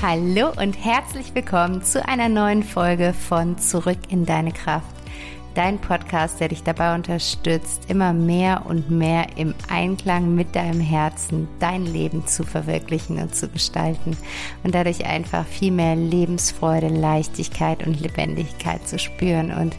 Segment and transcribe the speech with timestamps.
[0.00, 4.94] Hallo und herzlich willkommen zu einer neuen Folge von Zurück in deine Kraft.
[5.56, 11.48] Dein Podcast, der dich dabei unterstützt, immer mehr und mehr im Einklang mit deinem Herzen
[11.58, 14.16] dein Leben zu verwirklichen und zu gestalten
[14.62, 19.74] und dadurch einfach viel mehr Lebensfreude, Leichtigkeit und Lebendigkeit zu spüren und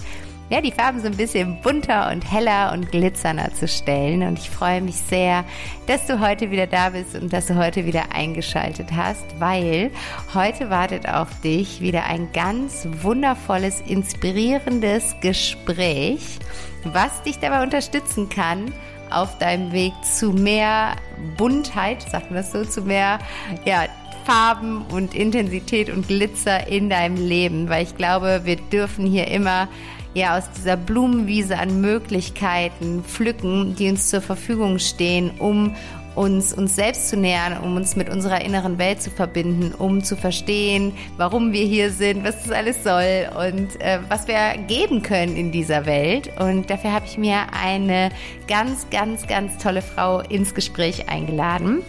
[0.50, 4.24] ja, die Farben so ein bisschen bunter und heller und glitzernder zu stellen.
[4.24, 5.46] Und ich freue mich sehr,
[5.86, 9.92] dass du heute wieder da bist und dass du heute wieder eingeschaltet hast, weil
[10.34, 16.40] heute wartet auf dich wieder ein ganz wundervolles, inspirierendes Gespräch,
[16.84, 18.74] was dich dabei unterstützen kann,
[19.12, 20.96] auf deinem Weg zu mehr
[21.38, 23.20] Buntheit, sagt man das so, zu mehr,
[23.66, 23.86] ja,
[24.26, 29.68] Farben und Intensität und Glitzer in deinem Leben, weil ich glaube, wir dürfen hier immer
[30.14, 35.76] ja aus dieser Blumenwiese an Möglichkeiten pflücken, die uns zur Verfügung stehen, um
[36.16, 40.18] uns uns selbst zu nähern, um uns mit unserer inneren Welt zu verbinden, um zu
[40.18, 45.38] verstehen, warum wir hier sind, was das alles soll und äh, was wir geben können
[45.38, 46.30] in dieser Welt.
[46.40, 48.10] Und dafür habe ich mir eine
[48.48, 51.84] ganz, ganz, ganz tolle Frau ins Gespräch eingeladen.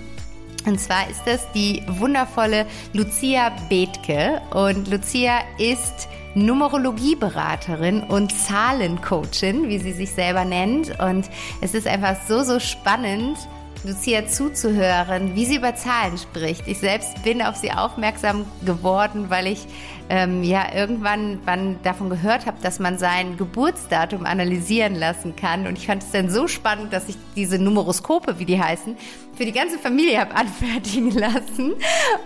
[0.67, 4.41] Und zwar ist das die wundervolle Lucia Bethke.
[4.53, 10.99] Und Lucia ist Numerologieberaterin und Zahlencoachin, wie sie sich selber nennt.
[11.01, 11.29] Und
[11.61, 13.37] es ist einfach so, so spannend,
[13.83, 16.69] Lucia zuzuhören, wie sie über Zahlen spricht.
[16.69, 19.67] Ich selbst bin auf sie aufmerksam geworden, weil ich
[20.11, 25.67] ähm, ja irgendwann wann davon gehört habe, dass man sein Geburtsdatum analysieren lassen kann.
[25.67, 28.97] Und ich fand es dann so spannend, dass ich diese Numeroskope, wie die heißen,
[29.41, 31.73] für die ganze Familie habe anfertigen lassen.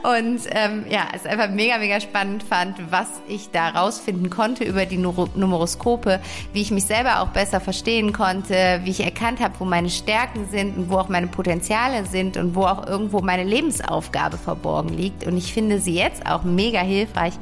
[0.02, 4.84] Und ähm, ja, es einfach mega, mega spannend fand, was ich da rausfinden konnte über
[4.84, 6.20] die Numeroskope,
[6.52, 10.48] wie ich mich selber auch besser verstehen konnte, wie ich erkannt habe, wo meine Stärken
[10.50, 15.24] sind und wo auch meine Potenziale sind und wo auch irgendwo meine Lebensaufgabe verborgen liegt.
[15.24, 17.34] Und ich finde sie jetzt auch mega hilfreich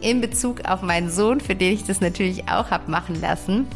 [0.00, 3.66] in Bezug auf meinen Sohn, für den ich das natürlich auch habe machen lassen.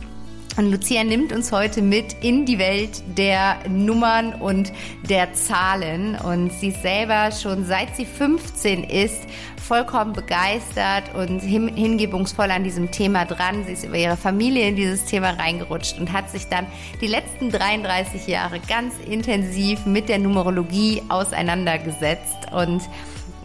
[0.56, 4.70] Und Lucia nimmt uns heute mit in die Welt der Nummern und
[5.08, 6.14] der Zahlen.
[6.14, 9.22] Und sie ist selber schon seit sie 15 ist
[9.56, 13.64] vollkommen begeistert und hingebungsvoll an diesem Thema dran.
[13.64, 16.66] Sie ist über ihre Familie in dieses Thema reingerutscht und hat sich dann
[17.00, 22.82] die letzten 33 Jahre ganz intensiv mit der Numerologie auseinandergesetzt und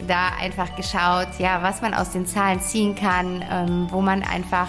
[0.08, 4.68] da einfach geschaut, ja, was man aus den Zahlen ziehen kann, ähm, wo man einfach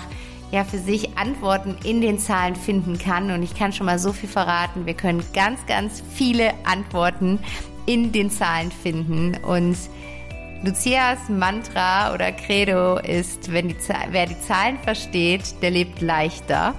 [0.50, 3.30] ja für sich Antworten in den Zahlen finden kann.
[3.30, 4.86] Und ich kann schon mal so viel verraten.
[4.86, 7.38] Wir können ganz, ganz viele Antworten
[7.86, 9.36] in den Zahlen finden.
[9.44, 9.76] Und
[10.62, 13.76] Lucias Mantra oder Credo ist, wenn die,
[14.10, 16.74] wer die Zahlen versteht, der lebt leichter.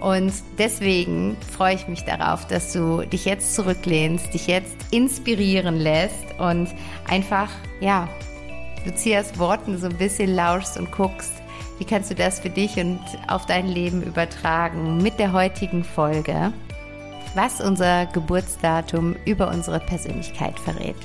[0.00, 6.38] Und deswegen freue ich mich darauf, dass du dich jetzt zurücklehnst, dich jetzt inspirieren lässt
[6.38, 6.68] und
[7.06, 7.50] einfach,
[7.80, 8.08] ja,
[8.86, 11.39] Lucias Worten so ein bisschen lauschst und guckst,
[11.80, 16.52] wie kannst du das für dich und auf dein Leben übertragen mit der heutigen Folge
[17.34, 20.96] was unser Geburtsdatum über unsere Persönlichkeit verrät.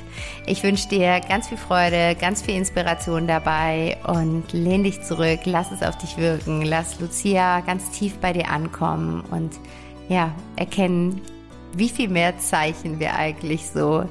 [0.46, 5.72] Ich wünsche dir ganz viel Freude, ganz viel Inspiration dabei und lehn dich zurück, lass
[5.72, 9.53] es auf dich wirken, lass Lucia ganz tief bei dir ankommen und
[10.09, 11.22] ja, erkennen,
[11.74, 14.06] wie viel mehr Zeichen wir eigentlich so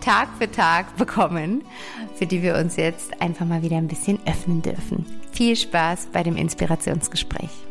[0.00, 1.64] Tag für Tag bekommen,
[2.14, 5.04] für die wir uns jetzt einfach mal wieder ein bisschen öffnen dürfen.
[5.32, 7.67] Viel Spaß bei dem Inspirationsgespräch.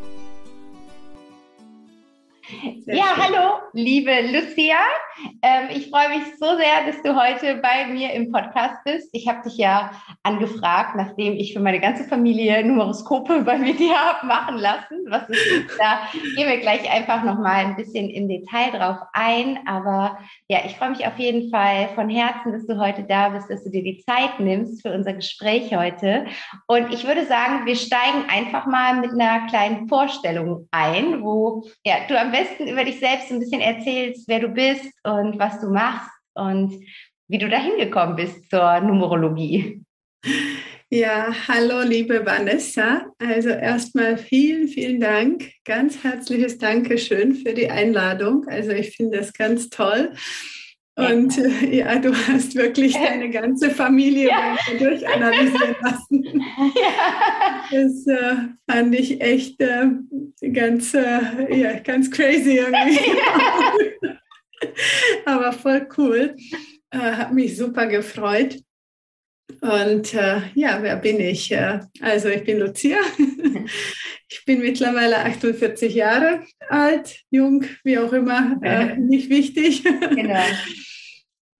[2.86, 4.78] Ja, hallo, liebe Lucia.
[5.42, 9.10] Ähm, ich freue mich so sehr, dass du heute bei mir im Podcast bist.
[9.12, 9.90] Ich habe dich ja
[10.22, 15.04] angefragt, nachdem ich für meine ganze Familie Numeroskope bei mir habe machen lassen.
[15.08, 16.00] Was ist da?
[16.36, 19.58] Gehen wir gleich einfach noch mal ein bisschen im Detail drauf ein.
[19.66, 23.50] Aber ja, ich freue mich auf jeden Fall von Herzen, dass du heute da bist,
[23.50, 26.24] dass du dir die Zeit nimmst für unser Gespräch heute.
[26.66, 31.96] Und ich würde sagen, wir steigen einfach mal mit einer kleinen Vorstellung ein, wo ja,
[32.08, 35.70] du am besten über dich selbst ein bisschen erzählst, wer du bist und was du
[35.70, 36.84] machst und
[37.28, 39.82] wie du dahin gekommen bist zur Numerologie.
[40.90, 43.12] Ja, hallo liebe Vanessa.
[43.18, 45.50] Also erstmal vielen, vielen Dank.
[45.66, 48.46] Ganz herzliches Dankeschön für die Einladung.
[48.48, 50.14] Also ich finde das ganz toll.
[50.98, 54.56] Und äh, ja, du hast wirklich deine ganze Familie ja.
[54.80, 56.24] durchanalysieren lassen.
[56.74, 57.62] Ja.
[57.70, 58.36] Das äh,
[58.68, 59.86] fand ich echt äh,
[60.52, 62.98] ganz, äh, ja, ganz crazy irgendwie.
[64.60, 65.34] Ja.
[65.34, 66.34] Aber voll cool.
[66.90, 68.58] Äh, hat mich super gefreut.
[69.60, 71.50] Und äh, ja, wer bin ich?
[71.50, 72.98] Äh, also ich bin Lucia.
[74.28, 79.84] ich bin mittlerweile 48 Jahre alt, jung, wie auch immer, äh, nicht wichtig.
[79.84, 80.42] Genau.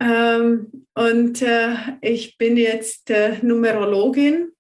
[0.01, 4.53] Ähm, und äh, ich bin jetzt äh, Numerologin.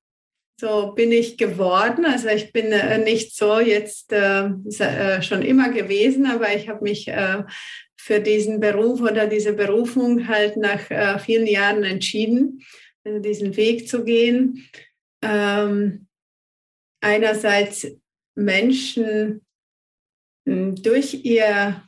[0.60, 2.04] So bin ich geworden.
[2.04, 7.08] Also ich bin äh, nicht so jetzt schon immer gewesen, aber ich habe mich
[7.96, 12.64] für diesen Beruf oder diese Berufung halt nach vielen Jahren entschieden,
[13.08, 14.68] also diesen Weg zu gehen.
[15.22, 16.06] Ähm,
[17.00, 17.86] einerseits
[18.34, 19.44] Menschen
[20.46, 21.82] hm, durch ihr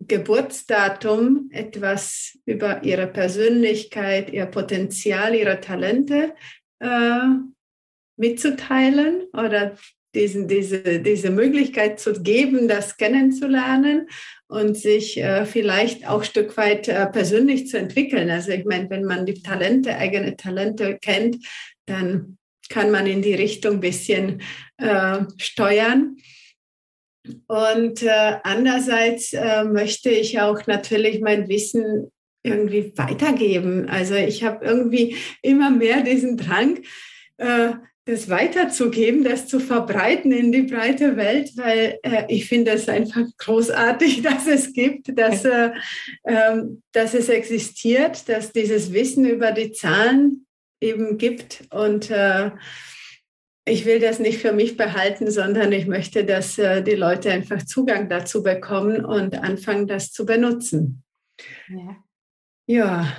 [0.00, 6.34] Geburtsdatum etwas über ihre Persönlichkeit, ihr Potenzial, ihre Talente
[6.80, 7.20] äh,
[8.16, 9.76] mitzuteilen oder
[10.14, 14.08] diesen, diese, diese Möglichkeit zu geben, das kennenzulernen
[14.52, 18.28] und sich äh, vielleicht auch ein Stück weit äh, persönlich zu entwickeln.
[18.28, 21.38] Also ich meine, wenn man die Talente, eigene Talente kennt,
[21.86, 22.36] dann
[22.68, 24.42] kann man in die Richtung ein bisschen
[24.76, 26.16] äh, steuern.
[27.46, 32.10] Und äh, andererseits äh, möchte ich auch natürlich mein Wissen
[32.42, 33.88] irgendwie weitergeben.
[33.88, 36.80] Also ich habe irgendwie immer mehr diesen Drang,
[37.38, 37.70] äh,
[38.04, 43.24] das weiterzugeben, das zu verbreiten in die breite Welt, weil äh, ich finde es einfach
[43.38, 45.70] großartig, dass es gibt, dass, äh,
[46.24, 50.46] ähm, dass es existiert, dass dieses Wissen über die Zahlen
[50.80, 52.50] eben gibt und äh,
[53.64, 57.62] ich will das nicht für mich behalten, sondern ich möchte, dass äh, die Leute einfach
[57.64, 61.04] Zugang dazu bekommen und anfangen, das zu benutzen.
[61.68, 61.96] Ja.
[62.66, 63.16] Ja.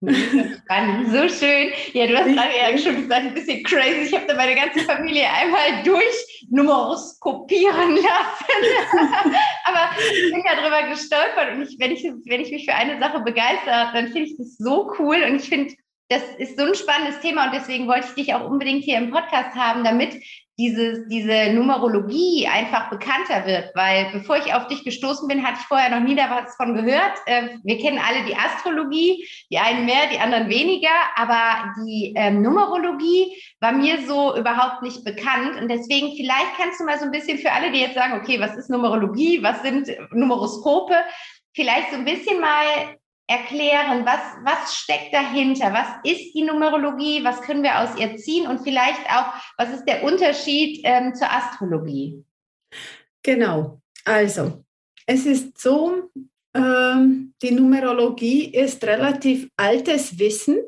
[0.04, 1.72] So schön.
[1.92, 4.06] Ja, du hast gerade ja schon gesagt, ein bisschen crazy.
[4.06, 9.36] Ich habe da meine ganze Familie einmal durch Numeroskopieren lassen.
[9.64, 12.98] Aber ich bin ja drüber gestolpert und ich, wenn, ich, wenn ich mich für eine
[12.98, 15.74] Sache begeistere, dann finde ich das so cool und ich finde
[16.08, 19.10] das ist so ein spannendes Thema und deswegen wollte ich dich auch unbedingt hier im
[19.10, 20.22] Podcast haben, damit
[20.56, 23.70] diese, diese Numerologie einfach bekannter wird.
[23.74, 26.74] Weil bevor ich auf dich gestoßen bin, hatte ich vorher noch nie da was von
[26.74, 27.12] gehört.
[27.26, 32.42] Ähm, wir kennen alle die Astrologie, die einen mehr, die anderen weniger, aber die ähm,
[32.42, 35.60] Numerologie war mir so überhaupt nicht bekannt.
[35.60, 38.40] Und deswegen vielleicht kannst du mal so ein bisschen für alle, die jetzt sagen, okay,
[38.40, 40.94] was ist Numerologie, was sind Numeroskope,
[41.52, 45.72] vielleicht so ein bisschen mal erklären, was, was steckt dahinter?
[45.72, 47.24] Was ist die Numerologie?
[47.24, 48.46] Was können wir aus ihr ziehen?
[48.46, 52.22] Und vielleicht auch, was ist der Unterschied ähm, zur Astrologie?
[53.22, 53.80] Genau.
[54.04, 54.64] Also,
[55.06, 56.10] es ist so,
[56.54, 60.58] ähm, die Numerologie ist relativ altes Wissen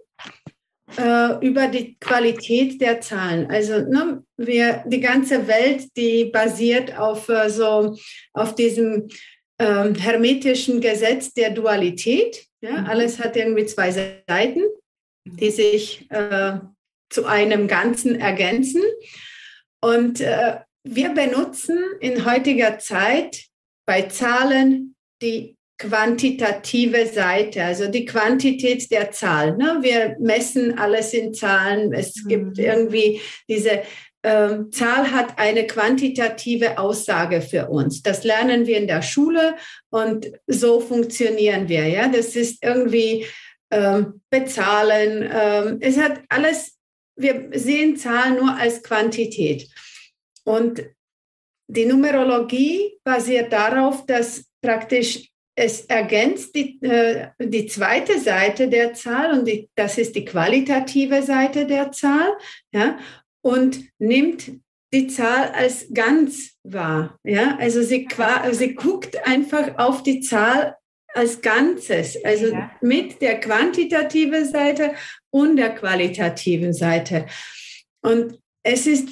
[0.97, 3.51] äh, über die Qualität der Zahlen.
[3.51, 7.97] Also ne, wir, die ganze Welt, die basiert auf äh, so
[8.33, 9.09] auf diesem
[9.59, 12.47] ähm, hermetischen Gesetz der Dualität.
[12.61, 12.87] Ja, mhm.
[12.87, 14.63] Alles hat irgendwie zwei Seiten,
[15.25, 16.59] die sich äh,
[17.11, 18.83] zu einem Ganzen ergänzen.
[19.81, 23.45] Und äh, wir benutzen in heutiger Zeit
[23.87, 29.57] bei Zahlen die quantitative Seite, also die Quantität der Zahl.
[29.57, 29.79] Ne?
[29.83, 31.93] Wir messen alles in Zahlen.
[31.93, 32.29] Es mhm.
[32.29, 33.83] gibt irgendwie diese
[34.27, 38.03] ähm, Zahl hat eine quantitative Aussage für uns.
[38.03, 39.55] Das lernen wir in der Schule
[39.89, 41.87] und so funktionieren wir.
[41.87, 43.25] Ja, das ist irgendwie
[43.71, 45.31] ähm, bezahlen.
[45.33, 46.77] Ähm, es hat alles.
[47.15, 49.69] Wir sehen Zahlen nur als Quantität
[50.45, 50.85] und
[51.69, 59.39] die Numerologie basiert darauf, dass praktisch es ergänzt die, äh, die zweite Seite der Zahl
[59.39, 62.37] und die, das ist die qualitative Seite der Zahl.
[62.73, 62.99] Ja?
[63.47, 64.51] Und nimmt
[64.93, 67.17] die Zahl als ganz wahr.
[67.23, 67.57] Ja?
[67.59, 68.09] Also sie,
[68.51, 70.77] sie guckt einfach auf die Zahl
[71.15, 72.73] als Ganzes, also ja.
[72.81, 74.95] mit der quantitativen Seite
[75.31, 77.27] und der qualitativen Seite.
[78.03, 79.11] Und es ist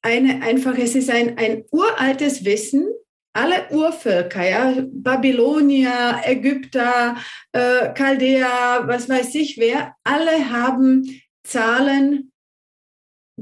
[0.00, 2.86] eine, einfach, es ist ein, ein uraltes Wissen,
[3.34, 7.16] alle Urvölker, ja, Babylonier, Ägypter,
[7.52, 11.04] äh, Chaldea, was weiß ich wer, alle haben
[11.44, 12.31] Zahlen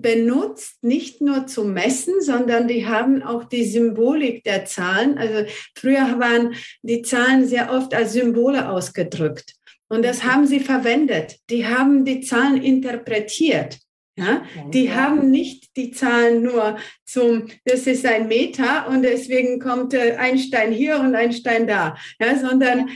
[0.00, 5.19] benutzt, nicht nur zum Messen, sondern die haben auch die Symbolik der Zahlen.
[5.19, 9.54] Also früher waren die Zahlen sehr oft als Symbole ausgedrückt.
[9.88, 11.37] Und das haben sie verwendet.
[11.50, 13.78] Die haben die Zahlen interpretiert.
[14.16, 14.42] Ja,
[14.75, 16.76] die haben nicht die Zahlen nur
[17.07, 21.66] zum, das ist ein Meter und deswegen kommt äh, ein Stein hier und ein Stein
[21.66, 22.90] da, ja, sondern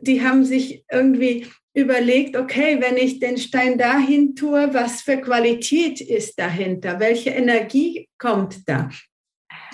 [0.00, 1.46] die haben sich irgendwie
[1.76, 6.98] überlegt, okay, wenn ich den Stein dahin tue, was für Qualität ist dahinter?
[7.00, 8.88] Welche Energie kommt da?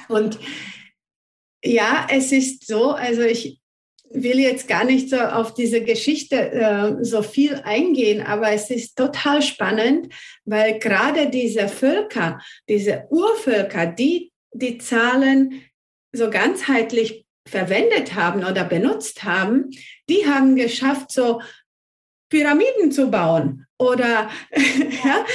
[0.08, 0.40] Und
[1.64, 3.60] ja, es ist so, also ich
[4.10, 8.96] will jetzt gar nicht so auf diese Geschichte äh, so viel eingehen, aber es ist
[8.96, 10.12] total spannend,
[10.44, 15.62] weil gerade diese Völker, diese Urvölker, die die Zahlen
[16.12, 19.70] so ganzheitlich verwendet haben oder benutzt haben,
[20.08, 21.40] die haben geschafft, so
[22.32, 24.30] Pyramiden zu bauen oder,
[25.04, 25.26] ja,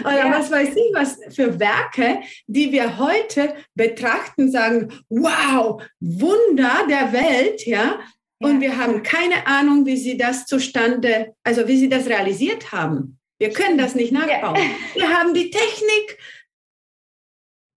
[0.00, 0.30] oder ja.
[0.30, 7.64] was weiß ich, was für Werke, die wir heute betrachten, sagen, wow, Wunder der Welt,
[7.64, 8.00] ja,
[8.38, 13.18] und wir haben keine Ahnung, wie sie das zustande, also wie sie das realisiert haben.
[13.38, 14.60] Wir können das nicht nachbauen.
[14.92, 16.18] Wir haben die Technik,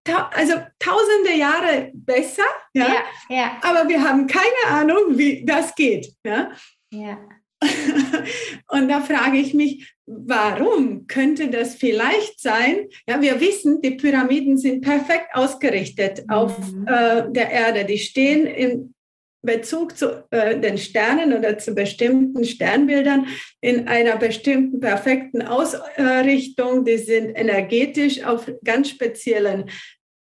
[0.06, 6.14] also tausende Jahre besser, ja, ja, ja, aber wir haben keine Ahnung, wie das geht.
[6.26, 6.52] Ja.
[6.92, 7.18] ja.
[8.68, 12.88] Und da frage ich mich, warum könnte das vielleicht sein?
[13.08, 16.34] Ja, wir wissen, die Pyramiden sind perfekt ausgerichtet mhm.
[16.34, 17.86] auf äh, der Erde.
[17.86, 18.94] Die stehen in
[19.42, 23.28] Bezug zu äh, den Sternen oder zu bestimmten Sternbildern
[23.62, 26.84] in einer bestimmten perfekten Ausrichtung.
[26.84, 29.70] Die sind energetisch auf ganz speziellen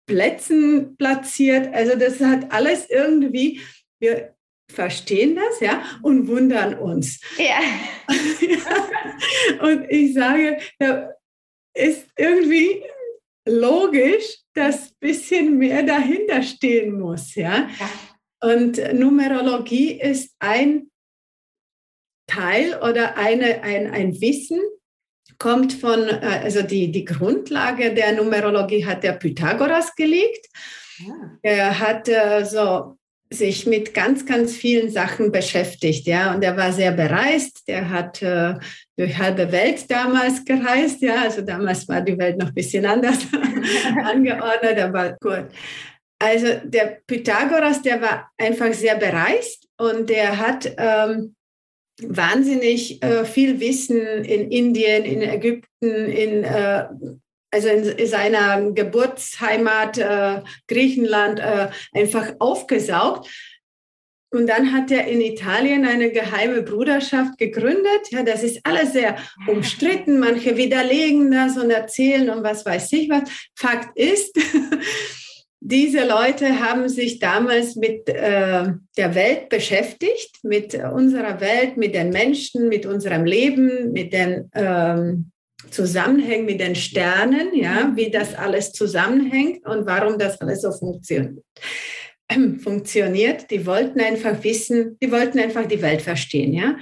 [0.07, 1.73] Plätzen platziert.
[1.75, 3.61] Also das hat alles irgendwie,
[4.01, 4.32] wir
[4.73, 7.21] verstehen das, ja, und wundern uns.
[7.39, 7.61] Ja.
[9.63, 11.11] und ich sage, da
[11.75, 12.83] ist irgendwie
[13.47, 17.69] logisch, dass ein bisschen mehr dahinter stehen muss, ja.
[17.79, 17.91] ja.
[18.43, 20.91] Und Numerologie ist ein
[22.27, 24.61] Teil oder eine, ein, ein Wissen,
[25.39, 30.47] kommt von, äh, also die, die Grundlage der Numerologie hat der Pythagoras gelegt.
[30.99, 31.39] Ja.
[31.43, 32.97] Er hat äh, so
[33.33, 37.67] sich mit ganz, ganz vielen Sachen beschäftigt, ja, und er war sehr bereist.
[37.69, 38.55] Der hat äh,
[38.97, 43.19] durch halbe Welt damals gereist, ja, also damals war die Welt noch ein bisschen anders
[44.05, 45.47] angeordnet, aber gut.
[46.19, 51.35] Also der Pythagoras, der war einfach sehr bereist und der hat ähm,
[52.01, 56.85] wahnsinnig äh, viel Wissen in Indien, in Ägypten, in, äh,
[57.53, 63.29] also in, seiner Geburtsheimat äh, Griechenland äh, einfach aufgesaugt.
[64.35, 68.11] Und dann hat er in Italien eine geheime Bruderschaft gegründet.
[68.11, 69.17] Ja, das ist alles sehr
[69.47, 70.19] umstritten.
[70.21, 73.25] Manche widerlegen das und erzählen und was weiß ich was.
[73.55, 74.35] Fakt ist,
[75.61, 82.09] diese Leute haben sich damals mit äh, der Welt beschäftigt, mit unserer Welt, mit den
[82.09, 85.32] Menschen, mit unserem Leben, mit den ähm,
[85.71, 91.45] Zusammenhängen, mit den Sternen, ja, wie das alles zusammenhängt und warum das alles so funktioniert.
[92.61, 93.51] funktioniert.
[93.51, 96.77] Die wollten einfach wissen, die wollten einfach die Welt verstehen, ja,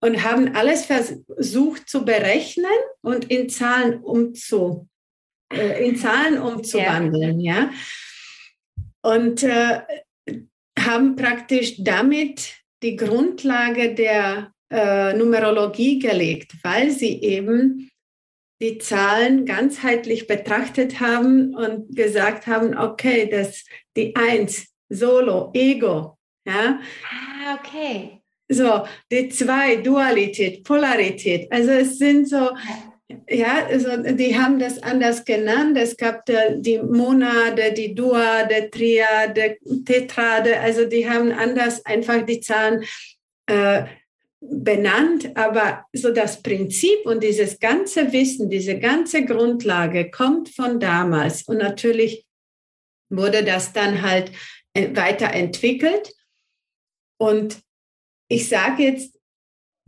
[0.00, 2.66] und haben alles versucht zu berechnen
[3.00, 4.88] und in Zahlen umzu,
[5.52, 7.54] äh, in Zahlen umzuwandeln, ja.
[7.54, 7.70] ja
[9.04, 9.80] und äh,
[10.78, 17.90] haben praktisch damit die Grundlage der äh, Numerologie gelegt, weil sie eben
[18.64, 26.16] die Zahlen ganzheitlich betrachtet haben und gesagt haben, okay, das die Eins, Solo, Ego,
[26.46, 26.80] ja.
[27.04, 28.22] Ah, okay.
[28.48, 31.50] So, die zwei, Dualität, Polarität.
[31.52, 32.50] Also es sind so
[33.28, 35.76] ja, also die haben das anders genannt.
[35.76, 40.58] Es gab die Monade, die Duade, Triade, Tetrade.
[40.58, 42.82] Also die haben anders einfach die Zahlen
[43.46, 43.84] äh,
[44.50, 45.36] benannt.
[45.36, 51.42] Aber so das Prinzip und dieses ganze Wissen, diese ganze Grundlage kommt von damals.
[51.42, 52.26] Und natürlich
[53.10, 54.32] wurde das dann halt
[54.74, 56.14] äh, weiterentwickelt.
[57.18, 57.60] Und
[58.28, 59.18] ich sage jetzt,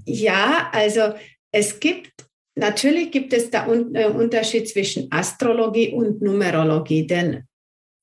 [0.04, 1.14] ja, also
[1.52, 2.12] es gibt
[2.58, 7.44] Natürlich gibt es da einen äh, Unterschied zwischen Astrologie und Numerologie, denn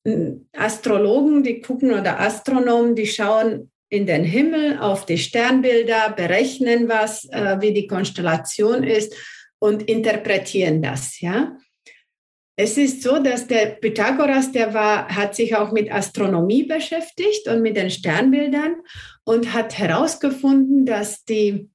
[0.08, 6.90] hm, Astrologen, die gucken oder Astronomen, die schauen in den Himmel auf die Sternbilder, berechnen
[6.90, 9.16] was, äh, wie die Konstellation ist
[9.60, 11.56] und interpretieren das, ja.
[12.56, 17.62] Es ist so, dass der Pythagoras, der war, hat sich auch mit Astronomie beschäftigt und
[17.62, 18.76] mit den Sternbildern
[19.24, 21.70] und hat herausgefunden, dass die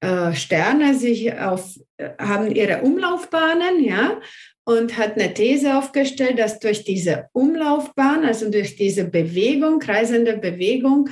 [0.00, 1.78] äh, Sterne sich auf,
[2.18, 4.20] haben ihre Umlaufbahnen, ja,
[4.64, 11.10] und hat eine These aufgestellt, dass durch diese Umlaufbahn, also durch diese Bewegung, kreisende Bewegung,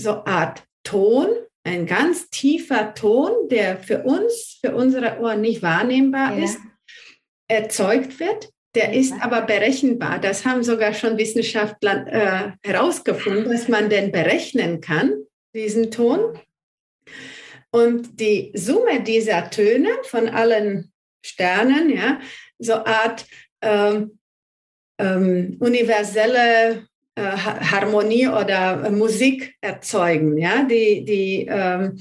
[0.00, 1.28] so Art Ton,
[1.64, 6.44] ein ganz tiefer Ton, der für uns, für unsere Ohren nicht wahrnehmbar ja.
[6.44, 6.58] ist,
[7.48, 8.50] erzeugt wird.
[8.74, 10.18] Der ist aber berechenbar.
[10.18, 15.14] Das haben sogar schon Wissenschaftler äh, herausgefunden, dass man den berechnen kann,
[15.54, 16.38] diesen Ton.
[17.70, 20.92] Und die Summe dieser Töne von allen
[21.24, 22.20] Sternen, ja,
[22.58, 23.26] so Art
[23.62, 24.18] ähm,
[24.98, 26.86] ähm, universelle
[27.22, 31.96] Harmonie oder Musik erzeugen, ja, die, die, ähm,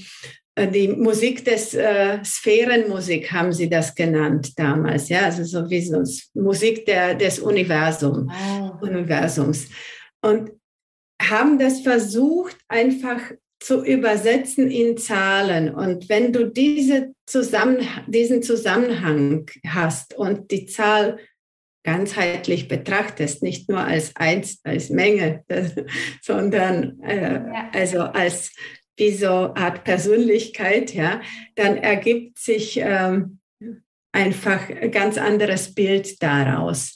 [0.58, 6.04] die Musik des äh, Sphärenmusik haben sie das genannt damals, ja, also so wie so
[6.34, 8.82] Musik der, des Universum, wow.
[8.82, 9.68] Universums.
[10.22, 10.52] Und
[11.22, 13.20] haben das versucht, einfach
[13.60, 15.74] zu übersetzen in Zahlen.
[15.74, 21.18] Und wenn du diese Zusammen diesen Zusammenhang hast und die Zahl
[21.84, 25.44] ganzheitlich betrachtest, nicht nur als eins, als Menge,
[26.22, 27.70] sondern äh, ja.
[27.74, 28.52] also als
[28.98, 31.22] wie so Art Persönlichkeit, ja,
[31.56, 33.40] dann ergibt sich ähm,
[34.12, 36.96] einfach ein ganz anderes Bild daraus.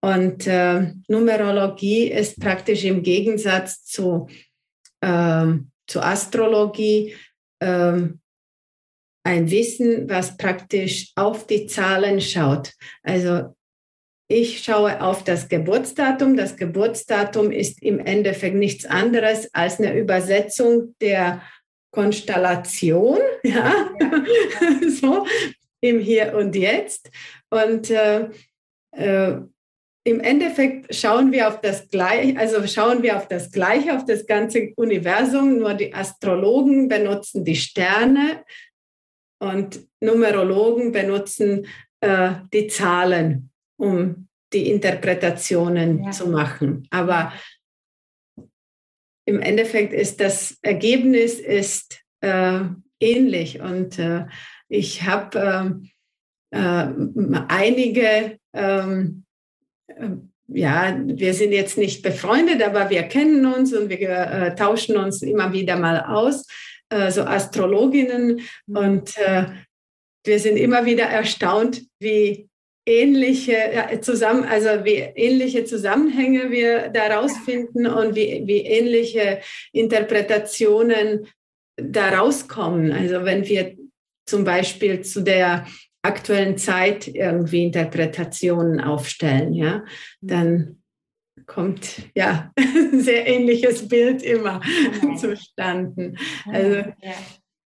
[0.00, 4.28] Und äh, Numerologie ist praktisch im Gegensatz zu,
[5.00, 5.46] äh,
[5.86, 7.14] zu Astrologie
[7.60, 8.08] äh,
[9.24, 12.72] ein Wissen, was praktisch auf die Zahlen schaut.
[13.02, 13.56] Also
[14.28, 16.36] ich schaue auf das Geburtsdatum.
[16.36, 21.42] Das Geburtsdatum ist im Endeffekt nichts anderes als eine Übersetzung der
[21.92, 24.88] Konstellation, ja, ja.
[24.88, 25.26] so
[25.80, 27.10] im Hier und Jetzt.
[27.50, 28.28] Und äh,
[28.92, 29.38] äh,
[30.04, 34.26] im Endeffekt schauen wir auf das Gleiche, also schauen wir auf das Gleiche, auf das
[34.26, 35.58] ganze Universum.
[35.58, 38.44] Nur die Astrologen benutzen die Sterne
[39.38, 41.66] und Numerologen benutzen
[42.00, 46.10] äh, die Zahlen um die Interpretationen ja.
[46.10, 46.86] zu machen.
[46.90, 47.32] Aber
[49.24, 52.60] im Endeffekt ist das Ergebnis ist äh,
[53.00, 54.26] ähnlich und äh,
[54.68, 55.84] ich habe
[56.52, 56.88] äh, äh,
[57.48, 59.24] einige, ähm,
[59.88, 60.08] äh,
[60.48, 65.22] ja, wir sind jetzt nicht befreundet, aber wir kennen uns und wir äh, tauschen uns
[65.22, 66.46] immer wieder mal aus,
[67.08, 68.76] so Astrologinnen mhm.
[68.76, 69.16] und
[70.24, 72.48] wir sind immer wieder erstaunt, wie
[72.86, 79.40] ähnliche zusammen, also wie ähnliche Zusammenhänge wir daraus finden und wie, wie ähnliche
[79.72, 81.26] Interpretationen
[81.76, 82.92] daraus kommen.
[82.92, 83.76] Also wenn wir
[84.24, 85.66] zum Beispiel zu der
[86.02, 89.84] aktuellen Zeit irgendwie Interpretationen aufstellen, ja,
[90.20, 90.82] dann
[91.46, 94.60] kommt ja ein sehr ähnliches Bild immer
[95.02, 95.16] okay.
[95.16, 96.14] zustande.
[96.46, 96.92] Also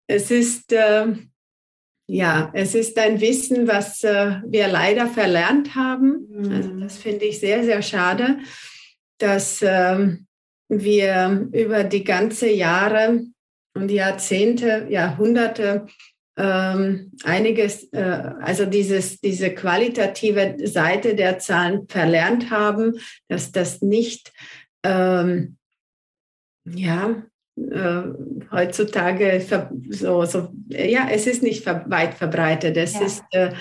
[0.07, 1.13] es ist äh,
[2.13, 6.27] ja, es ist ein Wissen, was äh, wir leider verlernt haben.
[6.29, 6.53] Mhm.
[6.53, 8.39] Also das finde ich sehr, sehr schade,
[9.19, 10.17] dass äh,
[10.69, 13.21] wir über die ganze Jahre
[13.75, 15.87] und Jahrzehnte, Jahrhunderte
[16.37, 24.33] ähm, einiges, äh, also dieses, diese qualitative Seite der Zahlen verlernt haben, dass das nicht
[24.83, 25.59] ähm,
[26.65, 27.23] ja,
[27.71, 28.03] äh,
[28.51, 29.41] heutzutage
[29.91, 32.77] so, so, ja, es ist nicht weit verbreitet.
[32.77, 33.01] Es ja.
[33.03, 33.53] ist, äh,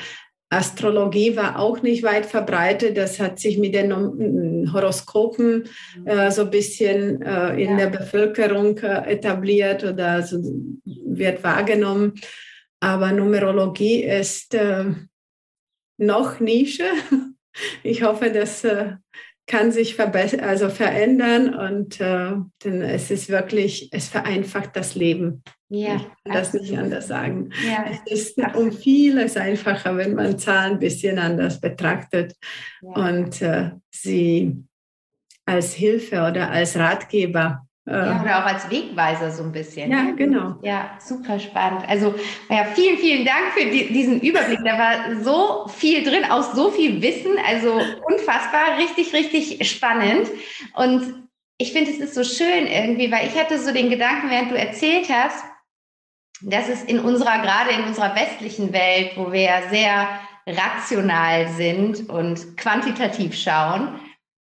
[0.52, 2.98] Astrologie war auch nicht weit verbreitet.
[2.98, 6.08] Das hat sich mit den Horoskopen mhm.
[6.08, 7.78] äh, so ein bisschen äh, in ja.
[7.78, 10.42] der Bevölkerung äh, etabliert oder so
[10.86, 12.14] wird wahrgenommen.
[12.80, 14.86] Aber Numerologie ist äh,
[15.98, 16.86] noch Nische.
[17.84, 18.64] Ich hoffe, dass
[19.50, 22.34] kann sich verbessern, also verändern und äh,
[22.64, 25.44] denn es ist wirklich, es vereinfacht das Leben.
[25.70, 27.50] Ja, ich kann das nicht anders sagen.
[27.68, 28.72] Ja, es ist absolut.
[28.74, 32.36] um vieles einfacher, wenn man Zahlen ein bisschen anders betrachtet
[32.82, 33.10] ja.
[33.10, 34.56] und äh, sie
[35.46, 39.92] als Hilfe oder als Ratgeber ja, oder auch als Wegweiser so ein bisschen.
[39.92, 40.56] Ja, genau.
[40.62, 41.88] Ja, super spannend.
[41.88, 42.14] Also
[42.50, 44.60] ja, vielen, vielen Dank für die, diesen Überblick.
[44.64, 47.32] Da war so viel drin, auch so viel Wissen.
[47.48, 47.74] Also
[48.06, 50.30] unfassbar, richtig, richtig spannend.
[50.76, 54.52] Und ich finde, es ist so schön irgendwie, weil ich hatte so den Gedanken, während
[54.52, 55.44] du erzählt hast,
[56.42, 60.08] dass es in unserer, gerade in unserer westlichen Welt, wo wir ja sehr
[60.48, 64.00] rational sind und quantitativ schauen,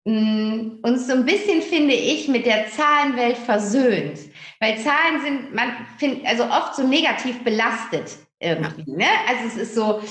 [0.04, 4.20] uns so ein bisschen, finde ich, mit der Zahlenwelt versöhnt.
[4.60, 8.92] Weil Zahlen sind, man findet, also oft so negativ belastet irgendwie.
[8.92, 9.06] Ne?
[9.28, 10.02] Also es ist so,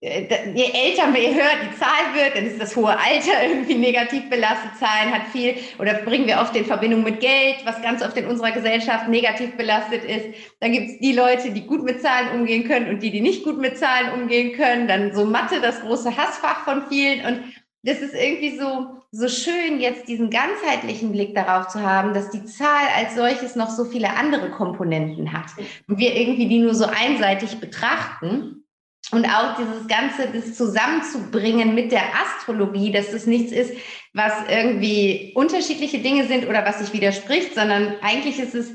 [0.00, 3.74] äh, je älter man je höher die Zahl wird, dann ist das hohe Alter irgendwie
[3.74, 4.72] negativ belastet.
[4.78, 8.26] Zahlen hat viel, oder bringen wir oft in Verbindung mit Geld, was ganz oft in
[8.26, 10.26] unserer Gesellschaft negativ belastet ist.
[10.60, 13.44] Dann gibt es die Leute, die gut mit Zahlen umgehen können und die, die nicht
[13.44, 14.88] gut mit Zahlen umgehen können.
[14.88, 17.24] Dann so Mathe, das große Hassfach von vielen.
[17.26, 17.40] Und
[17.82, 22.44] das ist irgendwie so, so schön, jetzt diesen ganzheitlichen Blick darauf zu haben, dass die
[22.44, 25.46] Zahl als solches noch so viele andere Komponenten hat.
[25.86, 28.64] Und wir irgendwie die nur so einseitig betrachten.
[29.12, 33.72] Und auch dieses Ganze, das zusammenzubringen mit der Astrologie, dass das nichts ist,
[34.14, 38.74] was irgendwie unterschiedliche Dinge sind oder was sich widerspricht, sondern eigentlich ist es,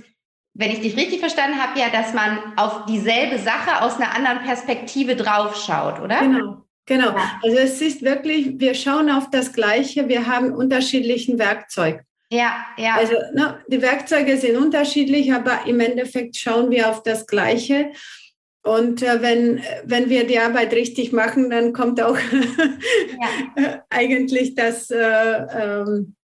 [0.53, 4.39] wenn ich dich richtig verstanden habe, ja, dass man auf dieselbe Sache aus einer anderen
[4.45, 6.21] Perspektive draufschaut, oder?
[6.21, 6.68] Genau.
[6.89, 12.01] Genau, also es ist wirklich, wir schauen auf das Gleiche, wir haben unterschiedlichen Werkzeug.
[12.31, 12.95] Ja, ja.
[12.95, 17.91] Also ne, die Werkzeuge sind unterschiedlich, aber im Endeffekt schauen wir auf das Gleiche.
[18.63, 22.17] Und äh, wenn, wenn wir die Arbeit richtig machen, dann kommt auch
[23.57, 23.83] ja.
[23.91, 26.15] eigentlich das, äh, ähm,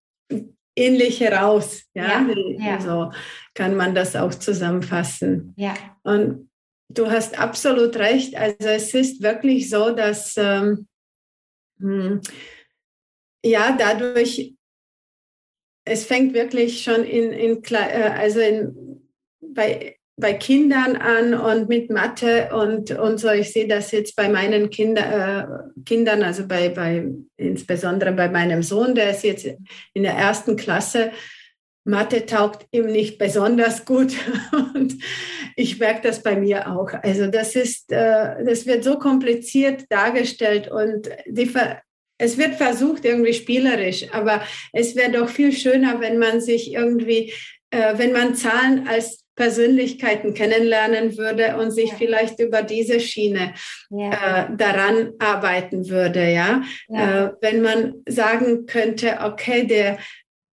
[0.76, 1.84] ähnlich heraus.
[1.94, 2.26] Ja?
[2.58, 3.12] ja, so
[3.54, 5.54] kann man das auch zusammenfassen.
[5.56, 5.74] Ja.
[6.02, 6.45] Und
[6.88, 8.36] du hast absolut recht.
[8.36, 10.86] Also es ist wirklich so, dass ähm,
[11.78, 12.20] hm,
[13.44, 14.54] ja dadurch
[15.88, 19.08] es fängt wirklich schon in, in äh, also in,
[19.40, 23.30] bei bei Kindern an und mit Mathe und, und so.
[23.30, 28.62] Ich sehe das jetzt bei meinen Kinder, äh, Kindern, also bei, bei, insbesondere bei meinem
[28.62, 29.46] Sohn, der ist jetzt
[29.92, 31.12] in der ersten Klasse.
[31.86, 34.12] Mathe taugt ihm nicht besonders gut
[34.74, 34.96] und
[35.56, 36.90] ich merke das bei mir auch.
[37.02, 41.50] Also das ist, äh, das wird so kompliziert dargestellt und die,
[42.18, 47.32] es wird versucht irgendwie spielerisch, aber es wäre doch viel schöner, wenn man sich irgendwie,
[47.70, 51.96] äh, wenn man Zahlen als Persönlichkeiten kennenlernen würde und sich ja.
[51.96, 53.52] vielleicht über diese Schiene
[53.90, 54.46] ja.
[54.48, 56.62] äh, daran arbeiten würde, ja.
[56.88, 57.26] ja.
[57.26, 59.98] Äh, wenn man sagen könnte, okay, der,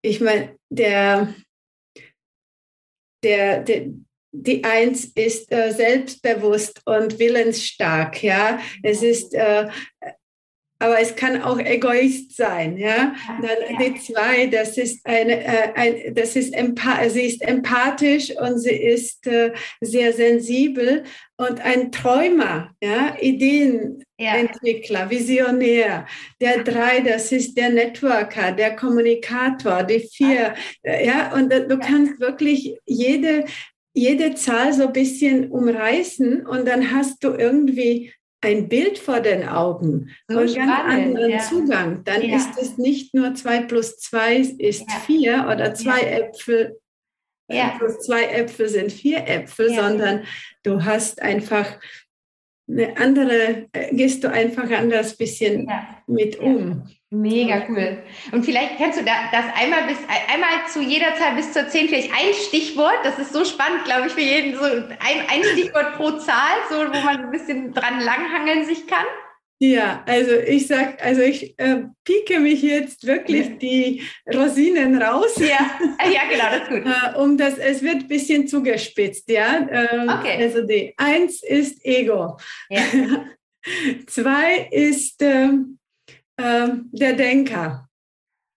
[0.02, 1.34] ich meine, der,
[3.24, 3.88] der, der
[4.36, 8.60] die Eins ist äh, selbstbewusst und willensstark, ja.
[8.82, 9.68] Es ist äh,
[10.84, 12.78] aber es kann auch Egoist sein.
[12.78, 13.16] Ja?
[13.42, 16.54] Dann die zwei, das ist eine, äh, ein, das ist
[17.08, 21.04] sie ist empathisch und sie ist äh, sehr sensibel
[21.38, 23.16] und ein Träumer, ja?
[23.20, 25.10] Ideenentwickler, ja.
[25.10, 26.06] Visionär.
[26.42, 32.78] Der drei, das ist der Networker, der Kommunikator, die vier, ja, und du kannst wirklich
[32.86, 33.46] jede
[33.96, 39.48] jede Zahl so ein bisschen umreißen und dann hast du irgendwie ein Bild vor den
[39.48, 41.40] Augen so und ganz anderen ja.
[41.40, 42.36] Zugang, dann ja.
[42.36, 45.52] ist es nicht nur 2 plus 2 ist 4 ja.
[45.52, 46.76] oder zwei Äpfel
[47.78, 50.24] plus zwei Äpfel sind vier Äpfel, sondern
[50.64, 51.80] du hast einfach
[52.70, 55.70] eine andere, äh, gehst du einfach anders bisschen
[56.08, 56.84] mit um.
[57.10, 58.00] Mega cool.
[58.32, 60.00] Und vielleicht kannst du da, das einmal bis
[60.34, 62.98] einmal zu jeder Zahl bis zur 10 vielleicht ein Stichwort.
[63.04, 66.78] Das ist so spannend, glaube ich, für jeden so ein, ein Stichwort pro Zahl, so
[66.78, 69.06] wo man ein bisschen dran langhangeln sich kann.
[69.66, 74.04] Ja, also ich sag, also ich äh, pieke mich jetzt wirklich die
[74.36, 75.38] Rosinen raus.
[75.38, 75.80] Ja,
[76.12, 76.86] ja genau, das ist gut.
[76.86, 79.66] äh, um das, es wird ein bisschen zugespitzt, ja.
[79.72, 80.44] Ähm, okay.
[80.44, 82.38] Also die eins ist Ego.
[82.70, 82.82] Ja.
[84.08, 85.80] Zwei ist ähm,
[86.36, 87.88] äh, der Denker.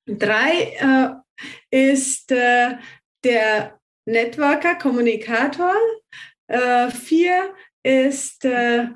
[0.08, 1.22] Drei
[1.70, 2.78] äh, ist äh,
[3.22, 5.76] der Networker, Kommunikator.
[6.48, 8.88] Äh, vier ist äh,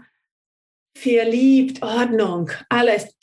[1.01, 3.17] verliebt, Ordnung, alles.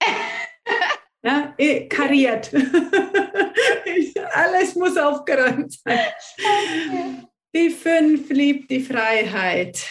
[1.22, 2.52] ja, eh, kariert.
[4.32, 7.26] alles muss aufgeräumt sein.
[7.54, 9.84] Die fünf liebt die Freiheit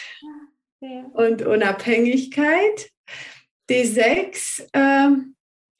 [1.12, 2.90] und Unabhängigkeit.
[3.70, 5.08] Die 6 äh,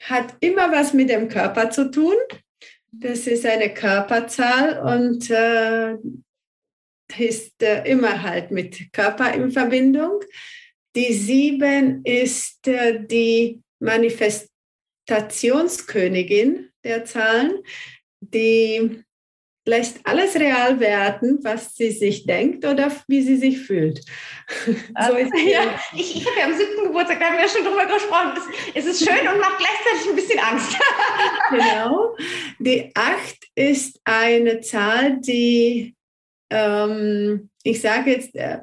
[0.04, 2.14] hat immer was mit dem Körper zu tun.
[2.92, 5.96] Das ist eine Körperzahl und äh,
[7.18, 10.20] ist äh, immer halt mit Körper in Verbindung.
[10.94, 17.64] Die 7 ist äh, die Manifestationskönigin der Zahlen,
[18.20, 19.02] die
[19.64, 24.04] lässt alles real werden, was sie sich denkt oder wie sie sich fühlt.
[24.66, 27.64] so ist ja, ich, ich habe ja am siebten Geburtstag, da haben wir ja schon
[27.64, 30.76] drüber gesprochen, das, es ist schön und macht gleichzeitig ein bisschen Angst.
[31.50, 32.16] genau.
[32.58, 35.94] Die acht ist eine Zahl, die,
[36.50, 38.58] ähm, ich sage jetzt, äh,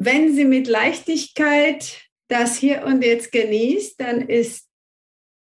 [0.00, 4.66] wenn sie mit Leichtigkeit das hier und jetzt genießt, dann ist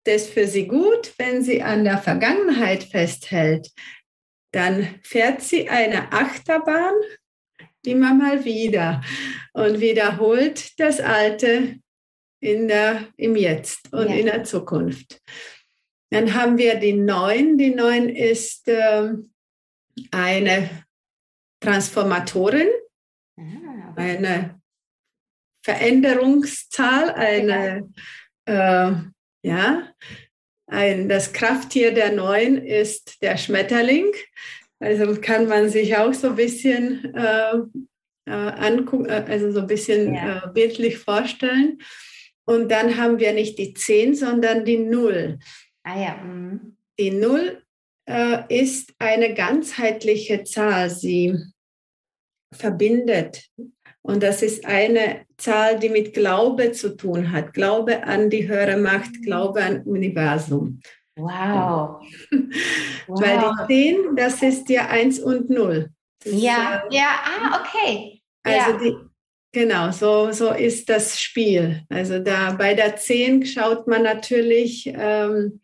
[0.05, 3.71] das für sie gut, wenn sie an der Vergangenheit festhält,
[4.53, 6.95] dann fährt sie eine Achterbahn
[7.85, 9.03] immer mal wieder
[9.53, 11.79] und wiederholt das Alte
[12.41, 14.17] in der, im Jetzt und ja.
[14.17, 15.21] in der Zukunft.
[16.11, 17.59] Dann haben wir die Neun.
[17.59, 19.13] Die Neun ist äh,
[20.13, 20.71] eine
[21.61, 22.69] Transformatorin,
[23.97, 24.61] eine
[25.65, 27.93] Veränderungszahl, eine,
[28.47, 28.93] äh,
[29.43, 29.93] ja,
[30.69, 34.13] ein, das Krafttier der Neun ist der Schmetterling.
[34.79, 37.57] Also kann man sich auch so ein bisschen äh,
[38.27, 40.45] äh, angucken, äh, also so ein bisschen ja.
[40.45, 41.79] äh, bildlich vorstellen.
[42.45, 45.39] Und dann haben wir nicht die Zehn, sondern die Null.
[45.83, 46.17] Ah ja.
[46.17, 46.77] Mhm.
[46.99, 47.63] Die Null
[48.09, 50.91] äh, ist eine ganzheitliche Zahl.
[50.91, 51.37] Sie
[52.53, 53.49] verbindet
[54.07, 57.53] und das ist eine Zahl, die mit Glaube zu tun hat.
[57.53, 60.81] Glaube an die höhere Macht, Glaube an Universum.
[61.17, 62.01] Wow.
[63.07, 63.21] wow.
[63.21, 65.91] Weil die 10, das ist ja 1 und 0.
[66.25, 66.31] ja,
[66.87, 68.23] ist, äh, ja, ah, okay.
[68.45, 68.79] Also ja.
[68.79, 68.97] die,
[69.53, 71.83] genau, so, so ist das Spiel.
[71.89, 75.61] Also da bei der 10 schaut man natürlich, ähm,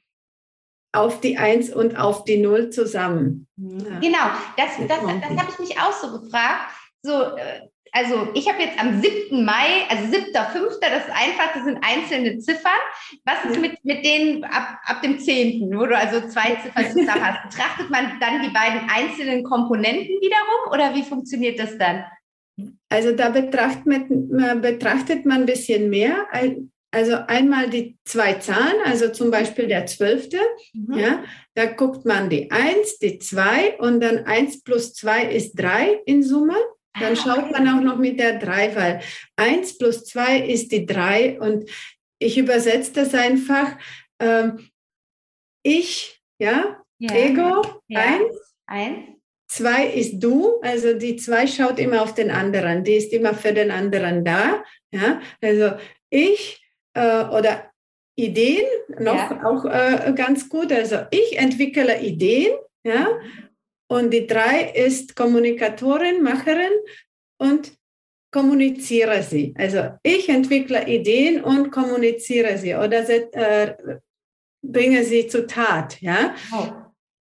[0.94, 3.46] auf die 1 und auf die 0 zusammen.
[3.56, 3.98] Ja.
[4.00, 6.70] Genau, das, das, das, das habe ich mich auch so gefragt.
[7.02, 9.44] So, äh, also ich habe jetzt am 7.
[9.44, 12.72] Mai, also 7.5., das ist einfach, das sind einzelne Ziffern.
[13.24, 17.24] Was ist mit, mit denen ab, ab dem 10., wo du also zwei Ziffern zusammen
[17.24, 17.50] hast?
[17.50, 22.04] Betrachtet man dann die beiden einzelnen Komponenten wiederum oder wie funktioniert das dann?
[22.88, 26.26] Also da betrachtet man, betrachtet man ein bisschen mehr.
[26.90, 30.38] Also einmal die zwei Zahlen, also zum Beispiel der zwölfte,
[30.72, 30.98] mhm.
[30.98, 31.24] ja,
[31.54, 36.22] da guckt man die 1, die 2 und dann 1 plus 2 ist 3 in
[36.22, 36.56] Summe.
[36.98, 39.00] Dann ah, schaut man auch noch mit der 3, weil
[39.36, 41.70] 1 plus 2 ist die 3 und
[42.18, 43.76] ich übersetze das einfach.
[44.20, 44.68] Ähm,
[45.62, 47.14] ich, ja, ja.
[47.14, 48.22] Ego, 1.
[48.68, 49.12] Ja.
[49.48, 53.52] 2 ist du, also die 2 schaut immer auf den anderen, die ist immer für
[53.52, 54.62] den anderen da.
[54.92, 55.20] Ja?
[55.40, 55.72] Also
[56.10, 56.62] ich
[56.94, 57.70] äh, oder
[58.14, 58.66] Ideen,
[58.98, 59.44] noch ja.
[59.44, 60.72] auch äh, ganz gut.
[60.72, 62.52] Also ich entwickle Ideen,
[62.84, 63.08] ja,
[63.92, 66.72] und die drei ist Kommunikatorin, Macherin
[67.38, 67.72] und
[68.32, 69.54] kommuniziere sie.
[69.58, 73.74] Also ich entwickle Ideen und kommuniziere sie oder äh,
[74.62, 76.00] bringe sie zu Tat.
[76.00, 76.34] Ja?
[76.54, 76.68] Oh.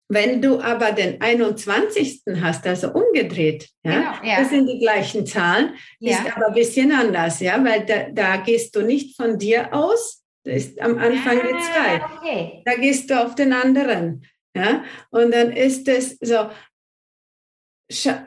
[0.09, 2.22] Wenn du aber den 21.
[2.40, 4.40] hast, also umgedreht, ja, genau, ja.
[4.40, 6.18] das sind die gleichen Zahlen, ja.
[6.18, 10.22] ist aber ein bisschen anders, ja, weil da, da gehst du nicht von dir aus,
[10.44, 12.03] das ist am Anfang ah, die Zeit.
[12.18, 12.62] Okay.
[12.64, 14.27] Da gehst du auf den anderen.
[14.54, 14.84] Ja?
[15.10, 16.50] Und dann ist es so,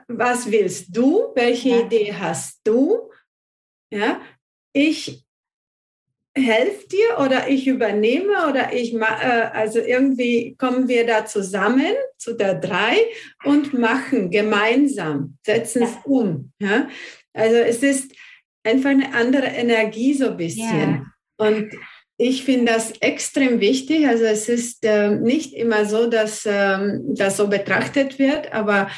[0.07, 1.31] was willst du?
[1.35, 1.79] Welche ja.
[1.81, 3.11] Idee hast du?
[3.91, 4.21] Ja?
[4.73, 5.25] Ich
[6.37, 8.99] helfe dir oder ich übernehme oder ich äh,
[9.53, 12.97] also irgendwie kommen wir da zusammen zu der drei
[13.45, 16.51] und machen gemeinsam, setzen es um.
[16.59, 16.89] Ja?
[17.33, 18.11] Also es ist
[18.63, 21.05] einfach eine andere Energie so ein bisschen.
[21.39, 21.47] Ja.
[21.47, 21.73] Und
[22.17, 24.07] ich finde das extrem wichtig.
[24.07, 28.89] Also es ist äh, nicht immer so, dass ähm, das so betrachtet wird, aber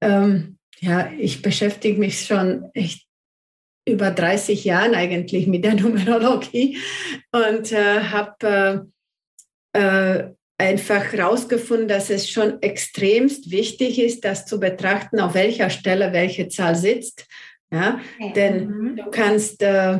[0.00, 3.06] ähm, ja, ich beschäftige mich schon echt
[3.88, 6.78] über 30 Jahren eigentlich mit der Numerologie
[7.32, 8.86] und äh, habe
[9.74, 15.70] äh, äh, einfach herausgefunden, dass es schon extremst wichtig ist, das zu betrachten, auf welcher
[15.70, 17.26] Stelle welche Zahl sitzt.
[17.70, 18.00] Ja?
[18.18, 18.32] Okay.
[18.34, 18.96] Denn mhm.
[18.96, 19.98] du kannst äh,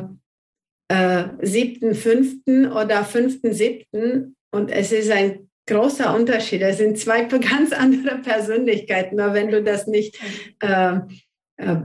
[0.87, 4.35] äh, siebten, fünften oder fünften, siebten.
[4.51, 6.61] Und es ist ein großer Unterschied.
[6.61, 9.19] Es sind zwei ganz andere Persönlichkeiten.
[9.19, 10.19] Aber wenn du das nicht
[10.61, 10.99] äh,
[11.57, 11.77] äh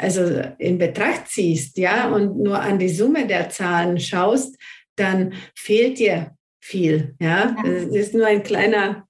[0.00, 4.56] also in Betracht ziehst, ja, und nur an die Summe der Zahlen schaust,
[4.96, 7.56] dann fehlt dir viel, ja.
[7.64, 9.07] Es ist nur ein kleiner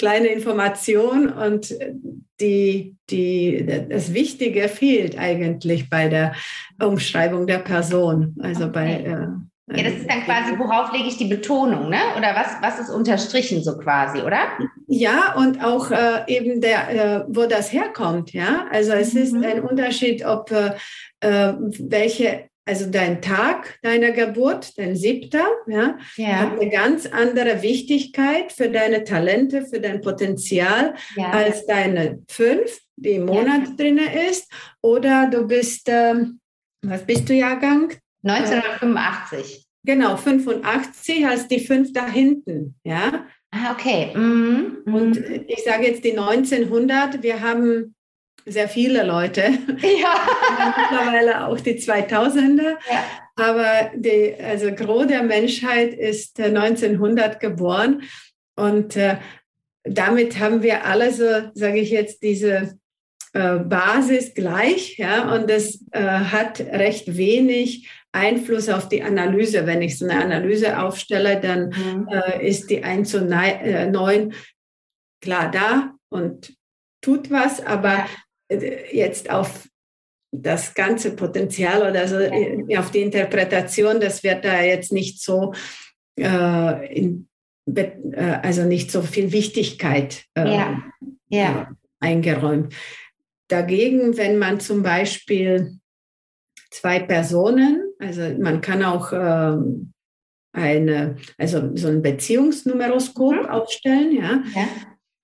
[0.00, 1.74] kleine Information und
[2.40, 6.32] die, die, das Wichtige fehlt eigentlich bei der
[6.82, 8.34] Umschreibung der Person.
[8.40, 8.72] Also okay.
[8.72, 11.98] bei äh, ja, das ist dann quasi, worauf lege ich die Betonung, ne?
[12.16, 14.38] Oder was, was ist unterstrichen so quasi, oder?
[14.88, 18.66] Ja, und auch äh, eben der, äh, wo das herkommt, ja.
[18.72, 19.20] Also es mhm.
[19.20, 20.72] ist ein Unterschied, ob äh,
[21.20, 27.62] äh welche also dein Tag deiner Geburt, dein siebter, ja, ja, hat eine ganz andere
[27.62, 31.30] Wichtigkeit für deine Talente, für dein Potenzial ja.
[31.30, 33.74] als deine fünf, die im Monat ja.
[33.76, 34.50] drin ist.
[34.82, 36.40] Oder du bist, ähm,
[36.82, 37.92] was bist du Jahrgang?
[38.22, 39.66] 1985.
[39.84, 43.26] Genau, 85 als die fünf da hinten, ja.
[43.50, 44.14] Ah, okay.
[44.14, 44.82] Mhm.
[44.84, 47.94] Und ich sage jetzt die 1900, wir haben
[48.46, 49.42] sehr viele Leute.
[49.82, 50.14] Ja.
[50.76, 52.76] Mittlerweile auch die 2000er.
[52.90, 53.04] Ja.
[53.36, 58.02] Aber die, also Gros der Menschheit ist 1900 äh, geboren.
[58.56, 59.16] Und äh,
[59.84, 61.24] damit haben wir alle so,
[61.54, 62.78] sage ich jetzt, diese
[63.32, 64.98] äh, Basis gleich.
[64.98, 69.66] Ja, und das äh, hat recht wenig Einfluss auf die Analyse.
[69.66, 72.08] Wenn ich so eine Analyse aufstelle, dann mhm.
[72.08, 74.30] äh, ist die 1 zu 9 äh,
[75.20, 76.54] klar da und
[77.00, 78.06] tut was, aber
[78.50, 79.68] jetzt auf
[80.32, 82.80] das ganze Potenzial oder so, ja.
[82.80, 85.52] auf die Interpretation, das wird da jetzt nicht so,
[86.18, 87.28] äh, in,
[87.74, 90.82] äh, also nicht so viel Wichtigkeit äh, ja.
[91.28, 91.62] Ja.
[91.62, 91.66] Äh,
[92.00, 92.74] eingeräumt.
[93.48, 95.78] Dagegen, wenn man zum Beispiel
[96.70, 99.92] zwei Personen, also man kann auch ähm,
[100.52, 103.46] eine, also so ein Beziehungsnumeroskop mhm.
[103.46, 104.68] aufstellen, ja, ja,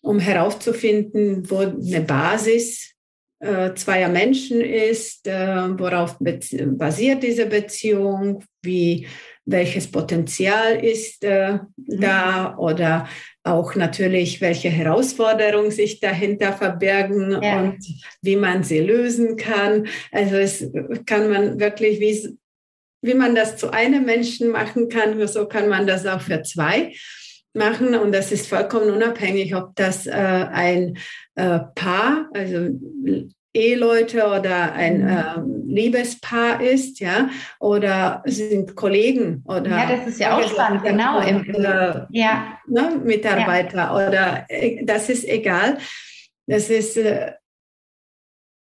[0.01, 2.95] um herauszufinden, wo eine Basis
[3.38, 9.07] äh, zweier Menschen ist, äh, worauf basiert diese Beziehung, wie,
[9.44, 12.01] welches Potenzial ist äh, mhm.
[12.01, 13.09] da oder
[13.44, 17.61] auch natürlich, welche Herausforderungen sich dahinter verbergen ja.
[17.61, 17.79] und
[18.22, 19.87] wie man sie lösen kann.
[20.11, 20.68] Also es
[21.05, 22.37] kann man wirklich, wie,
[23.03, 26.92] wie man das zu einem Menschen machen kann, so kann man das auch für zwei.
[27.57, 30.99] Machen und das ist vollkommen unabhängig, ob das äh, ein
[31.35, 32.69] äh, Paar, also
[33.57, 40.37] Eheleute oder ein äh, Liebespaar ist, ja, oder sind Kollegen oder ja, das ist ja
[40.37, 42.59] auch spannend, genau, im, oder, ja.
[42.66, 43.95] Ne, Mitarbeiter ja.
[43.95, 45.79] oder äh, das ist egal.
[46.47, 47.33] Das ist äh,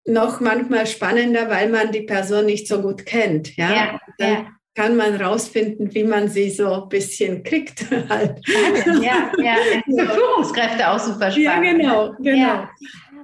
[0.05, 5.17] noch manchmal spannender, weil man die Person nicht so gut kennt, ja, ja kann man
[5.17, 7.87] rausfinden, wie man sie so ein bisschen kriegt.
[8.09, 8.41] Halt.
[9.03, 11.39] Ja, ja, für Führungskräfte auch super spannend.
[11.39, 12.37] Ja, genau, genau.
[12.37, 12.71] Ja.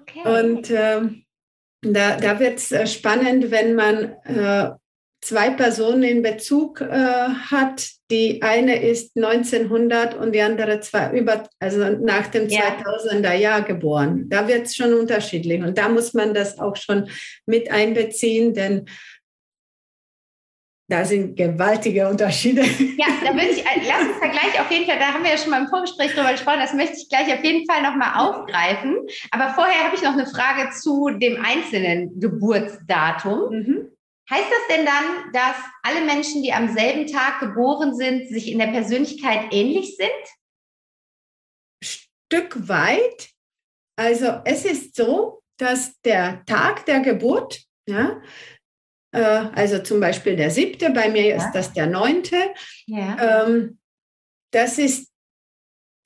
[0.00, 0.48] Okay.
[0.48, 1.24] Und ähm,
[1.82, 4.70] da, da wird es äh, spannend, wenn man äh,
[5.20, 7.88] zwei Personen in Bezug äh, hat.
[8.10, 12.76] Die eine ist 1900 und die andere zwei über, also nach dem ja.
[12.84, 14.26] 2000er Jahr geboren.
[14.28, 17.08] Da wird es schon unterschiedlich und da muss man das auch schon
[17.46, 18.86] mit einbeziehen, denn
[20.92, 22.62] da sind gewaltige Unterschiede.
[22.62, 25.30] Ja, da würde ich, äh, lass uns da gleich auf jeden Fall, da haben wir
[25.30, 28.12] ja schon mal im Vorgespräch drüber gesprochen, das möchte ich gleich auf jeden Fall nochmal
[28.16, 28.98] aufgreifen.
[29.30, 33.50] Aber vorher habe ich noch eine Frage zu dem einzelnen Geburtsdatum.
[33.50, 33.96] Mhm.
[34.30, 38.58] Heißt das denn dann, dass alle Menschen, die am selben Tag geboren sind, sich in
[38.58, 40.10] der Persönlichkeit ähnlich sind?
[41.82, 43.30] Stück weit.
[43.96, 48.20] Also es ist so, dass der Tag der Geburt, ja,
[49.20, 51.36] also zum Beispiel der siebte, bei mir ja.
[51.36, 52.36] ist das der neunte.
[52.86, 53.46] Ja.
[53.46, 53.78] Ähm,
[54.52, 55.10] das ist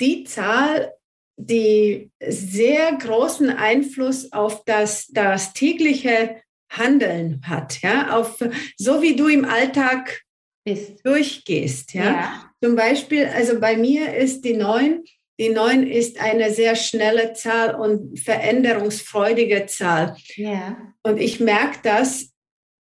[0.01, 0.93] die Zahl,
[1.37, 6.41] die sehr großen Einfluss auf das, das tägliche
[6.71, 8.39] Handeln hat, ja, auf
[8.77, 10.23] so wie du im Alltag
[10.65, 11.05] Bist.
[11.05, 12.05] durchgehst, ja?
[12.05, 12.51] ja.
[12.63, 15.05] Zum Beispiel, also bei mir ist die neun,
[15.39, 20.17] die neun ist eine sehr schnelle Zahl und veränderungsfreudige Zahl.
[20.35, 20.95] Ja.
[21.03, 22.33] Und ich merke das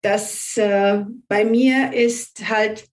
[0.03, 2.89] das äh, bei mir ist halt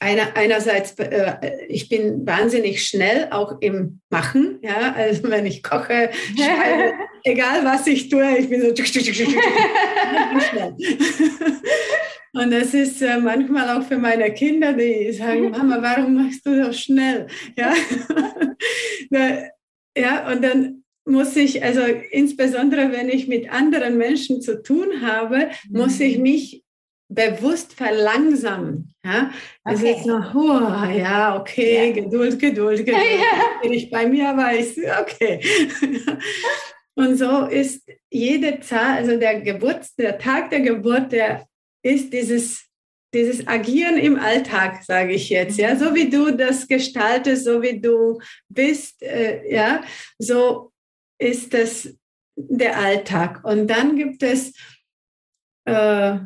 [0.00, 6.10] einer, einerseits, äh, ich bin wahnsinnig schnell auch im Machen, ja, also wenn ich koche,
[6.36, 10.76] schreibe, egal was ich tue, ich bin so schnell.
[12.34, 16.64] Und das ist äh, manchmal auch für meine Kinder, die sagen, Mama, warum machst du
[16.64, 17.26] so schnell?
[17.56, 17.74] Ja,
[19.96, 25.50] ja und dann muss ich, also insbesondere wenn ich mit anderen Menschen zu tun habe,
[25.68, 25.78] mhm.
[25.78, 26.62] muss ich mich
[27.08, 28.94] bewusst verlangsamen.
[29.04, 29.32] Ja?
[29.64, 30.02] Also okay.
[30.04, 31.92] so, oh, ja, okay, ja.
[31.94, 32.96] Geduld, Geduld, Geduld.
[32.96, 33.62] Ja.
[33.62, 35.40] Wenn ich bei mir weiß, okay.
[36.94, 41.46] Und so ist jede Zahl, also der Geburts, der Tag der Geburt, der
[41.82, 42.68] ist dieses
[43.14, 47.80] dieses Agieren im Alltag, sage ich jetzt, ja, so wie du das gestaltest, so wie
[47.80, 49.82] du bist, äh, ja,
[50.18, 50.72] so
[51.18, 51.88] ist das
[52.36, 53.40] der Alltag.
[53.44, 54.52] Und dann gibt es
[55.64, 56.18] äh,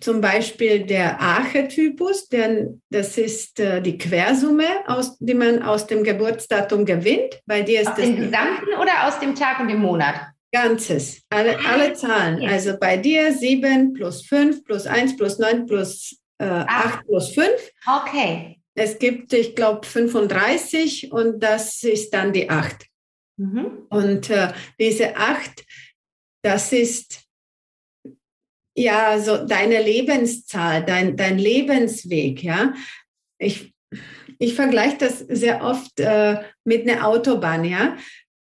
[0.00, 6.04] zum Beispiel der Archetypus, denn das ist äh, die Quersumme, aus, die man aus dem
[6.04, 7.40] Geburtsdatum gewinnt.
[7.46, 10.14] Bei dir ist aus das dem gesamten oder aus dem Tag und dem Monat?
[10.52, 12.40] Ganzes, alle, alle Zahlen.
[12.40, 12.50] Ja.
[12.50, 17.48] Also bei dir 7 plus 5 plus 1 plus 9 plus äh, 8 plus 5.
[17.86, 18.60] Okay.
[18.74, 22.86] Es gibt, ich glaube, 35 und das ist dann die 8.
[23.38, 23.86] Mhm.
[23.88, 25.64] Und äh, diese acht,
[26.42, 27.22] das ist
[28.76, 32.74] ja so deine Lebenszahl, dein, dein Lebensweg, ja.
[33.38, 33.72] Ich,
[34.38, 37.96] ich vergleiche das sehr oft äh, mit einer Autobahn, ja.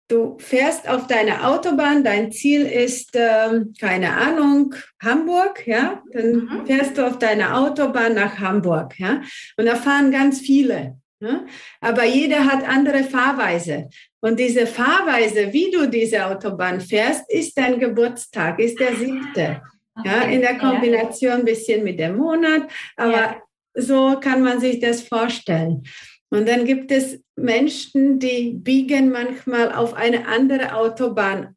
[0.08, 6.02] Du fährst auf deiner Autobahn, dein Ziel ist, äh, keine Ahnung, Hamburg, ja.
[6.12, 6.66] Dann mhm.
[6.66, 9.22] fährst du auf deiner Autobahn nach Hamburg, ja.
[9.56, 11.00] Und da fahren ganz viele.
[11.20, 11.46] Ne?
[11.80, 13.90] Aber jeder hat andere Fahrweise.
[14.20, 19.62] Und diese Fahrweise, wie du diese Autobahn fährst, ist dein Geburtstag, ist der siebte.
[20.04, 22.62] Ja, in der Kombination ein bisschen mit dem Monat,
[22.96, 23.42] aber ja.
[23.74, 25.82] so kann man sich das vorstellen.
[26.30, 31.56] Und dann gibt es Menschen, die biegen manchmal auf eine andere Autobahn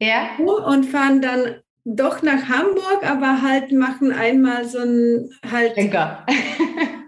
[0.00, 0.30] ja.
[0.38, 5.76] und fahren dann doch nach Hamburg, aber halt machen einmal so ein halt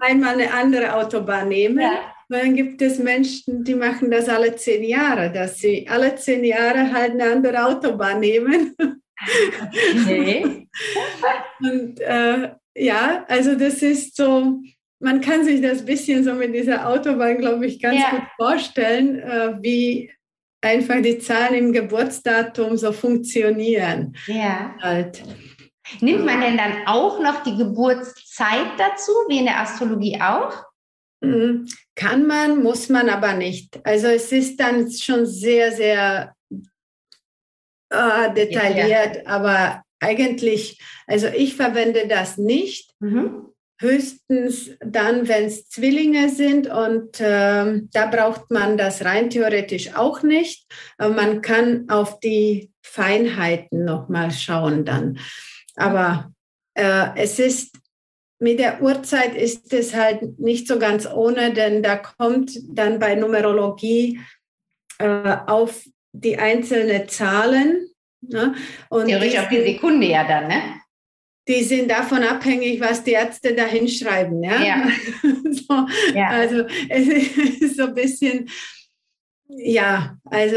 [0.00, 1.80] einmal eine andere Autobahn nehmen.
[1.80, 2.14] Ja.
[2.30, 6.92] Dann gibt es Menschen, die machen das alle zehn Jahre, dass sie alle zehn Jahre
[6.92, 8.76] halt eine andere Autobahn nehmen.
[10.02, 10.68] Okay.
[11.60, 14.60] Und äh, ja, also das ist so,
[15.00, 18.10] man kann sich das bisschen so mit dieser Autobahn, glaube ich, ganz ja.
[18.10, 20.10] gut vorstellen, äh, wie
[20.60, 24.16] einfach die Zahlen im Geburtsdatum so funktionieren.
[24.26, 24.74] Ja.
[24.80, 25.22] Halt.
[26.00, 30.69] Nimmt man denn dann auch noch die Geburtszeit dazu, wie in der Astrologie auch?
[31.20, 31.68] Mhm.
[31.94, 33.78] Kann man, muss man aber nicht.
[33.84, 36.34] Also es ist dann schon sehr, sehr
[37.90, 39.26] äh, detailliert, ja, ja.
[39.26, 42.92] aber eigentlich, also ich verwende das nicht.
[43.00, 43.46] Mhm.
[43.80, 50.22] höchstens dann, wenn es Zwillinge sind und äh, da braucht man das rein theoretisch auch
[50.22, 50.66] nicht.
[50.98, 55.18] Aber man kann auf die Feinheiten nochmal schauen dann.
[55.76, 56.30] Aber
[56.74, 57.79] äh, es ist
[58.40, 63.14] mit der Uhrzeit ist es halt nicht so ganz ohne, denn da kommt dann bei
[63.14, 64.18] Numerologie
[64.98, 67.88] äh, auf die einzelnen Zahlen.
[68.22, 68.54] Ne?
[68.88, 70.62] Und Theoretisch auf die Sekunde ja dann, ne?
[71.48, 74.42] Die sind davon abhängig, was die Ärzte da hinschreiben.
[74.42, 74.60] Ja?
[74.62, 74.88] ja.
[75.50, 76.28] so, ja.
[76.28, 78.48] Also es ist so ein bisschen,
[79.48, 80.56] ja, also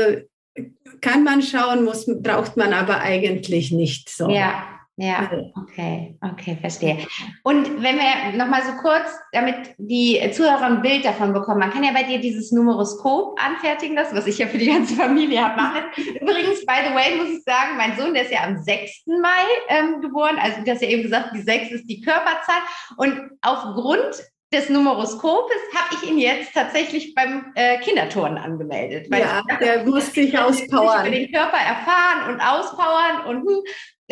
[1.02, 4.30] kann man schauen, muss, braucht man aber eigentlich nicht so.
[4.30, 7.00] Ja, ja, okay, okay, verstehe.
[7.44, 11.84] Und wenn wir nochmal so kurz, damit die Zuhörer ein Bild davon bekommen, man kann
[11.84, 15.60] ja bei dir dieses Numeroskop anfertigen lassen, was ich ja für die ganze Familie habe
[15.60, 15.84] machen.
[16.22, 19.08] Übrigens, by the way, muss ich sagen, mein Sohn, der ist ja am 6.
[19.08, 22.62] Mai ähm, geboren, also du hast ja eben gesagt, die 6 ist die Körperzahl.
[22.98, 24.24] Und aufgrund
[24.54, 29.08] des Numeroskopes habe ich ihn jetzt tatsächlich beim äh, Kinderturnen angemeldet.
[29.10, 31.08] Weil ja, der muss sich auspowern.
[31.08, 33.64] Über den Körper erfahren und auspowern und hm,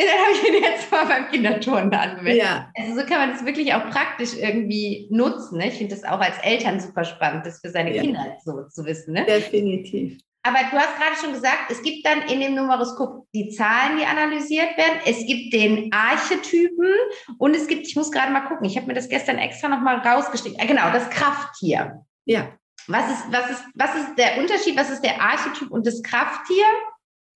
[0.06, 2.43] dann habe ich ihn jetzt mal beim Kinderturnen angemeldet.
[2.43, 2.72] Ja.
[2.76, 5.58] Also so kann man das wirklich auch praktisch irgendwie nutzen.
[5.58, 5.68] Ne?
[5.68, 8.02] Ich finde das auch als Eltern super spannend, das für seine ja.
[8.02, 9.14] Kinder so zu wissen.
[9.14, 9.26] Ne?
[9.26, 10.20] Definitiv.
[10.43, 14.06] Aber du hast gerade schon gesagt, es gibt dann in dem Numeroskop die Zahlen, die
[14.06, 14.99] analysiert werden.
[15.06, 16.93] Es gibt den Archetypen
[17.38, 19.97] und es gibt, ich muss gerade mal gucken, ich habe mir das gestern extra nochmal
[19.97, 20.60] rausgeschickt.
[20.60, 22.04] Äh, genau, das Krafttier.
[22.26, 22.58] Ja.
[22.88, 24.76] Was ist, was, ist, was ist der Unterschied?
[24.76, 26.66] Was ist der Archetyp und das Krafttier?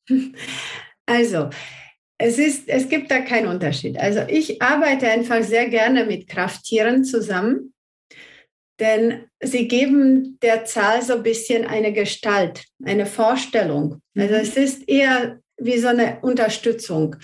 [1.08, 1.52] Also,
[2.18, 3.98] es, ist, es gibt da keinen Unterschied.
[3.98, 7.74] Also ich arbeite einfach sehr gerne mit Krafttieren zusammen,
[8.80, 14.02] denn sie geben der Zahl so ein bisschen eine Gestalt, eine Vorstellung.
[14.18, 14.42] Also mhm.
[14.42, 17.16] es ist eher wie so eine Unterstützung.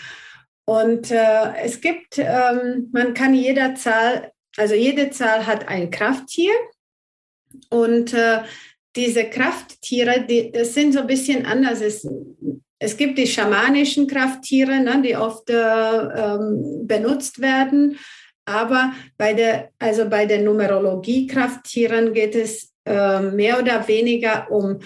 [0.65, 6.53] Und äh, es gibt, ähm, man kann jeder Zahl, also jede Zahl hat ein Krafttier
[7.69, 8.39] und äh,
[8.95, 11.81] diese Krafttiere, die, das sind so ein bisschen anders.
[11.81, 12.07] Es,
[12.83, 17.99] es gibt die schamanischen Krafttiere, ne, die oft äh, ähm, benutzt werden.
[18.43, 24.79] Aber bei der, also bei den Numerologie-Krafttieren geht es äh, mehr oder weniger um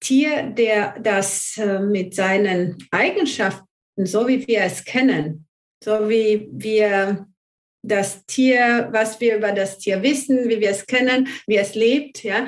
[0.00, 3.66] Tier, der das äh, mit seinen Eigenschaften,
[3.98, 5.46] so wie wir es kennen,
[5.84, 7.26] so wie wir
[7.82, 12.24] das Tier, was wir über das Tier wissen, wie wir es kennen, wie es lebt,
[12.24, 12.46] ja,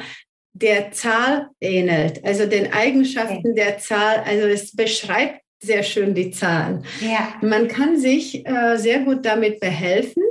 [0.61, 3.55] der Zahl ähnelt, also den Eigenschaften okay.
[3.55, 4.23] der Zahl.
[4.27, 6.85] Also es beschreibt sehr schön die Zahlen.
[7.01, 7.35] Ja.
[7.43, 10.23] Man kann sich äh, sehr gut damit behelfen.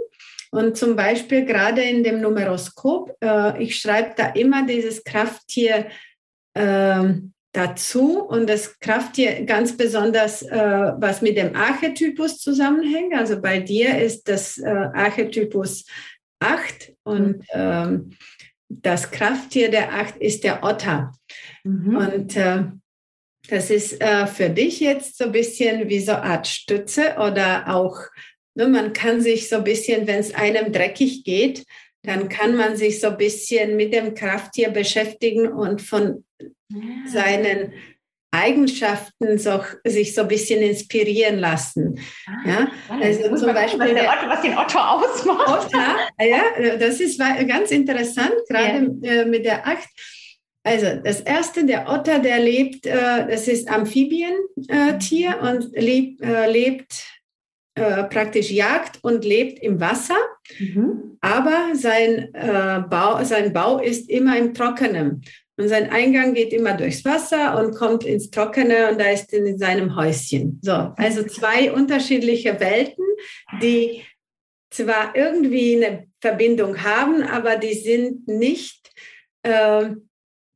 [0.51, 5.88] Und zum Beispiel gerade in dem Numeroskop, äh, ich schreibe da immer dieses Krafttier
[6.53, 7.03] äh,
[7.51, 10.57] dazu und das Krafttier ganz besonders, äh,
[10.97, 13.13] was mit dem Archetypus zusammenhängt.
[13.13, 15.86] Also bei dir ist das äh, Archetypus
[16.39, 17.43] 8 und mhm.
[17.53, 18.11] ähm,
[18.70, 21.13] das Krafttier der Acht ist der Otter.
[21.63, 21.95] Mhm.
[21.95, 22.63] Und äh,
[23.49, 27.74] das ist äh, für dich jetzt so ein bisschen wie so eine Art Stütze oder
[27.74, 27.97] auch,
[28.55, 31.65] ne, man kann sich so ein bisschen, wenn es einem dreckig geht,
[32.03, 36.26] dann kann man sich so ein bisschen mit dem Krafttier beschäftigen und von
[36.70, 36.80] ja.
[37.07, 37.74] seinen
[38.38, 41.99] Eigenschaften so, sich so ein bisschen inspirieren lassen.
[42.27, 42.67] Ah, ja,
[43.01, 45.65] also zum Beispiel was, der Otto, was den Otto ausmacht.
[45.65, 49.11] Otter, ja, das ist ganz interessant, gerade ja.
[49.11, 49.88] Äh, mit der Acht.
[50.63, 55.47] Also das erste, der Otter, der lebt, äh, das ist Amphibientier mhm.
[55.47, 57.05] und lebt, äh, lebt
[58.09, 60.17] praktisch jagt und lebt im Wasser,
[60.57, 61.15] mhm.
[61.21, 62.29] aber sein,
[62.89, 65.21] Bau, sein Bau ist immer im Trockenen.
[65.57, 69.43] Und sein Eingang geht immer durchs Wasser und kommt ins Trockene und da ist er
[69.43, 70.59] in seinem Häuschen.
[70.61, 73.03] So, also zwei unterschiedliche Welten,
[73.61, 74.03] die
[74.69, 78.91] zwar irgendwie eine Verbindung haben, aber die sind nicht,
[79.41, 79.89] äh,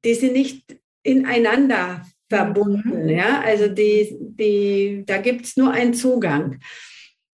[0.06, 3.04] die sind nicht ineinander verbunden.
[3.04, 3.10] Mhm.
[3.10, 3.42] Ja?
[3.42, 6.60] Also die, die, da gibt es nur einen Zugang.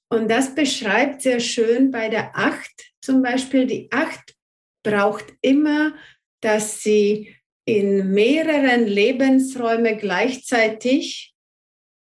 [0.09, 3.68] Und das beschreibt sehr schön bei der Acht zum Beispiel.
[3.68, 4.36] Die Acht
[4.84, 5.93] braucht immer,
[6.39, 7.36] dass sie
[7.68, 11.34] in mehreren Lebensräumen gleichzeitig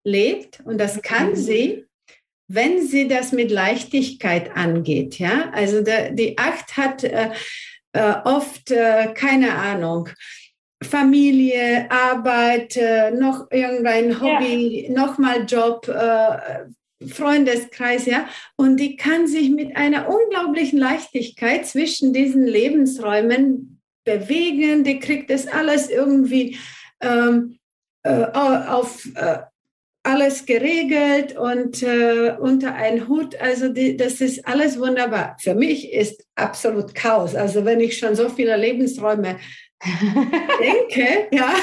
[0.05, 0.61] lebt.
[0.65, 1.37] Und das kann mhm.
[1.37, 1.85] sie,
[2.49, 5.21] wenn sie das mit Leichtigkeit angeht.
[5.21, 7.31] Ja, also der, die Acht hat äh,
[7.93, 10.09] äh, oft äh, keine Ahnung.
[10.83, 14.93] Familie, Arbeit, äh, noch irgendein Hobby, ja.
[14.93, 18.29] nochmal Job, äh, Freundeskreis, ja.
[18.57, 23.72] Und die kann sich mit einer unglaublichen Leichtigkeit zwischen diesen Lebensräumen
[24.05, 26.59] bewegen, die kriegt das alles irgendwie
[27.01, 27.59] ähm,
[28.03, 29.39] äh, auf, äh,
[30.05, 33.41] alles geregelt und äh, unter einen Hut.
[33.41, 35.37] Also die, das ist alles wunderbar.
[35.41, 37.35] Für mich ist absolut Chaos.
[37.35, 39.39] Also wenn ich schon so viele Lebensräume
[40.61, 41.55] denke, ja,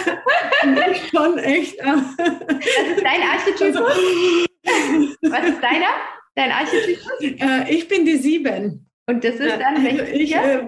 [0.63, 1.79] bin ich schon echt.
[1.79, 3.75] Was ist dein Archetyp?
[5.21, 5.93] Was ist deiner?
[6.35, 6.99] Dein Archetyp?
[7.21, 8.88] Äh, ich bin die Sieben.
[9.10, 10.68] Und das ist dann also ich, äh,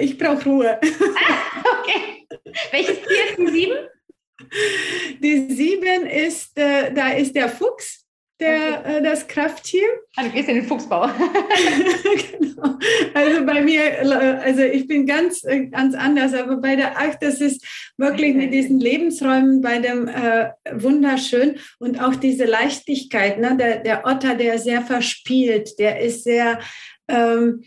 [0.00, 0.80] ich brauche Ruhe.
[1.28, 2.26] Ah, okay.
[2.72, 3.76] Welches Tier ist die Sieben?
[5.20, 8.04] Die Sieben ist, äh, da ist der Fuchs,
[8.40, 8.96] der, okay.
[8.96, 9.86] äh, das Krafttier.
[10.16, 11.06] Ah, du gehst in den Fuchsbau.
[12.40, 12.78] genau.
[13.14, 14.00] Also bei mir,
[14.42, 17.64] also ich bin ganz, äh, ganz anders, aber bei der Acht, das ist
[17.96, 23.38] wirklich mit diesen Lebensräumen bei dem äh, wunderschön und auch diese Leichtigkeit.
[23.38, 23.56] Ne?
[23.56, 26.58] Der, der Otter, der sehr verspielt, der ist sehr,
[27.08, 27.62] ähm,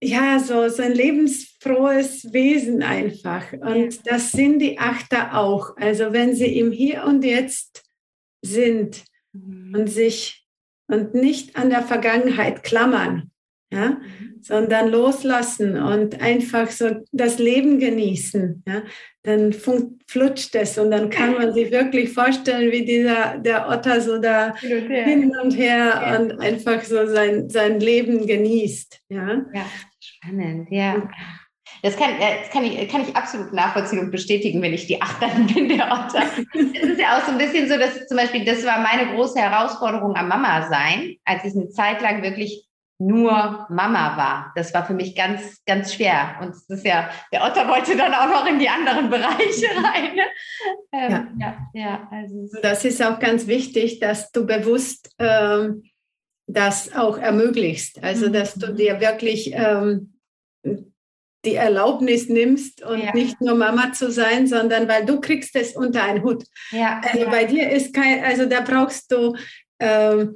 [0.00, 3.52] ja, so, so ein lebensfrohes Wesen einfach.
[3.52, 4.00] Und ja.
[4.04, 5.76] das sind die Achter auch.
[5.76, 7.84] Also wenn sie im Hier und Jetzt
[8.42, 9.74] sind mhm.
[9.74, 10.46] und sich
[10.86, 13.27] und nicht an der Vergangenheit klammern,
[13.70, 14.38] ja, mhm.
[14.40, 18.82] sondern loslassen und einfach so das Leben genießen, ja,
[19.22, 24.18] dann flutscht es und dann kann man sich wirklich vorstellen, wie dieser der Otter so
[24.18, 26.18] da hin und her, ja.
[26.18, 29.00] und einfach so sein, sein Leben genießt.
[29.10, 29.66] Ja, ja
[30.00, 31.08] spannend, ja.
[31.82, 35.46] Das kann, das kann, ich, kann ich absolut nachvollziehen und bestätigen, wenn ich die Achterin
[35.54, 36.24] bin, der Otter.
[36.54, 39.38] es ist ja auch so ein bisschen so, dass zum Beispiel, das war meine große
[39.38, 42.67] Herausforderung am Mama sein, als ich eine Zeit lang wirklich
[42.98, 44.52] nur Mama war.
[44.56, 46.36] Das war für mich ganz, ganz schwer.
[46.40, 50.16] Und es ist ja, der Otter wollte dann auch noch in die anderen Bereiche rein.
[50.16, 50.22] Ne?
[50.92, 51.28] Ähm, ja.
[51.38, 55.84] ja, ja also das ist auch ganz wichtig, dass du bewusst ähm,
[56.48, 58.02] das auch ermöglicht.
[58.02, 58.76] Also, dass du mhm.
[58.76, 60.14] dir wirklich ähm,
[61.44, 63.14] die Erlaubnis nimmst und ja.
[63.14, 66.44] nicht nur Mama zu sein, sondern weil du kriegst es unter einen Hut.
[66.72, 67.00] Ja.
[67.04, 69.36] Also bei dir ist kein, also da brauchst du
[69.78, 70.34] ähm,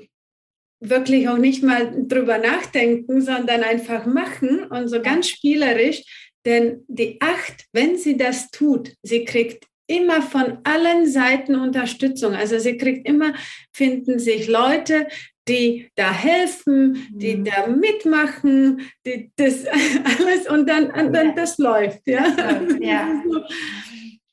[0.82, 6.02] wirklich auch nicht mal drüber nachdenken, sondern einfach machen und so ganz spielerisch.
[6.44, 12.34] Denn die Acht, wenn sie das tut, sie kriegt immer von allen Seiten Unterstützung.
[12.34, 13.34] Also sie kriegt immer,
[13.72, 15.06] finden sich Leute,
[15.48, 17.44] die da helfen, die mhm.
[17.44, 19.66] da mitmachen, die das
[20.18, 22.00] alles und dann, und dann das läuft.
[22.06, 22.24] Ja,
[22.80, 23.22] ja.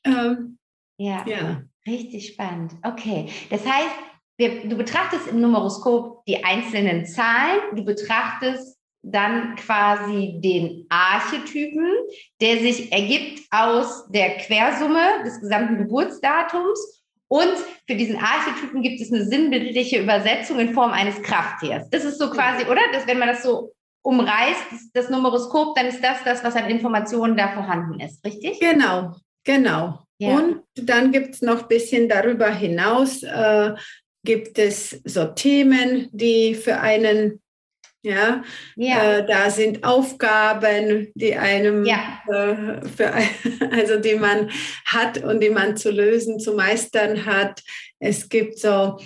[0.04, 0.58] ähm,
[0.98, 1.24] ja.
[1.26, 1.62] ja.
[1.86, 2.72] richtig spannend.
[2.82, 4.09] Okay, das heißt,
[4.40, 11.86] wir, du betrachtest im Numeroskop die einzelnen Zahlen, du betrachtest dann quasi den Archetypen,
[12.40, 17.04] der sich ergibt aus der Quersumme des gesamten Geburtsdatums.
[17.28, 17.54] Und
[17.86, 21.88] für diesen Archetypen gibt es eine sinnbildliche Übersetzung in Form eines Krafttiers.
[21.90, 22.80] Das ist so quasi, oder?
[22.92, 23.72] Das, wenn man das so
[24.02, 28.58] umreißt, das, das Numeroskop, dann ist das das, was an Informationen da vorhanden ist, richtig?
[28.58, 29.14] Genau,
[29.44, 30.00] genau.
[30.18, 30.34] Ja.
[30.34, 33.72] Und dann gibt es noch ein bisschen darüber hinaus äh,
[34.24, 37.40] gibt es so Themen, die für einen,
[38.02, 38.42] ja,
[38.76, 39.18] ja.
[39.18, 42.20] Äh, da sind Aufgaben, die einem, ja.
[42.28, 43.12] äh, für,
[43.70, 44.50] also die man
[44.86, 47.62] hat und die man zu lösen, zu meistern hat.
[47.98, 48.98] Es gibt so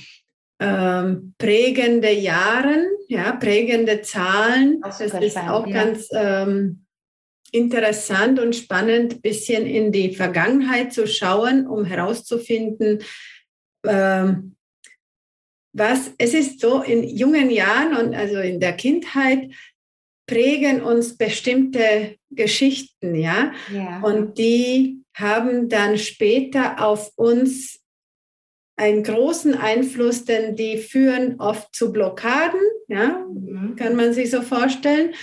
[0.61, 4.81] ähm, prägende Jahre, ja, prägende Zahlen.
[4.83, 5.85] das ist spannend, auch ja.
[5.85, 6.85] ganz ähm,
[7.51, 13.03] interessant und spannend, ein bisschen in die Vergangenheit zu schauen, um herauszufinden,
[13.87, 14.54] ähm,
[15.75, 19.51] was, es ist so, in jungen Jahren und also in der Kindheit
[20.27, 23.53] prägen uns bestimmte Geschichten, ja?
[23.73, 24.01] ja.
[24.01, 27.81] Und die haben dann später auf uns
[28.77, 33.77] einen großen Einfluss, denn die führen oft zu Blockaden, ja, mhm.
[33.77, 35.15] kann man sich so vorstellen,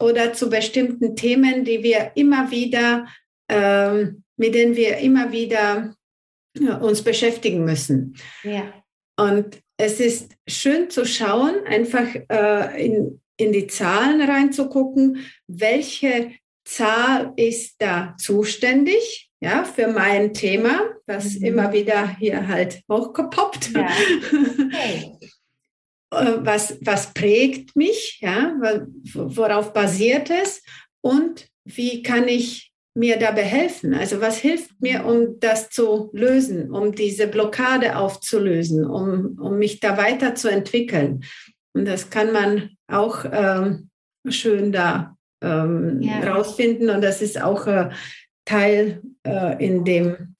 [0.00, 3.06] oder zu bestimmten Themen, die wir immer wieder,
[3.48, 5.94] ähm, mit denen wir immer wieder
[6.58, 8.16] ja, uns beschäftigen müssen.
[8.42, 8.72] Ja.
[9.16, 16.32] Und es ist schön zu schauen, einfach äh, in, in die Zahlen reinzugucken, welche
[16.64, 21.46] Zahl ist da zuständig ja, für mein Thema, das mhm.
[21.46, 23.72] immer wieder hier halt hochgepoppt.
[23.74, 23.88] Ja.
[24.66, 25.18] Okay.
[26.12, 28.54] Äh, was, was prägt mich, ja,
[29.14, 30.62] worauf basiert es
[31.00, 33.94] und wie kann ich mir dabei helfen?
[33.94, 39.80] Also was hilft mir, um das zu lösen, um diese Blockade aufzulösen, um, um mich
[39.80, 41.24] da weiterzuentwickeln?
[41.72, 43.90] Und das kann man auch ähm,
[44.28, 46.20] schön da ähm, ja.
[46.32, 47.90] rausfinden und das ist auch äh,
[48.44, 50.34] Teil äh, in, dem,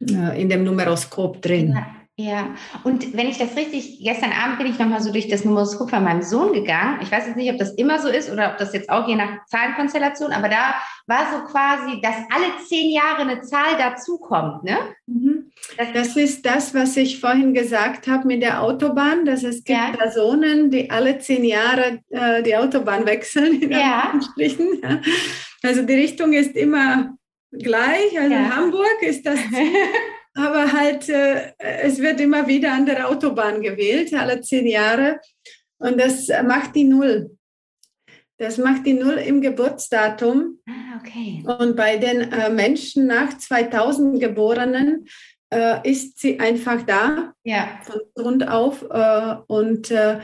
[0.00, 1.72] äh, in dem Numeroskop drin.
[1.72, 2.03] Ja.
[2.16, 2.54] Ja,
[2.84, 6.04] und wenn ich das richtig, gestern Abend bin ich nochmal so durch das Numeroskop von
[6.04, 7.00] meinem Sohn gegangen.
[7.02, 9.16] Ich weiß jetzt nicht, ob das immer so ist oder ob das jetzt auch je
[9.16, 10.76] nach Zahlenkonstellation, aber da
[11.08, 14.76] war so quasi, dass alle zehn Jahre eine Zahl dazukommt, ne?
[15.06, 15.50] Mhm.
[15.76, 19.76] Das, das, ist das, was ich vorhin gesagt habe mit der Autobahn, dass es gibt
[19.76, 19.90] ja.
[19.90, 24.12] Personen, die alle zehn Jahre äh, die Autobahn wechseln, in ja.
[24.36, 25.00] Ja.
[25.64, 27.16] Also die Richtung ist immer
[27.50, 28.16] gleich.
[28.16, 28.54] Also ja.
[28.54, 29.40] Hamburg ist das.
[30.34, 35.20] aber halt, äh, es wird immer wieder an der Autobahn gewählt, alle zehn Jahre.
[35.78, 37.36] Und das macht die Null.
[38.38, 40.58] Das macht die Null im Geburtsdatum.
[40.66, 41.44] Ah, okay.
[41.46, 45.06] Und bei den äh, Menschen nach 2000 Geborenen
[45.50, 47.78] äh, ist sie einfach da, ja.
[47.84, 48.82] von Grund auf.
[48.90, 50.18] Äh, und äh,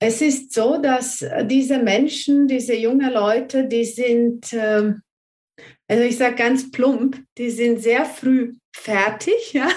[0.00, 5.02] es ist so, dass diese Menschen, diese jungen Leute, die sind, ähm,
[5.88, 9.68] also ich sage ganz plump, die sind sehr früh fertig, ja,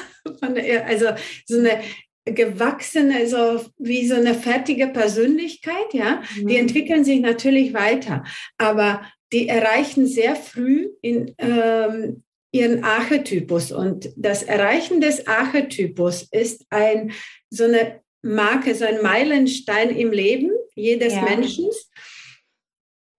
[0.85, 1.07] also
[1.45, 1.81] so eine
[2.25, 6.47] gewachsene, so wie so eine fertige Persönlichkeit, ja, mhm.
[6.47, 8.23] die entwickeln sich natürlich weiter,
[8.57, 9.01] aber
[9.33, 17.11] die erreichen sehr früh in ähm, ihren Archetypus und das Erreichen des Archetypus ist ein
[17.49, 21.21] so eine Marke, so ein Meilenstein im Leben jedes ja.
[21.23, 21.69] Menschen.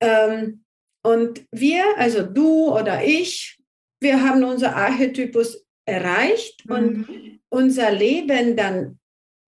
[0.01, 0.65] Ähm,
[1.09, 3.59] und wir, also du oder ich,
[3.99, 6.75] wir haben unser Archetypus erreicht mhm.
[6.75, 8.99] und unser Leben dann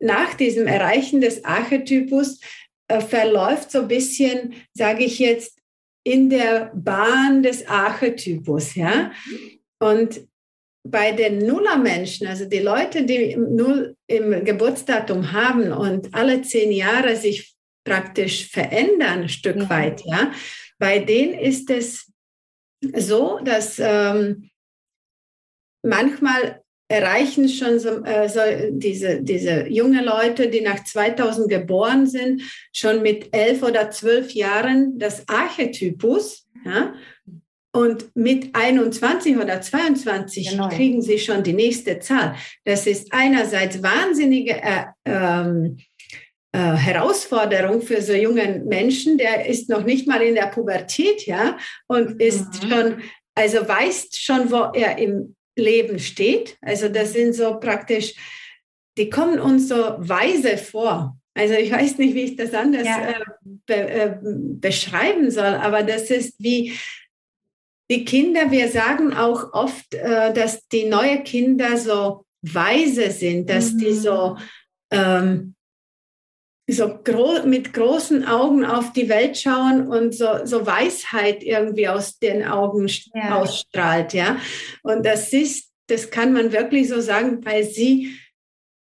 [0.02, 2.40] nach diesem Erreichen des Archetypus
[2.88, 5.60] äh, verläuft so ein bisschen, sage ich jetzt,
[6.06, 9.12] in der Bahn des Archetypus, ja.
[9.80, 10.22] Und
[10.88, 17.18] bei den Nullermenschen, also die Leute, die Null im Geburtsdatum haben und alle zehn Jahre
[17.18, 17.54] sich
[17.84, 19.70] praktisch verändern, ein Stück ja.
[19.70, 20.32] weit, ja,
[20.80, 22.12] bei denen ist es
[22.96, 24.50] so, dass ähm,
[25.84, 28.40] manchmal erreichen schon so, äh, so
[28.72, 32.42] diese, diese junge Leute, die nach 2000 geboren sind,
[32.74, 36.48] schon mit elf oder zwölf Jahren das Archetypus.
[36.66, 36.96] Ja?
[37.72, 40.70] Und mit 21 oder 22 genau.
[40.70, 42.36] kriegen sie schon die nächste Zahl.
[42.66, 45.78] Das ist einerseits wahnsinnige äh, ähm,
[46.52, 49.18] äh, Herausforderung für so jungen Menschen.
[49.18, 52.20] Der ist noch nicht mal in der Pubertät, ja, und mhm.
[52.20, 53.02] ist schon,
[53.36, 56.58] also weiß schon, wo er im Leben steht.
[56.62, 58.16] Also das sind so praktisch,
[58.98, 61.18] die kommen uns so weise vor.
[61.36, 63.10] Also ich weiß nicht, wie ich das anders ja.
[63.10, 63.24] äh,
[63.66, 66.74] be, äh, beschreiben soll, aber das ist wie
[67.92, 73.74] die Kinder, wir sagen auch oft, äh, dass die neuen Kinder so weise sind, dass
[73.74, 73.78] mhm.
[73.80, 74.38] die so
[74.92, 75.56] ähm,
[76.72, 82.20] so gro mit großen Augen auf die Welt schauen und so, so Weisheit irgendwie aus
[82.20, 83.40] den Augen ja.
[83.40, 84.40] ausstrahlt, ja.
[84.84, 88.16] Und das ist, das kann man wirklich so sagen, weil sie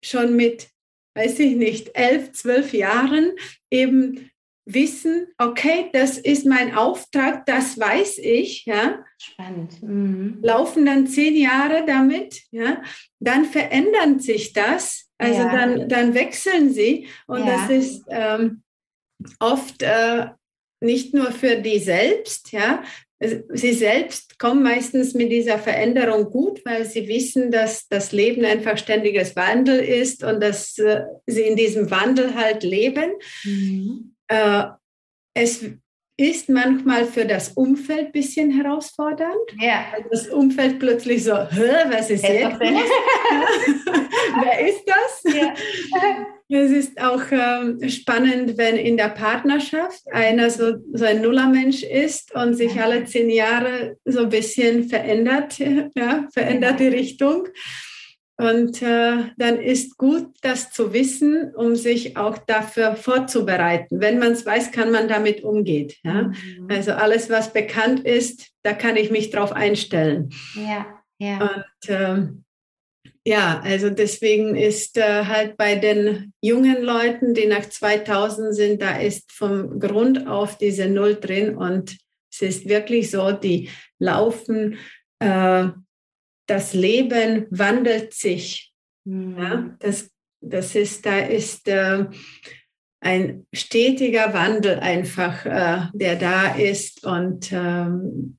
[0.05, 0.69] schon mit,
[1.15, 3.33] weiß ich nicht, elf, zwölf Jahren
[3.71, 4.31] eben
[4.67, 9.03] wissen, okay, das ist mein Auftrag, das weiß ich, ja.
[9.19, 9.83] Spannend.
[9.83, 10.39] Mhm.
[10.43, 12.83] Laufen dann zehn Jahre damit, ja.
[13.19, 15.53] Dann verändert sich das also ja.
[15.53, 17.47] dann, dann wechseln sie und ja.
[17.47, 18.63] das ist ähm,
[19.41, 20.27] oft äh,
[20.81, 22.83] nicht nur für die selbst, ja.
[23.21, 28.79] Sie selbst kommen meistens mit dieser Veränderung gut, weil sie wissen, dass das Leben einfach
[28.79, 33.11] ständiges Wandel ist und dass äh, sie in diesem Wandel halt leben.
[33.43, 34.15] Mhm.
[34.29, 34.67] Äh,
[35.35, 35.65] es
[36.19, 39.37] ist manchmal für das Umfeld ein bisschen herausfordernd.
[39.61, 39.85] Ja.
[40.11, 42.59] Das Umfeld plötzlich so, was ist jetzt?
[42.61, 45.23] Wer ist das?
[45.33, 45.55] Ja.
[46.51, 52.35] Es ist auch ähm, spannend, wenn in der Partnerschaft einer so, so ein Nullermensch ist
[52.35, 57.47] und sich alle zehn Jahre so ein bisschen verändert, ja, verändert die Richtung.
[58.41, 64.01] Und äh, dann ist gut, das zu wissen, um sich auch dafür vorzubereiten.
[64.01, 65.93] Wenn man es weiß, kann man damit umgehen.
[66.05, 66.23] Ja?
[66.23, 66.69] Mhm.
[66.69, 70.31] Also alles, was bekannt ist, da kann ich mich drauf einstellen.
[70.55, 70.87] Ja,
[71.19, 71.65] ja.
[71.83, 72.29] Und äh,
[73.25, 78.99] ja, also deswegen ist äh, halt bei den jungen Leuten, die nach 2000 sind, da
[78.99, 81.99] ist vom Grund auf diese Null drin und
[82.33, 83.69] es ist wirklich so, die
[83.99, 84.79] laufen
[85.19, 85.69] äh,
[86.49, 88.73] das Leben wandelt sich.
[89.05, 89.39] Mhm.
[89.39, 92.07] Ja, das, das ist, da ist äh,
[93.01, 98.39] ein stetiger Wandel einfach, äh, der da ist und ähm,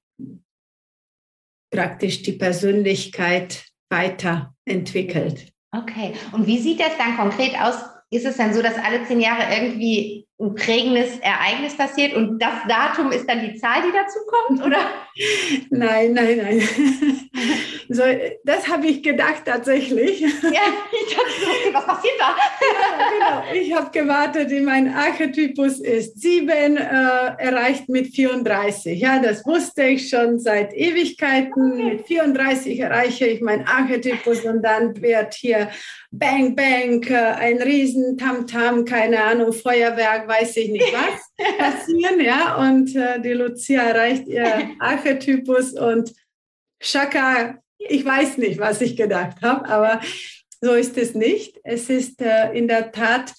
[1.71, 5.53] praktisch die Persönlichkeit weiterentwickelt.
[5.71, 7.75] Okay, und wie sieht das dann konkret aus?
[8.11, 12.53] Ist es dann so, dass alle zehn Jahre irgendwie ein prägendes Ereignis passiert und das
[12.67, 14.79] Datum ist dann die Zahl, die dazu kommt, oder?
[15.69, 17.29] Nein, nein, nein.
[17.91, 18.03] So,
[18.43, 20.21] das habe ich gedacht tatsächlich.
[20.21, 20.29] Ja,
[20.91, 22.35] ich dachte, was passiert da?
[22.61, 23.61] Ja, genau.
[23.61, 26.81] Ich habe gewartet, mein Archetypus ist 7, äh,
[27.39, 28.99] erreicht mit 34.
[28.99, 31.73] Ja, das wusste ich schon seit Ewigkeiten.
[31.73, 31.83] Okay.
[31.83, 35.69] Mit 34 erreiche ich meinen Archetypus und dann wird hier
[36.11, 42.19] Bang, Bang, äh, ein riesen Tamtam, keine Ahnung, Feuerwerk, weiß ich nicht was passieren.
[42.19, 46.13] Ja, und äh, die Lucia erreicht ihr Archetypus und
[46.81, 50.01] Shaka ich weiß nicht, was ich gedacht habe, aber
[50.61, 51.59] so ist es nicht.
[51.63, 53.33] Es ist äh, in der Tat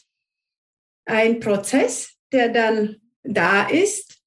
[1.05, 4.19] ein Prozess, der dann da ist.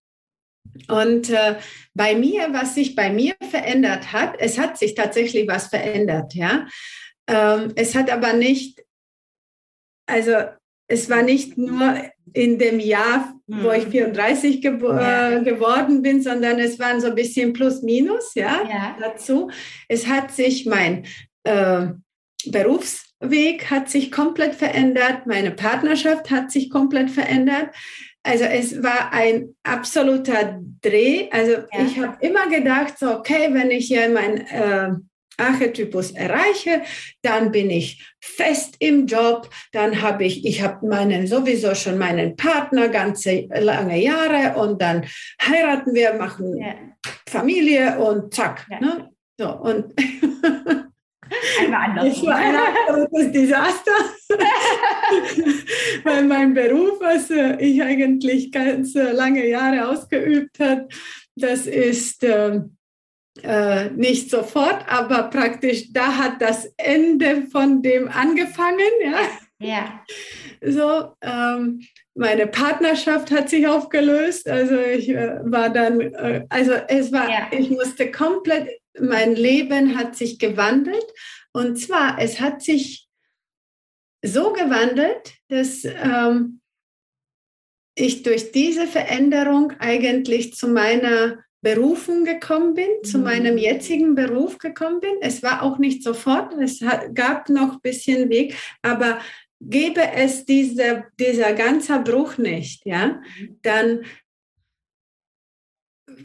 [0.87, 1.57] Und äh,
[1.93, 6.67] bei mir, was sich bei mir verändert hat, es hat sich tatsächlich was verändert, ja.
[7.27, 8.83] Ähm, es hat aber nicht,
[10.05, 10.33] also
[10.87, 11.95] es war nicht nur
[12.33, 14.61] in dem Jahr, wo ich 34 hm.
[14.61, 15.31] ge ja.
[15.31, 18.97] äh, geworden bin, sondern es waren so ein bisschen plus minus ja, ja.
[18.99, 19.51] dazu.
[19.87, 21.05] Es hat sich mein
[21.43, 21.87] äh,
[22.45, 27.69] Berufsweg hat sich komplett verändert, meine Partnerschaft hat sich komplett verändert.
[28.23, 31.29] Also es war ein absoluter Dreh.
[31.31, 31.85] Also ja.
[31.85, 34.91] ich habe immer gedacht, so okay, wenn ich hier mein äh,
[35.37, 36.81] Archetypus erreiche,
[37.21, 42.35] dann bin ich fest im Job, dann habe ich, ich habe meinen sowieso schon meinen
[42.35, 45.05] Partner ganze lange Jahre und dann
[45.41, 46.75] heiraten wir, machen ja.
[47.27, 48.65] Familie und zack.
[48.69, 48.79] Ja.
[48.79, 49.09] Ne?
[49.37, 49.93] So, und
[51.59, 52.17] Einmal anders.
[52.17, 53.91] Es war ein absolutes Desaster,
[56.03, 57.29] weil mein Beruf, was
[57.59, 60.87] ich eigentlich ganz lange Jahre ausgeübt habe,
[61.35, 62.77] das ist ähm,
[63.41, 68.79] äh, nicht sofort, aber praktisch da hat das Ende von dem angefangen.
[69.03, 69.19] Ja.
[69.59, 70.03] ja.
[70.61, 71.81] So, ähm,
[72.15, 74.47] meine Partnerschaft hat sich aufgelöst.
[74.47, 77.47] Also ich äh, war dann, äh, also es war, ja.
[77.51, 78.69] ich musste komplett,
[78.99, 81.05] mein Leben hat sich gewandelt.
[81.53, 83.07] Und zwar, es hat sich
[84.23, 86.61] so gewandelt, dass ähm,
[87.95, 93.07] ich durch diese Veränderung eigentlich zu meiner Berufung gekommen bin, mhm.
[93.07, 95.15] zu meinem jetzigen Beruf gekommen bin.
[95.21, 96.83] Es war auch nicht sofort, es
[97.15, 99.19] gab noch ein bisschen Weg, aber
[99.61, 103.59] gäbe es diese, dieser ganze Bruch nicht, ja, mhm.
[103.63, 104.01] dann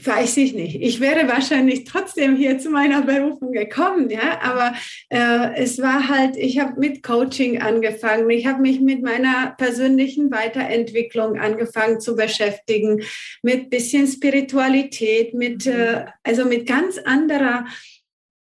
[0.04, 0.80] weiß ich nicht.
[0.80, 4.74] Ich wäre wahrscheinlich trotzdem hier zu meiner Berufung gekommen, ja, aber
[5.08, 10.30] äh, es war halt, ich habe mit Coaching angefangen, ich habe mich mit meiner persönlichen
[10.30, 13.02] Weiterentwicklung angefangen zu beschäftigen,
[13.42, 17.66] mit bisschen Spiritualität, mit, äh, also mit ganz anderer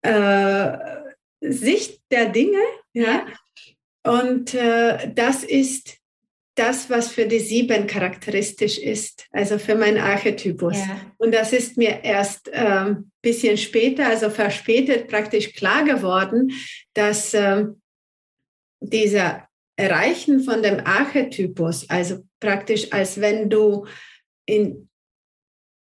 [0.02, 0.78] äh,
[1.41, 2.62] Sicht der Dinge,
[2.93, 3.26] ja.
[4.04, 5.98] Und äh, das ist
[6.58, 10.78] das, was für die sieben charakteristisch ist, also für meinen Archetypus.
[10.78, 11.01] Ja.
[11.18, 16.51] Und das ist mir erst ein ähm, bisschen später, also verspätet praktisch klar geworden,
[16.93, 17.82] dass ähm,
[18.80, 23.86] dieser Erreichen von dem Archetypus, also praktisch als wenn du
[24.47, 24.89] in,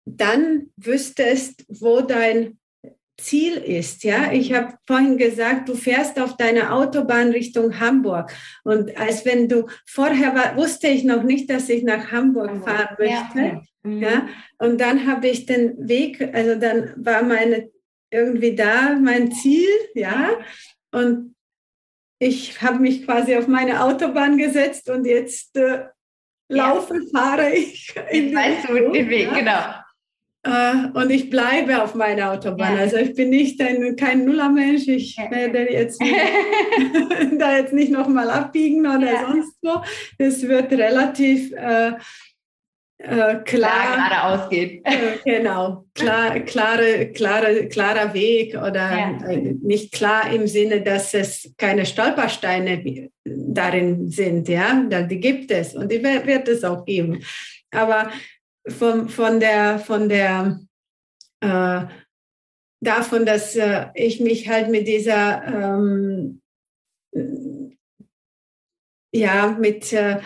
[0.06, 2.61] dann wüsstest, wo dein
[3.22, 4.04] Ziel ist.
[4.04, 8.32] Ja, ich habe vorhin gesagt, du fährst auf deiner Autobahn Richtung Hamburg
[8.64, 12.70] und als wenn du vorher war, wusste ich noch nicht, dass ich nach Hamburg, Hamburg.
[12.70, 13.40] fahren möchte.
[13.40, 14.02] Ja, mhm.
[14.02, 14.28] ja.
[14.60, 17.70] und dann habe ich den Weg, also dann war meine
[18.12, 20.32] irgendwie da mein Ziel, ja,
[20.92, 21.36] und
[22.20, 25.86] ich habe mich quasi auf meine Autobahn gesetzt und jetzt äh,
[26.50, 27.20] laufe, ja.
[27.20, 27.96] fahre ich.
[28.12, 29.34] In weißt du den Weg, ja.
[29.34, 29.82] genau.
[30.44, 32.76] Äh, und ich bleibe auf meiner Autobahn.
[32.76, 32.82] Ja.
[32.82, 34.88] Also ich bin nicht ein, kein Nullermensch.
[34.88, 36.16] Ich werde jetzt nicht,
[37.40, 39.28] da jetzt nicht nochmal abbiegen oder ja.
[39.28, 39.82] sonst wo.
[40.18, 41.92] Das wird relativ äh,
[43.04, 44.84] äh, klar, klar geradeaus gehen.
[44.84, 49.28] Äh, genau, klar, klare, klare, klarer Weg oder ja.
[49.28, 54.48] Äh, nicht klar im Sinne, dass es keine Stolpersteine darin sind.
[54.48, 57.24] Ja, die gibt es und die wird es auch geben.
[57.72, 58.12] Aber
[58.68, 60.60] von, von der, von der
[61.42, 61.86] äh,
[62.82, 66.42] davon, dass äh, ich mich halt mit dieser ähm,
[69.14, 70.20] ja mit äh,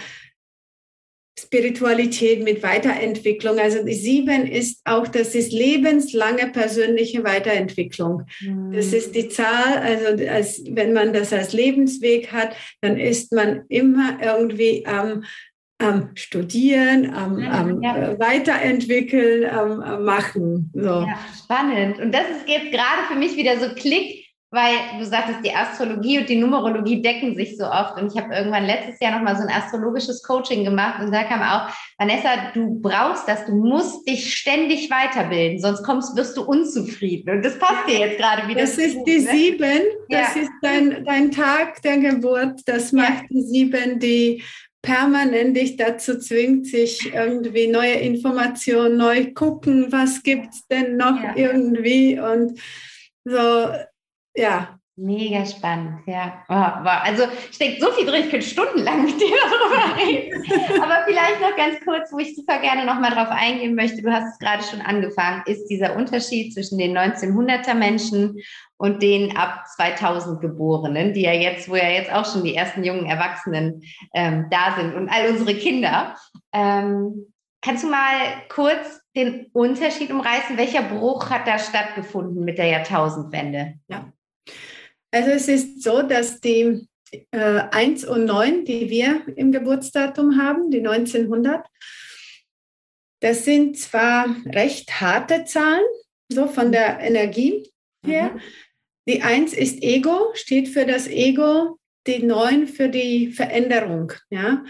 [1.37, 3.59] Spiritualität, mit Weiterentwicklung.
[3.59, 8.23] Also die sieben ist auch, das ist lebenslange persönliche Weiterentwicklung.
[8.39, 8.71] Mhm.
[8.71, 13.65] Das ist die Zahl, also als, wenn man das als Lebensweg hat, dann ist man
[13.67, 15.25] immer irgendwie am
[15.77, 17.97] am Studieren, am, am ja.
[17.97, 20.71] Äh, Weiterentwickeln, am, Machen.
[20.73, 21.01] So.
[21.01, 21.99] Ja, spannend.
[21.99, 26.19] Und das ist jetzt gerade für mich wieder so Klick, weil du sagtest, die Astrologie
[26.19, 27.99] und die Numerologie decken sich so oft.
[27.99, 31.41] Und ich habe irgendwann letztes Jahr nochmal so ein astrologisches Coaching gemacht und da kam
[31.41, 37.35] auch, Vanessa, du brauchst das, du musst dich ständig weiterbilden, sonst kommst, wirst du unzufrieden.
[37.35, 38.61] Und das passt dir jetzt gerade wieder.
[38.61, 39.29] Das ist die ne?
[39.29, 40.41] sieben, das ja.
[40.41, 43.27] ist dein, dein Tag der Geburt, das macht ja.
[43.29, 44.41] die sieben, die
[44.85, 51.21] permanent dich dazu zwingt, sich irgendwie neue Informationen, neu gucken, was gibt es denn noch
[51.21, 51.35] ja.
[51.35, 52.59] irgendwie und
[53.25, 53.71] so
[54.35, 54.79] ja.
[54.97, 56.41] Mega spannend, ja.
[56.47, 57.01] Oh, wow.
[57.03, 60.81] Also steckt so viel drin, ich könnte stundenlang mit dir darüber reden.
[60.81, 64.31] Aber vielleicht noch ganz kurz, wo ich super gerne nochmal drauf eingehen möchte, du hast
[64.31, 68.39] es gerade schon angefangen, ist dieser Unterschied zwischen den 1900er Menschen
[68.77, 72.85] und den ab 2000 Geborenen, die ja jetzt, wo ja jetzt auch schon die ersten
[72.85, 73.81] jungen Erwachsenen
[74.13, 76.15] ähm, da sind und all unsere Kinder.
[76.53, 78.15] Ähm, kannst du mal
[78.47, 80.57] kurz den Unterschied umreißen?
[80.57, 83.73] Welcher Bruch hat da stattgefunden mit der Jahrtausendwende?
[83.89, 84.05] Ja.
[85.15, 86.89] Also es ist so, dass die
[87.31, 91.65] äh, 1 und 9, die wir im Geburtsdatum haben, die 1900,
[93.21, 95.85] das sind zwar recht harte Zahlen,
[96.27, 97.71] so von der Energie
[98.05, 98.31] her.
[98.33, 98.41] Mhm.
[99.07, 104.11] Die 1 ist Ego, steht für das Ego, die 9 für die Veränderung.
[104.29, 104.65] Ja?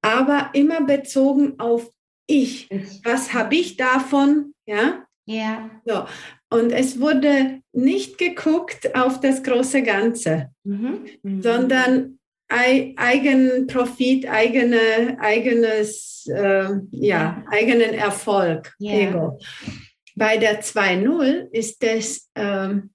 [0.00, 1.90] aber immer bezogen auf
[2.26, 2.68] ich.
[3.04, 4.54] Was habe ich davon?
[4.66, 5.04] Ja.
[5.26, 5.70] Ja.
[5.84, 6.04] So.
[6.50, 11.06] Und es wurde nicht geguckt auf das große Ganze, mhm.
[11.22, 11.42] Mhm.
[11.42, 12.18] sondern
[12.52, 19.08] eigenen Profit, eigene, eigenes, äh, ja, eigenen Erfolg, yeah.
[19.08, 19.38] Ego.
[20.14, 22.90] Bei der 2.0 ist das ähm,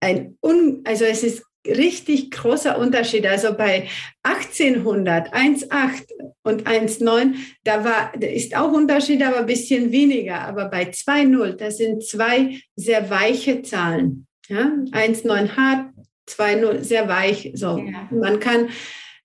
[0.00, 3.26] ein, un, also es ist richtig großer Unterschied.
[3.26, 3.88] Also bei
[4.22, 6.04] 1800, 1,8
[6.42, 7.34] und 1,9,
[7.64, 10.40] da war, da ist auch Unterschied, aber ein bisschen weniger.
[10.42, 14.26] Aber bei 2,0, das sind zwei sehr weiche Zahlen.
[14.48, 14.72] Ja?
[14.92, 15.90] 1,9 hart,
[16.28, 17.52] 2-0, sehr weich.
[17.54, 17.78] So.
[17.78, 18.08] Ja.
[18.10, 18.70] Man kann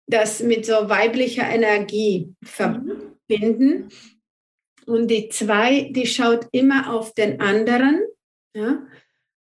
[0.08, 3.90] das mit so weiblicher Energie verbinden.
[4.86, 8.02] Und die 2, die schaut immer auf den anderen.
[8.56, 8.86] Ja?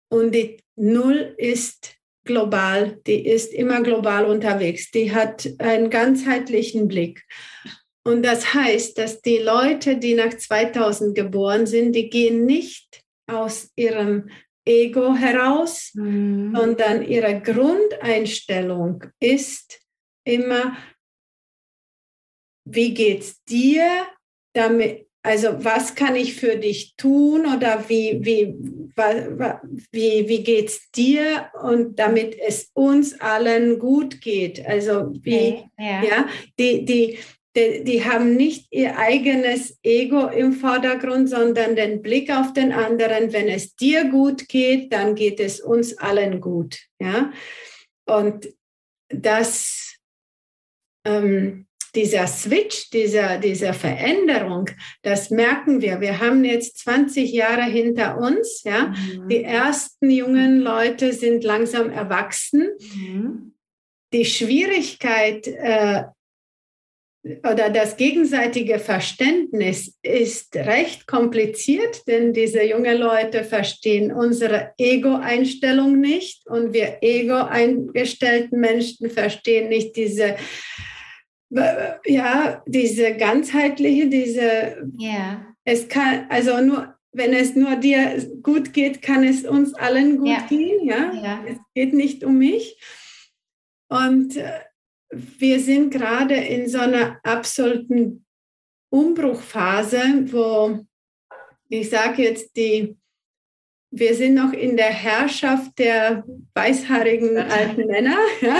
[0.09, 1.95] Und die 0 ist
[2.25, 4.91] global, die ist immer global unterwegs.
[4.91, 7.23] Die hat einen ganzheitlichen Blick.
[8.05, 13.71] Und das heißt, dass die Leute, die nach 2000 geboren sind, die gehen nicht aus
[13.75, 14.29] ihrem
[14.67, 16.53] Ego heraus, mhm.
[16.55, 19.79] sondern ihre Grundeinstellung ist
[20.25, 20.77] immer,
[22.65, 23.89] wie geht's dir
[24.53, 25.07] damit?
[25.23, 28.55] Also was kann ich für dich tun oder wie, wie,
[29.91, 34.65] wie, wie geht es dir und damit es uns allen gut geht.
[34.65, 36.03] Also wie, okay, ja.
[36.03, 37.19] ja, die, die,
[37.57, 43.33] die, die haben nicht ihr eigenes Ego im Vordergrund, sondern den Blick auf den anderen.
[43.33, 46.79] Wenn es dir gut geht, dann geht es uns allen gut.
[46.99, 47.31] Ja?
[48.05, 48.47] Und
[49.09, 49.97] das,
[51.05, 54.69] ähm, dieser Switch, dieser, dieser Veränderung,
[55.01, 55.99] das merken wir.
[55.99, 58.61] Wir haben jetzt 20 Jahre hinter uns.
[58.63, 58.89] Ja?
[58.89, 59.29] Mhm.
[59.29, 62.69] Die ersten jungen Leute sind langsam erwachsen.
[62.95, 63.53] Mhm.
[64.13, 66.03] Die Schwierigkeit, äh,
[67.39, 76.47] oder das gegenseitige Verständnis ist recht kompliziert, denn diese jungen Leute verstehen unsere Ego-Einstellung nicht
[76.47, 80.35] und wir ego-eingestellten Menschen verstehen nicht diese,
[82.05, 85.45] ja, diese ganzheitliche, diese, yeah.
[85.63, 90.27] es kann, also nur, wenn es nur dir gut geht, kann es uns allen gut
[90.27, 90.47] yeah.
[90.47, 91.11] gehen, ja?
[91.13, 91.45] yeah.
[91.47, 92.77] Es geht nicht um mich.
[93.89, 94.59] Und äh,
[95.09, 98.25] wir sind gerade in so einer absoluten
[98.89, 100.85] Umbruchphase, wo
[101.69, 102.97] ich sage jetzt, die,
[103.91, 108.57] wir sind noch in der Herrschaft der weißhaarigen alten Männer, ja,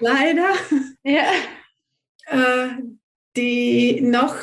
[0.00, 0.54] leider,
[1.02, 1.32] ja.
[2.26, 2.68] Äh,
[3.36, 4.36] die noch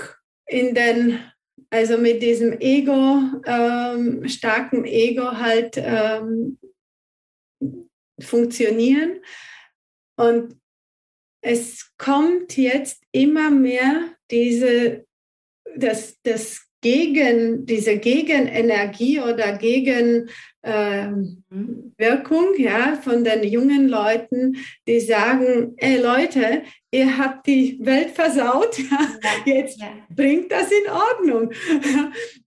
[0.48, 1.20] in den
[1.70, 6.58] also mit diesem Ego, ähm, starken Ego halt ähm,
[8.20, 9.22] funktionieren.
[10.18, 10.58] Und
[11.46, 15.06] es kommt jetzt immer mehr diese,
[15.76, 20.30] das, das gegen diese Gegenenergie oder Gegenwirkung
[20.66, 21.44] ähm,
[22.58, 24.58] ja, von den jungen Leuten,
[24.88, 28.78] die sagen, ey Leute, ihr habt die Welt versaut,
[29.46, 31.52] jetzt bringt das in Ordnung.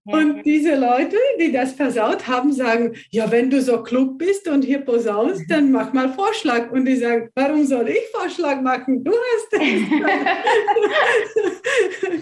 [0.05, 4.63] Und diese Leute, die das versaut haben, sagen, ja, wenn du so klug bist und
[4.63, 6.71] hier posaunst, dann mach mal Vorschlag.
[6.71, 9.03] Und die sagen, warum soll ich Vorschlag machen?
[9.03, 9.61] Du hast es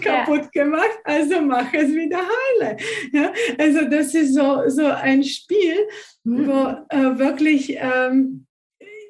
[0.00, 2.76] kaputt gemacht, also mach es wieder heile.
[3.12, 5.87] Ja, also das ist so, so ein Spiel, mhm.
[6.24, 7.76] Wo äh, wirklich...
[7.78, 8.44] Ähm,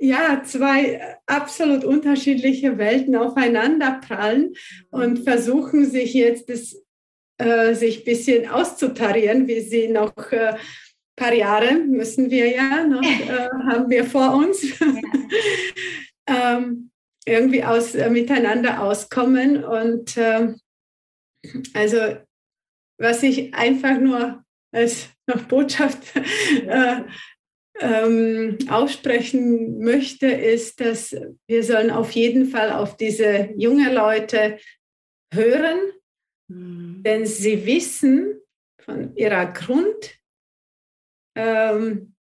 [0.00, 4.54] ja, zwei absolut unterschiedliche Welten aufeinander prallen
[4.90, 6.80] und versuchen sich jetzt das,
[7.38, 10.54] äh, sich ein bisschen auszutarieren, wie sie noch äh,
[11.18, 14.64] paar Jahre müssen wir ja noch, äh, haben wir vor uns,
[16.26, 16.90] ähm,
[17.26, 19.64] irgendwie aus, äh, miteinander auskommen.
[19.64, 20.54] Und äh,
[21.74, 21.98] also,
[22.98, 25.08] was ich einfach nur als
[25.48, 26.16] Botschaft
[26.66, 27.02] äh,
[27.80, 31.14] ähm, aussprechen möchte, ist, dass
[31.46, 34.58] wir sollen auf jeden Fall auf diese jungen Leute
[35.32, 35.78] hören,
[36.48, 37.02] mhm.
[37.04, 38.40] denn sie wissen
[38.80, 40.18] von ihrer Grund,
[41.36, 42.14] ähm,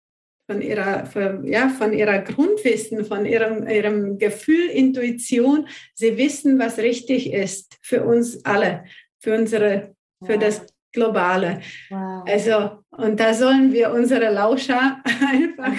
[0.50, 6.78] von ihrer, von, ja, von ihrer Grundwissen, von ihrem, ihrem Gefühl, Intuition, sie wissen, was
[6.78, 8.86] richtig ist für uns alle,
[9.20, 10.38] für unsere, für ja.
[10.38, 10.66] das
[10.98, 11.62] Globale.
[11.90, 12.24] Wow.
[12.28, 15.78] Also, und da sollen wir unsere Lauscher einfach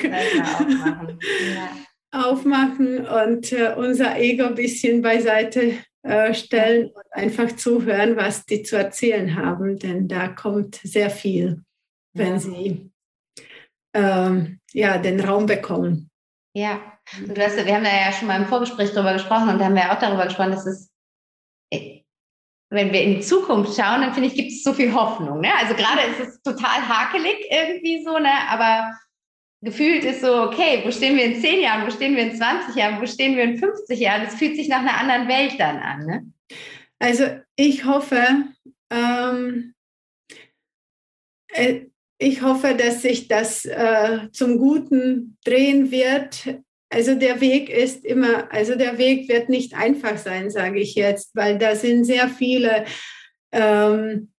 [0.60, 1.18] aufmachen,
[1.54, 1.70] ja.
[2.12, 8.62] aufmachen und äh, unser Ego ein bisschen beiseite äh, stellen und einfach zuhören, was die
[8.62, 11.64] zu erzählen haben, denn da kommt sehr viel,
[12.14, 12.38] wenn ja.
[12.38, 12.90] sie
[13.94, 16.10] ähm, ja, den Raum bekommen.
[16.54, 16.80] Ja,
[17.26, 19.74] du hast, wir haben da ja schon mal im Vorgespräch darüber gesprochen und da haben
[19.74, 20.90] wir auch darüber gesprochen, dass es
[22.70, 25.40] wenn wir in die Zukunft schauen, dann finde ich, gibt es so viel Hoffnung.
[25.40, 25.48] Ne?
[25.58, 28.32] Also gerade ist es total hakelig irgendwie so, ne?
[28.48, 28.92] aber
[29.62, 32.76] gefühlt ist so, okay, wo stehen wir in zehn Jahren, wo stehen wir in 20
[32.76, 34.24] Jahren, wo stehen wir in 50 Jahren?
[34.24, 36.06] Das fühlt sich nach einer anderen Welt dann an.
[36.06, 36.32] Ne?
[36.98, 37.24] Also
[37.56, 38.44] ich hoffe,
[38.90, 39.74] ähm,
[41.48, 41.86] äh,
[42.20, 46.60] ich hoffe, dass sich das äh, zum Guten drehen wird.
[46.90, 51.34] Also der Weg ist immer, also der Weg wird nicht einfach sein, sage ich jetzt,
[51.34, 52.86] weil da sind sehr viele,
[53.52, 54.32] ähm,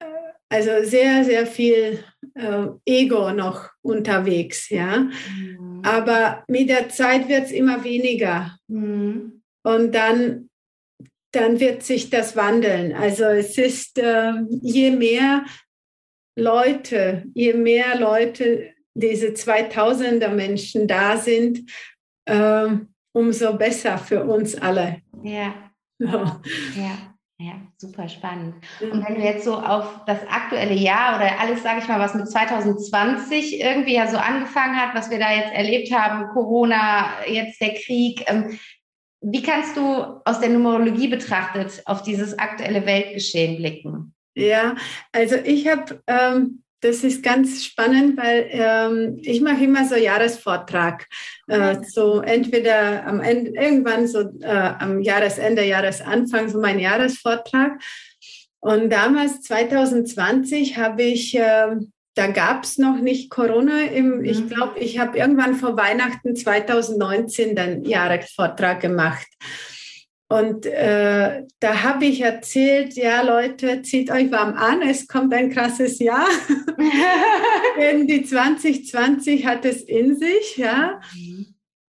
[0.00, 0.06] äh,
[0.48, 2.04] also sehr, sehr viel
[2.34, 4.98] äh, Ego noch unterwegs, ja.
[4.98, 5.82] Mhm.
[5.84, 8.56] Aber mit der Zeit wird es immer weniger.
[8.66, 9.42] Mhm.
[9.62, 10.50] Und dann,
[11.32, 12.92] dann wird sich das wandeln.
[12.92, 15.44] Also es ist, äh, je mehr
[16.36, 21.70] Leute, je mehr Leute diese 2000er Menschen da sind,
[22.26, 22.68] äh,
[23.12, 25.02] umso besser für uns alle.
[25.22, 25.54] Ja.
[25.98, 26.40] ja.
[26.76, 27.10] ja.
[27.42, 28.54] Ja, super spannend.
[28.82, 32.14] Und wenn du jetzt so auf das aktuelle Jahr oder alles, sage ich mal, was
[32.14, 37.58] mit 2020 irgendwie ja so angefangen hat, was wir da jetzt erlebt haben, Corona, jetzt
[37.62, 38.58] der Krieg, ähm,
[39.22, 39.80] wie kannst du
[40.26, 44.14] aus der Numerologie betrachtet auf dieses aktuelle Weltgeschehen blicken?
[44.34, 44.74] Ja,
[45.12, 51.06] also ich habe ähm, das ist ganz spannend, weil ähm, ich mache immer so Jahresvortrag.
[51.46, 57.80] Äh, so entweder am Ende, irgendwann so äh, am Jahresende, Jahresanfang, so mein Jahresvortrag.
[58.60, 61.76] Und damals, 2020, habe ich, äh,
[62.14, 63.82] da gab es noch nicht Corona.
[63.84, 64.24] Im, mhm.
[64.24, 69.26] Ich glaube, ich habe irgendwann vor Weihnachten 2019 den Jahresvortrag gemacht.
[70.30, 75.50] Und äh, da habe ich erzählt, ja Leute, zieht euch warm an, es kommt ein
[75.50, 76.28] krasses Jahr.
[77.76, 81.00] Denn die 2020 hat es in sich, ja.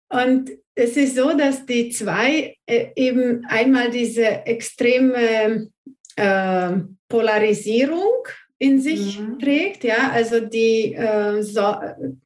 [0.08, 5.68] Und es ist so, dass die zwei äh, eben einmal diese extreme
[6.14, 6.70] äh,
[7.08, 8.28] Polarisierung
[8.60, 9.40] in sich mhm.
[9.40, 11.74] trägt, ja, also die äh, so,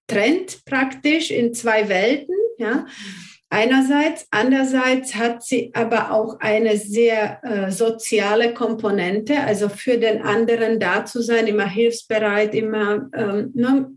[0.06, 2.74] trennt praktisch in zwei Welten, ja.
[2.84, 4.26] Mhm einerseits.
[4.30, 11.04] Andererseits hat sie aber auch eine sehr äh, soziale Komponente, also für den anderen da
[11.04, 13.94] zu sein, immer hilfsbereit, immer ähm, ne,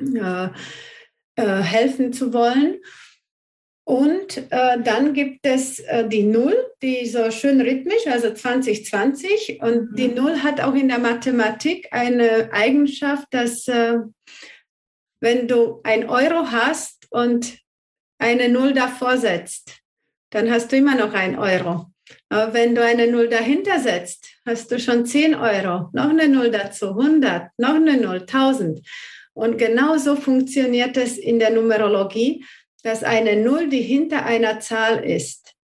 [0.00, 0.48] äh,
[1.40, 2.80] äh, helfen zu wollen.
[3.84, 9.60] Und äh, dann gibt es äh, die Null, die so schön rhythmisch, also 2020.
[9.62, 9.96] Und mhm.
[9.96, 13.98] die Null hat auch in der Mathematik eine Eigenschaft, dass äh,
[15.20, 17.60] wenn du ein Euro hast und
[18.20, 19.80] eine Null davor setzt,
[20.30, 21.86] dann hast du immer noch ein Euro.
[22.28, 26.50] Aber wenn du eine Null dahinter setzt, hast du schon 10 Euro, noch eine Null
[26.50, 28.86] dazu, 100, noch eine Null, 1000.
[29.32, 32.44] Und genauso funktioniert es in der Numerologie,
[32.82, 35.54] dass eine Null, die hinter einer Zahl ist,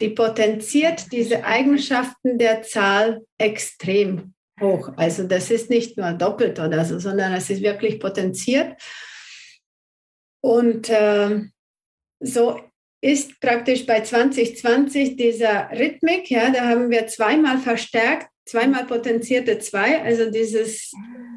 [0.00, 4.92] die potenziert diese Eigenschaften der Zahl extrem hoch.
[4.96, 8.80] Also das ist nicht nur doppelt oder so, sondern es ist wirklich potenziert.
[10.40, 11.40] Und äh,
[12.20, 12.60] so
[13.00, 20.02] ist praktisch bei 2020 dieser Rhythmik, ja, da haben wir zweimal verstärkt, zweimal potenzierte zwei,
[20.02, 20.92] also dieses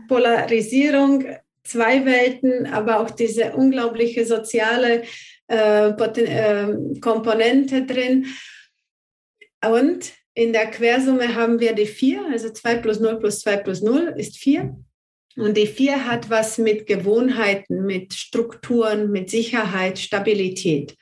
[0.08, 1.26] Polarisierung,
[1.64, 5.04] zwei Welten, aber auch diese unglaubliche soziale
[5.48, 8.28] äh, äh, Komponente drin.
[9.64, 13.82] Und in der Quersumme haben wir die 4, also 2 plus 0 plus 2 plus
[13.82, 14.76] 0 ist 4.
[15.38, 20.98] Und die 4 hat was mit Gewohnheiten, mit Strukturen, mit Sicherheit, Stabilität.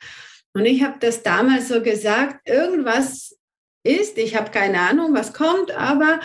[0.53, 3.37] Und ich habe das damals so gesagt, irgendwas
[3.83, 6.19] ist, ich habe keine Ahnung, was kommt, aber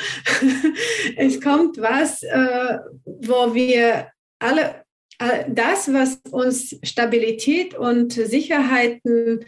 [1.17, 4.85] es kommt was, äh, wo wir alle,
[5.19, 9.45] äh, das, was uns Stabilität und Sicherheiten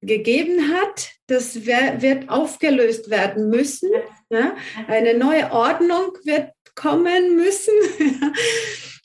[0.00, 3.90] gegeben hat, das wird aufgelöst werden müssen.
[4.30, 4.56] Ja?
[4.88, 7.74] Eine neue Ordnung wird kommen müssen.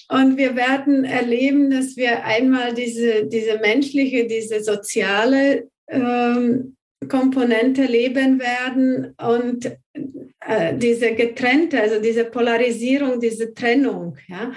[0.09, 6.77] Und wir werden erleben, dass wir einmal diese, diese menschliche, diese soziale ähm,
[7.09, 9.65] Komponente leben werden und
[10.39, 14.17] äh, diese getrennte, also diese Polarisierung, diese Trennung.
[14.27, 14.51] Ja.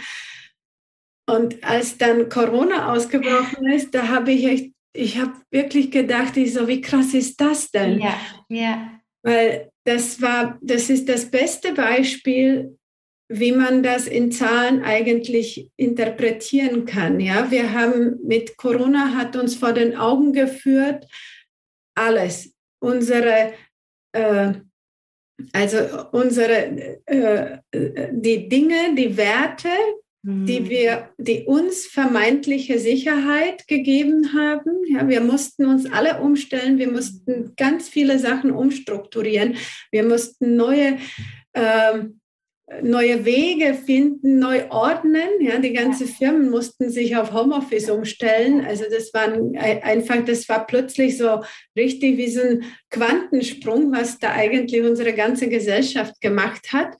[1.29, 6.55] Und als dann Corona ausgebrochen ist, da habe ich echt, ich habe wirklich gedacht, ich
[6.55, 8.01] so, wie krass ist das denn?
[8.01, 9.01] Ja, ja.
[9.23, 12.79] Weil das war, das ist das beste Beispiel,
[13.33, 17.21] wie man das in Zahlen eigentlich interpretieren kann.
[17.21, 21.07] Ja, wir haben mit Corona hat uns vor den Augen geführt,
[21.95, 23.53] alles, unsere,
[24.13, 24.55] äh,
[25.53, 25.79] also
[26.11, 27.59] unsere, äh,
[28.11, 29.69] die Dinge, die Werte,
[30.23, 30.69] die mhm.
[30.69, 34.73] wir, die uns vermeintliche Sicherheit gegeben haben.
[34.89, 39.55] Ja, wir mussten uns alle umstellen, wir mussten ganz viele Sachen umstrukturieren,
[39.93, 40.99] wir mussten neue
[41.53, 42.01] äh,
[42.83, 45.29] neue Wege finden, neu ordnen.
[45.41, 48.65] Ja, die ganzen Firmen mussten sich auf Homeoffice umstellen.
[48.65, 51.43] Also das war einfach, das war plötzlich so
[51.77, 56.97] richtig wie so ein Quantensprung, was da eigentlich unsere ganze Gesellschaft gemacht hat.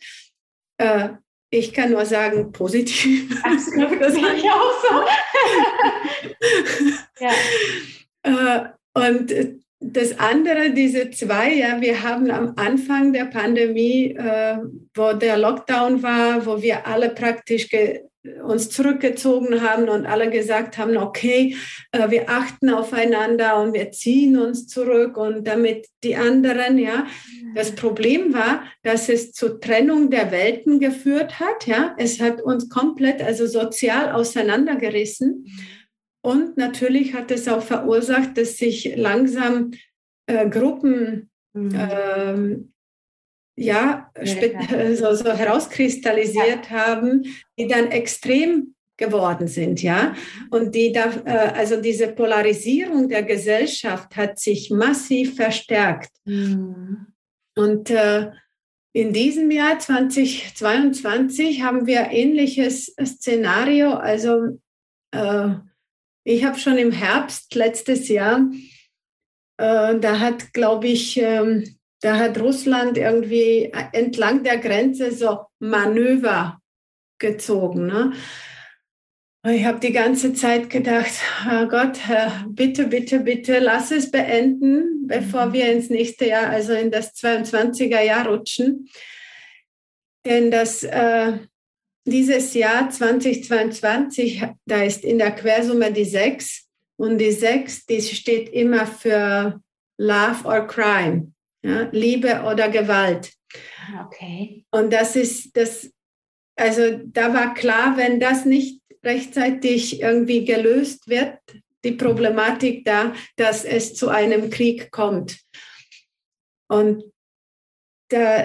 [0.79, 1.11] Äh,
[1.51, 3.41] ich kann nur sagen, positiv.
[3.45, 5.05] Absolut, das sehe ich auch so.
[7.25, 7.33] ja.
[8.23, 14.59] Äh, und das andere, diese zwei, ja, wir haben am Anfang der Pandemie, äh,
[14.95, 17.69] wo der Lockdown war, wo wir alle praktisch
[18.47, 21.57] uns zurückgezogen haben und alle gesagt haben, okay,
[21.93, 27.07] äh, wir achten aufeinander und wir ziehen uns zurück und damit die anderen, ja.
[27.55, 31.95] Das Problem war, dass es zur Trennung der Welten geführt hat, ja.
[31.97, 35.47] Es hat uns komplett, also sozial auseinandergerissen.
[36.23, 39.73] Und natürlich hat es auch verursacht, dass sich langsam
[40.27, 41.75] äh, Gruppen mhm.
[41.75, 42.73] ähm,
[43.57, 46.87] ja, ja so, so, herauskristallisiert ja.
[46.87, 47.25] haben,
[47.59, 50.11] die dann extrem geworden sind, ja.
[50.11, 50.49] Mhm.
[50.51, 56.11] Und die da, äh, also diese Polarisierung der Gesellschaft hat sich massiv verstärkt.
[56.25, 57.07] Mhm.
[57.57, 58.31] Und äh,
[58.93, 63.93] in diesem Jahr 2022 haben wir ähnliches Szenario.
[63.93, 64.59] Also
[65.13, 65.51] äh,
[66.25, 68.51] ich habe schon im Herbst letztes Jahr,
[69.57, 76.61] äh, da hat, glaube ich, ähm, da hat Russland irgendwie entlang der Grenze so Manöver
[77.19, 77.87] gezogen.
[77.87, 78.13] Ne?
[79.47, 81.13] Ich habe die ganze Zeit gedacht,
[81.47, 81.99] oh Gott,
[82.49, 85.53] bitte, bitte, bitte, lass es beenden, bevor mhm.
[85.55, 88.89] wir ins nächste Jahr, also in das 22er Jahr rutschen.
[90.27, 91.39] Denn das, äh,
[92.11, 98.51] dieses Jahr 2022, da ist in der Quersumme die 6 und die 6, die steht
[98.51, 99.61] immer für
[99.99, 101.33] Love or Crime,
[101.63, 103.33] ja, Liebe oder Gewalt.
[104.07, 104.65] Okay.
[104.71, 105.91] Und das ist das,
[106.57, 111.39] also da war klar, wenn das nicht rechtzeitig irgendwie gelöst wird,
[111.85, 115.39] die Problematik da, dass es zu einem Krieg kommt.
[116.69, 117.05] Und
[118.09, 118.45] da,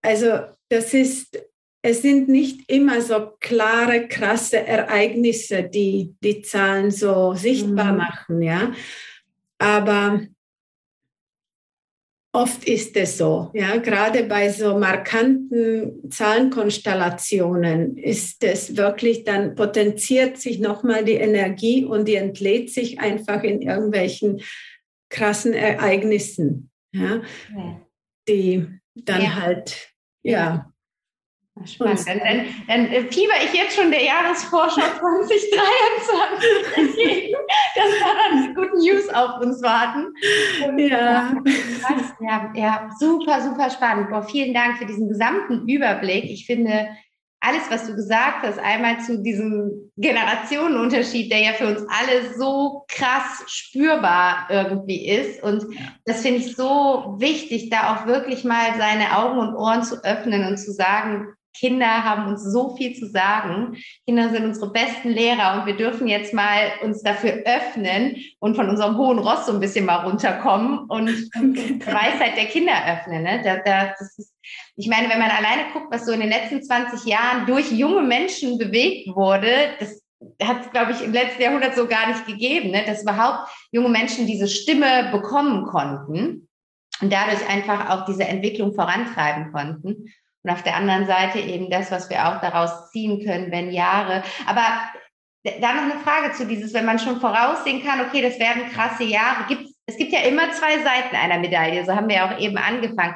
[0.00, 1.38] also das ist
[1.82, 7.98] es sind nicht immer so klare, krasse Ereignisse, die die Zahlen so sichtbar mhm.
[7.98, 8.72] machen, ja.
[9.58, 10.20] Aber
[12.32, 13.76] oft ist es so, ja.
[13.78, 22.06] Gerade bei so markanten Zahlenkonstellationen ist es wirklich, dann potenziert sich nochmal die Energie und
[22.06, 24.40] die entlädt sich einfach in irgendwelchen
[25.10, 26.70] krassen Ereignissen.
[26.92, 27.22] ja,
[28.28, 29.34] die dann ja.
[29.34, 30.71] halt, ja,
[31.64, 32.08] Spannend.
[32.08, 37.36] Dann, dann, dann fieber ich jetzt schon der Jahresvorschau 2023
[37.74, 40.14] dass da dann gute News auf uns warten.
[40.66, 41.34] Und ja.
[42.20, 42.52] ja.
[42.54, 44.10] Ja, super, super spannend.
[44.10, 46.24] Boah, vielen Dank für diesen gesamten Überblick.
[46.24, 46.88] Ich finde,
[47.40, 52.84] alles, was du gesagt hast, einmal zu diesem Generationenunterschied, der ja für uns alle so
[52.88, 55.42] krass spürbar irgendwie ist.
[55.42, 55.64] Und
[56.04, 60.46] das finde ich so wichtig, da auch wirklich mal seine Augen und Ohren zu öffnen
[60.46, 63.76] und zu sagen, Kinder haben uns so viel zu sagen.
[64.06, 68.68] Kinder sind unsere besten Lehrer und wir dürfen jetzt mal uns dafür öffnen und von
[68.68, 73.22] unserem hohen Ross so ein bisschen mal runterkommen und die Weisheit der Kinder öffnen.
[73.22, 73.40] Ne?
[73.44, 74.32] Da, da, das ist,
[74.76, 78.02] ich meine, wenn man alleine guckt, was so in den letzten 20 Jahren durch junge
[78.02, 80.02] Menschen bewegt wurde, das
[80.42, 82.84] hat es, glaube ich, im letzten Jahrhundert so gar nicht gegeben, ne?
[82.86, 86.48] dass überhaupt junge Menschen diese Stimme bekommen konnten
[87.00, 90.12] und dadurch einfach auch diese Entwicklung vorantreiben konnten.
[90.44, 94.22] Und auf der anderen Seite eben das, was wir auch daraus ziehen können, wenn Jahre.
[94.46, 94.62] Aber
[95.44, 99.04] da noch eine Frage zu dieses, wenn man schon voraussehen kann, okay, das werden krasse
[99.04, 99.44] Jahre.
[99.48, 102.58] Gibt, es gibt ja immer zwei Seiten einer Medaille, so haben wir ja auch eben
[102.58, 103.14] angefangen.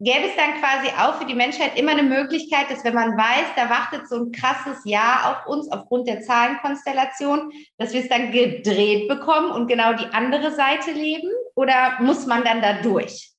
[0.00, 3.46] Gäbe es dann quasi auch für die Menschheit immer eine Möglichkeit, dass wenn man weiß,
[3.56, 8.30] da wartet so ein krasses Jahr auf uns aufgrund der Zahlenkonstellation, dass wir es dann
[8.30, 11.28] gedreht bekommen und genau die andere Seite leben?
[11.56, 13.32] Oder muss man dann da durch?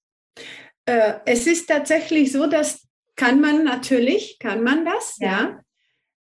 [0.85, 2.88] Äh, es ist tatsächlich so, dass
[3.19, 5.61] kann man natürlich, kann man das, ja.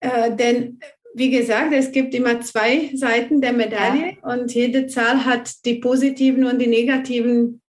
[0.04, 0.26] ja.
[0.26, 0.80] Äh, denn
[1.14, 4.34] wie gesagt, es gibt immer zwei Seiten der Medaille ja.
[4.34, 7.62] und jede Zahl hat die positiven und die negativen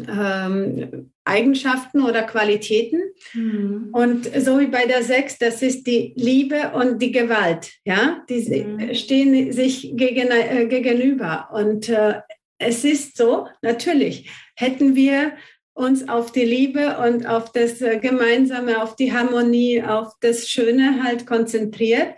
[0.00, 3.00] ähm, Eigenschaften oder Qualitäten.
[3.34, 3.90] Mhm.
[3.92, 7.72] Und so wie bei der Sechs, das ist die Liebe und die Gewalt.
[7.84, 8.94] Ja, die mhm.
[8.94, 11.48] stehen sich gegen, äh, gegenüber.
[11.52, 12.20] Und äh,
[12.58, 15.32] es ist so, natürlich, hätten wir
[15.76, 21.02] uns auf die Liebe und auf das äh, Gemeinsame, auf die Harmonie, auf das Schöne
[21.02, 22.14] halt konzentriert.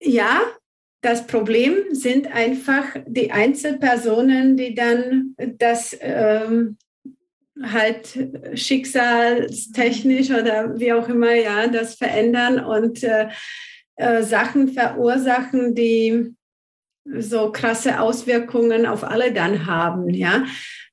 [0.00, 0.40] Ja,
[1.02, 6.78] das Problem sind einfach die Einzelpersonen, die dann das ähm,
[7.60, 13.28] halt schicksalstechnisch oder wie auch immer, ja, das verändern und äh,
[13.96, 16.34] äh, Sachen verursachen, die
[17.04, 20.46] so krasse Auswirkungen auf alle dann haben, ja.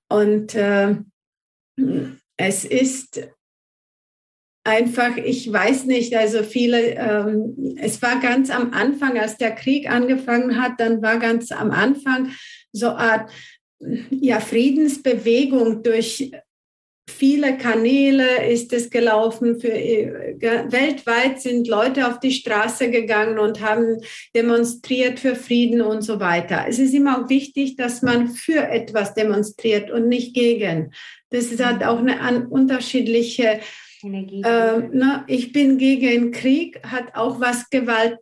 [0.10, 0.96] Und äh,
[2.38, 3.30] es ist
[4.64, 9.90] einfach, ich weiß nicht, also viele, ähm, es war ganz am Anfang, als der Krieg
[9.90, 12.32] angefangen hat, dann war ganz am Anfang
[12.72, 13.32] so eine Art
[14.10, 16.32] ja, Friedensbewegung durch
[17.10, 19.60] viele Kanäle ist es gelaufen.
[19.60, 23.98] Für, äh, weltweit sind Leute auf die Straße gegangen und haben
[24.36, 26.66] demonstriert für Frieden und so weiter.
[26.68, 30.94] Es ist immer auch wichtig, dass man für etwas demonstriert und nicht gegen.
[31.30, 33.60] Das hat auch eine unterschiedliche
[34.02, 34.42] Energie.
[34.44, 38.20] Äh, ne, ich bin gegen Krieg, hat auch was Gewalt.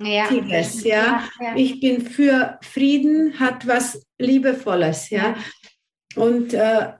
[0.00, 0.30] Ja.
[0.30, 0.60] ja.
[0.84, 1.56] Ja, ja.
[1.56, 5.36] Ich bin für Frieden, hat was Liebevolles, ja.
[6.16, 6.92] Und äh,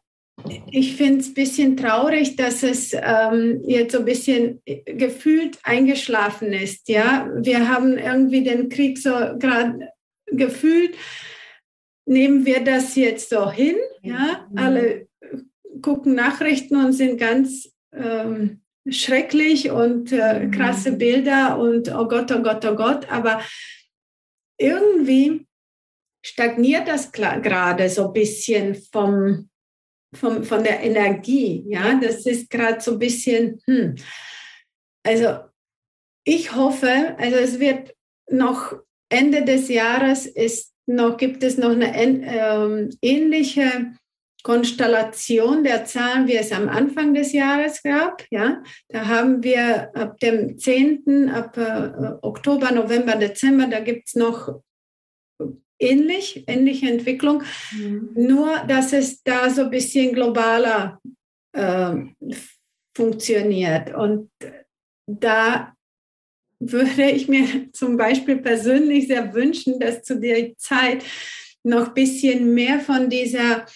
[0.71, 6.53] ich finde es ein bisschen traurig, dass es ähm, jetzt so ein bisschen gefühlt eingeschlafen
[6.53, 6.89] ist.
[6.89, 9.91] Ja, wir haben irgendwie den Krieg so gerade
[10.27, 10.97] gefühlt.
[12.07, 13.77] Nehmen wir das jetzt so hin?
[14.03, 14.59] Ja, mhm.
[14.59, 15.09] alle
[15.81, 20.99] gucken Nachrichten und sind ganz ähm, schrecklich und äh, krasse mhm.
[20.99, 23.11] Bilder und oh Gott, oh Gott, oh Gott.
[23.11, 23.43] Aber
[24.59, 25.47] irgendwie
[26.25, 29.49] stagniert das gerade so ein bisschen vom
[30.15, 31.65] vom, von der Energie.
[31.69, 33.97] Ja, das ist gerade so ein bisschen, hm.
[35.05, 35.39] also
[36.25, 37.95] ich hoffe, also es wird
[38.31, 38.75] noch
[39.09, 43.95] Ende des Jahres ist noch, gibt es noch eine ähm, ähnliche
[44.43, 48.25] Konstellation der Zahlen, wie es am Anfang des Jahres gab.
[48.31, 54.15] Ja, da haben wir ab dem 10., ab äh, Oktober, November, Dezember, da gibt es
[54.15, 54.61] noch
[55.83, 57.43] ähnlich, ähnliche Entwicklung,
[57.73, 58.11] mhm.
[58.15, 61.01] nur dass es da so ein bisschen globaler
[61.53, 61.95] äh,
[62.97, 63.95] funktioniert.
[63.95, 64.31] Und
[65.07, 65.75] da
[66.61, 71.05] würde ich mir zum Beispiel persönlich sehr wünschen, dass zu der Zeit
[71.65, 73.67] noch ein bisschen mehr von dieser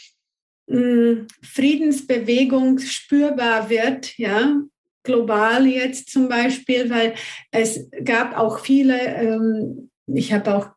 [0.67, 4.61] mh, hm, Friedensbewegung spürbar wird, ja,
[5.07, 7.15] global jetzt zum Beispiel, weil
[7.53, 10.76] es gab auch viele, ähm, ich habe auch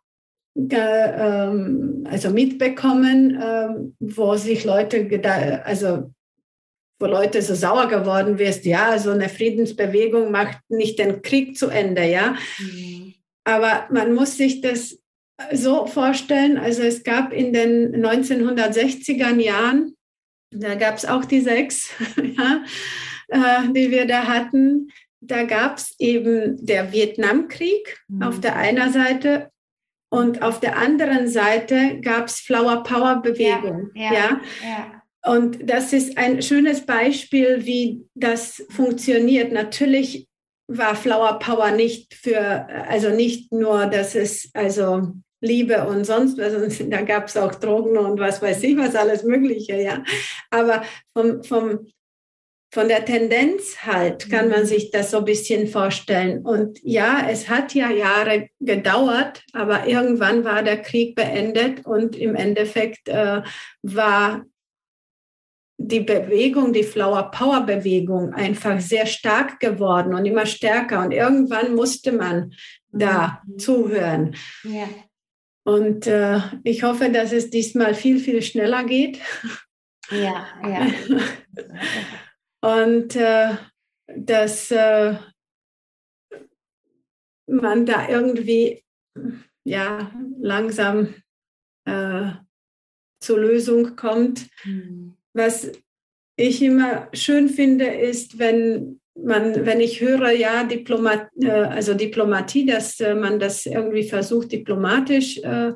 [0.67, 5.07] also mitbekommen, ähm, wo sich Leute,
[5.65, 6.11] also
[6.99, 11.69] wo Leute so sauer geworden wirst, ja, so eine Friedensbewegung macht nicht den Krieg zu
[11.69, 12.35] Ende, ja.
[12.59, 13.13] Mhm.
[13.45, 14.99] Aber man muss sich das
[15.53, 19.95] so vorstellen, also es gab in den 1960er Jahren,
[20.51, 21.89] da gab es auch die sechs,
[22.37, 22.63] ja,
[23.29, 24.89] äh, die wir da hatten,
[25.21, 28.23] da gab es eben der Vietnamkrieg mhm.
[28.23, 29.49] auf der einen Seite
[30.09, 33.91] und auf der anderen Seite gab es Flower Power Bewegung.
[33.93, 35.01] Ja, ja, ja.
[35.25, 39.51] Und das ist ein schönes Beispiel, wie das funktioniert.
[39.51, 40.27] Natürlich
[40.67, 46.53] war Flower Power nicht für, also nicht nur, dass es also Liebe und sonst was,
[46.53, 50.03] und da gab es auch Drogen und was weiß ich, was alles Mögliche, ja.
[50.49, 50.83] Aber
[51.13, 51.87] vom, vom,
[52.71, 54.65] von der Tendenz halt kann man mhm.
[54.65, 56.45] sich das so ein bisschen vorstellen.
[56.45, 62.35] Und ja, es hat ja Jahre gedauert, aber irgendwann war der Krieg beendet und im
[62.35, 63.41] Endeffekt äh,
[63.81, 64.45] war
[65.81, 71.03] die Bewegung, die Flower Power Bewegung einfach sehr stark geworden und immer stärker.
[71.03, 72.53] Und irgendwann musste man
[72.91, 73.59] da mhm.
[73.59, 74.35] zuhören.
[74.63, 74.87] Ja.
[75.63, 79.19] Und äh, ich hoffe, dass es diesmal viel, viel schneller geht.
[80.11, 80.87] Ja, ja.
[82.61, 83.55] Und äh,
[84.07, 85.15] dass äh,
[87.47, 88.83] man da irgendwie
[89.63, 91.13] ja, langsam
[91.85, 92.31] äh,
[93.21, 94.47] zur Lösung kommt.
[94.63, 95.15] Mhm.
[95.33, 95.71] Was
[96.35, 102.65] ich immer schön finde, ist, wenn man, wenn ich höre, ja, Diplomat, äh, also Diplomatie,
[102.65, 105.73] dass äh, man das irgendwie versucht, diplomatisch äh,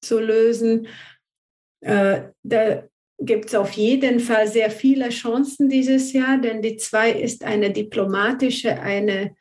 [0.00, 0.88] zu lösen,
[1.82, 2.84] äh, da
[3.18, 7.70] gibt es auf jeden Fall sehr viele Chancen dieses Jahr, denn die zwei ist eine
[7.70, 9.34] diplomatische, eine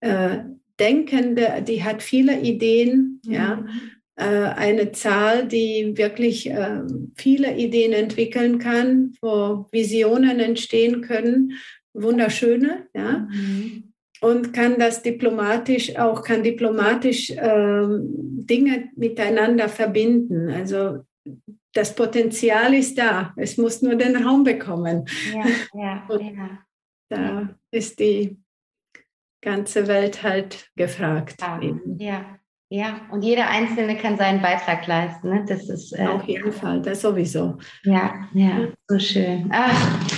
[0.00, 0.38] äh,
[0.78, 3.32] denkende, die hat viele Ideen, mhm.
[3.32, 3.64] ja,
[4.16, 6.82] äh, eine Zahl, die wirklich äh,
[7.16, 11.54] viele Ideen entwickeln kann, wo Visionen entstehen können,
[11.94, 13.26] wunderschöne, ja.
[13.30, 13.88] Mhm.
[14.20, 20.48] Und kann das diplomatisch auch, kann diplomatisch äh, Dinge miteinander verbinden.
[20.48, 21.00] Also
[21.72, 23.32] das Potenzial ist da.
[23.36, 25.06] Es muss nur den Raum bekommen.
[25.32, 25.44] Ja,
[25.74, 26.58] ja, ja.
[27.08, 28.38] Da ist die
[29.42, 31.36] ganze Welt halt gefragt.
[31.40, 31.60] Ja,
[31.98, 32.38] ja,
[32.70, 33.00] ja.
[33.10, 35.28] Und jeder Einzelne kann seinen Beitrag leisten.
[35.28, 35.44] Ne?
[35.46, 37.58] Das ist äh, auf jeden Fall, das sowieso.
[37.84, 39.50] Ja, ja, so schön.
[39.52, 40.08] Ach,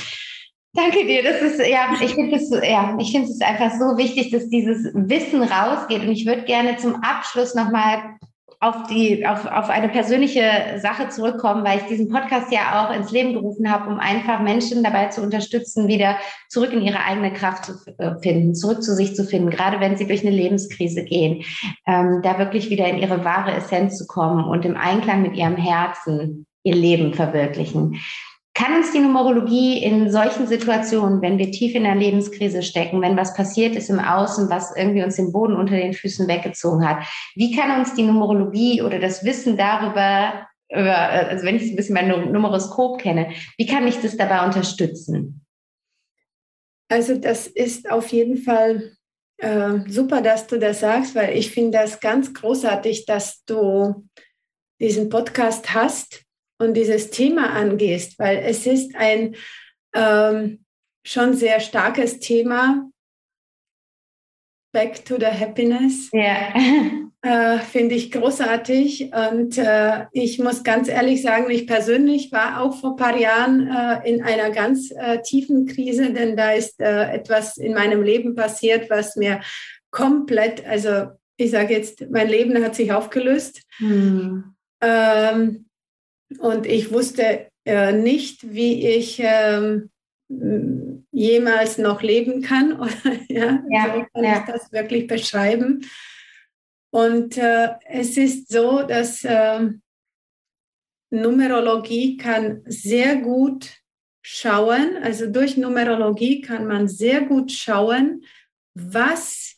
[0.72, 1.22] danke dir.
[1.24, 4.92] Das ist ja, ich finde es ja, ich finde es einfach so wichtig, dass dieses
[4.94, 6.02] Wissen rausgeht.
[6.02, 8.18] Und ich würde gerne zum Abschluss nochmal
[8.60, 13.10] auf, die, auf, auf eine persönliche Sache zurückkommen, weil ich diesen Podcast ja auch ins
[13.10, 16.16] Leben gerufen habe, um einfach Menschen dabei zu unterstützen, wieder
[16.48, 19.96] zurück in ihre eigene Kraft zu äh, finden, zurück zu sich zu finden, gerade wenn
[19.96, 21.44] sie durch eine Lebenskrise gehen,
[21.86, 25.56] ähm, da wirklich wieder in ihre wahre Essenz zu kommen und im Einklang mit ihrem
[25.56, 28.00] Herzen ihr Leben verwirklichen.
[28.56, 33.16] Kann uns die Numerologie in solchen Situationen, wenn wir tief in der Lebenskrise stecken, wenn
[33.16, 37.04] was passiert ist im Außen, was irgendwie uns den Boden unter den Füßen weggezogen hat,
[37.34, 41.94] wie kann uns die Numerologie oder das Wissen darüber, über, also wenn ich ein bisschen
[41.94, 45.44] mein Numeroskop kenne, wie kann mich das dabei unterstützen?
[46.88, 48.92] Also das ist auf jeden Fall
[49.38, 54.08] äh, super, dass du das sagst, weil ich finde das ganz großartig, dass du
[54.80, 56.23] diesen Podcast hast
[56.58, 59.36] und dieses Thema angehst, weil es ist ein
[59.94, 60.64] ähm,
[61.04, 62.88] schon sehr starkes Thema.
[64.72, 66.10] Back to the Happiness.
[66.12, 66.52] Ja.
[67.24, 69.10] Äh, Finde ich großartig.
[69.14, 73.66] Und äh, ich muss ganz ehrlich sagen, ich persönlich war auch vor ein paar Jahren
[73.66, 78.34] äh, in einer ganz äh, tiefen Krise, denn da ist äh, etwas in meinem Leben
[78.34, 79.40] passiert, was mir
[79.90, 83.62] komplett, also ich sage jetzt, mein Leben hat sich aufgelöst.
[83.78, 84.54] Hm.
[84.82, 85.64] Ähm,
[86.38, 89.90] und ich wusste äh, nicht, wie ich ähm,
[91.10, 92.72] jemals noch leben kann.
[93.28, 94.38] ja, ja, so kann ja.
[94.38, 95.86] ich das wirklich beschreiben.
[96.90, 99.68] Und äh, es ist so, dass äh,
[101.10, 103.78] Numerologie kann sehr gut
[104.22, 108.24] schauen, also durch Numerologie kann man sehr gut schauen,
[108.74, 109.56] was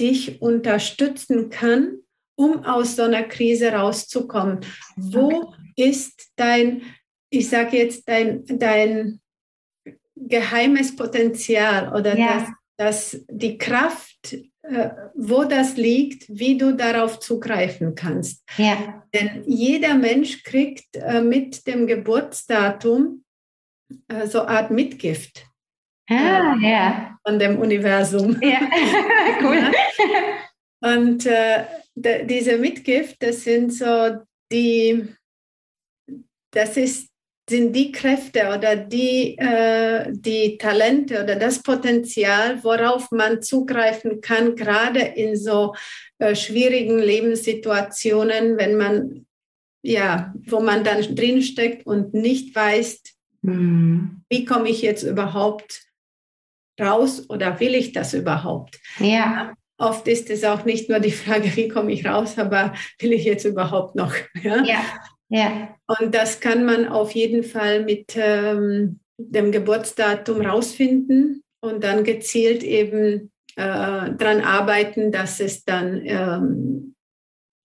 [0.00, 1.99] dich unterstützen kann,
[2.40, 4.60] um aus so einer Krise rauszukommen.
[4.96, 6.80] Wo ist dein,
[7.28, 9.20] ich sage jetzt, dein, dein
[10.16, 12.46] geheimes Potenzial oder ja.
[12.78, 18.42] das, das, die Kraft, äh, wo das liegt, wie du darauf zugreifen kannst.
[18.56, 19.02] Ja.
[19.12, 23.22] Denn jeder Mensch kriegt äh, mit dem Geburtsdatum
[24.08, 25.44] äh, so eine Art Mitgift.
[26.08, 27.18] Ah, ja.
[27.22, 28.40] Von dem Universum.
[28.42, 28.60] Ja,
[29.42, 29.70] cool.
[30.82, 31.64] Und äh,
[32.00, 34.18] diese Mitgift, das sind so
[34.52, 35.08] die
[36.52, 37.10] das ist
[37.50, 44.54] sind die Kräfte oder die, äh, die Talente oder das Potenzial, worauf man zugreifen kann,
[44.54, 45.74] gerade in so
[46.18, 49.26] äh, schwierigen Lebenssituationen, wenn man,
[49.82, 53.02] ja, wo man dann drinsteckt und nicht weiß,
[53.42, 54.22] mhm.
[54.30, 55.82] wie komme ich jetzt überhaupt
[56.80, 58.78] raus oder will ich das überhaupt?
[59.00, 59.54] Ja.
[59.80, 63.24] Oft ist es auch nicht nur die Frage, wie komme ich raus, aber will ich
[63.24, 64.14] jetzt überhaupt noch?
[64.42, 64.62] Ja.
[64.62, 64.82] ja.
[65.30, 65.74] ja.
[65.86, 72.62] Und das kann man auf jeden Fall mit ähm, dem Geburtsdatum rausfinden und dann gezielt
[72.62, 76.94] eben äh, daran arbeiten, dass es dann ähm,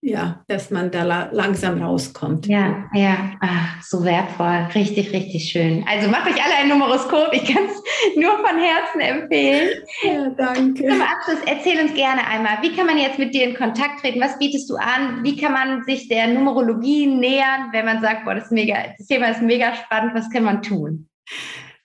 [0.05, 2.45] ja, dass man da la langsam rauskommt.
[2.45, 5.83] Ja, ja, Ach, so wertvoll, richtig, richtig schön.
[5.89, 9.69] Also macht euch alle ein Numeroskop, ich kann es nur von Herzen empfehlen.
[10.03, 10.87] Ja, danke.
[10.87, 14.21] Zum Abschluss erzähl uns gerne einmal, wie kann man jetzt mit dir in Kontakt treten?
[14.21, 15.23] Was bietest du an?
[15.23, 19.07] Wie kann man sich der Numerologie nähern, wenn man sagt, boah, das, ist mega, das
[19.07, 21.09] Thema ist mega spannend, was kann man tun?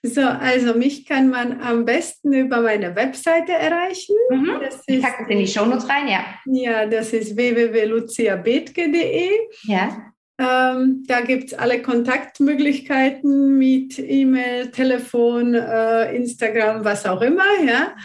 [0.03, 4.15] So, also mich kann man am besten über meine Webseite erreichen.
[4.31, 4.59] Mhm.
[4.59, 6.23] Das ich packe es in die Shownotes rein, ja.
[6.45, 9.29] Ja, das ist www.luciabethke.de.
[9.63, 10.11] Ja.
[10.39, 17.45] Ähm, da gibt es alle Kontaktmöglichkeiten mit E-Mail, Telefon, äh, Instagram, was auch immer.
[17.63, 17.95] Ja.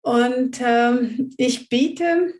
[0.00, 2.32] Und ähm, ich biete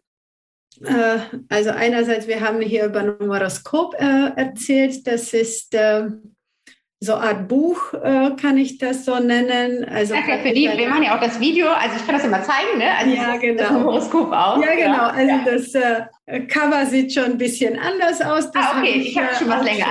[0.85, 6.09] äh, also einerseits, wir haben hier über Numeroskop äh, erzählt, das ist äh,
[7.01, 9.85] so eine Art Buch, äh, kann ich das so nennen.
[9.85, 12.43] Also okay, für die, wir machen ja auch das Video, also ich kann das immer
[12.43, 12.97] zeigen, ne?
[12.97, 13.63] Also ja, genau.
[13.63, 14.65] das Horoskop aus.
[14.65, 15.05] Ja, genau.
[15.05, 15.45] Also ja.
[15.45, 15.75] das
[16.27, 18.51] äh, Cover sieht schon ein bisschen anders aus.
[18.51, 19.87] Das ah, okay, hab ich, ich habe schon was länger.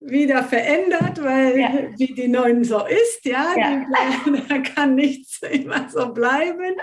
[0.00, 1.70] wieder verändert, weil ja.
[1.96, 3.84] wie die neuen so ist, ja, ja.
[4.24, 6.76] Die, da kann nichts immer so bleiben.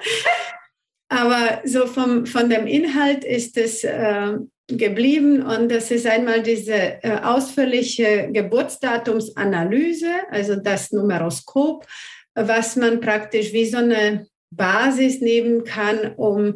[1.09, 4.37] Aber so vom, von dem Inhalt ist es äh,
[4.69, 11.85] geblieben und das ist einmal diese äh, ausführliche Geburtsdatumsanalyse, also das Numeroskop,
[12.35, 16.55] was man praktisch wie so eine Basis nehmen kann, um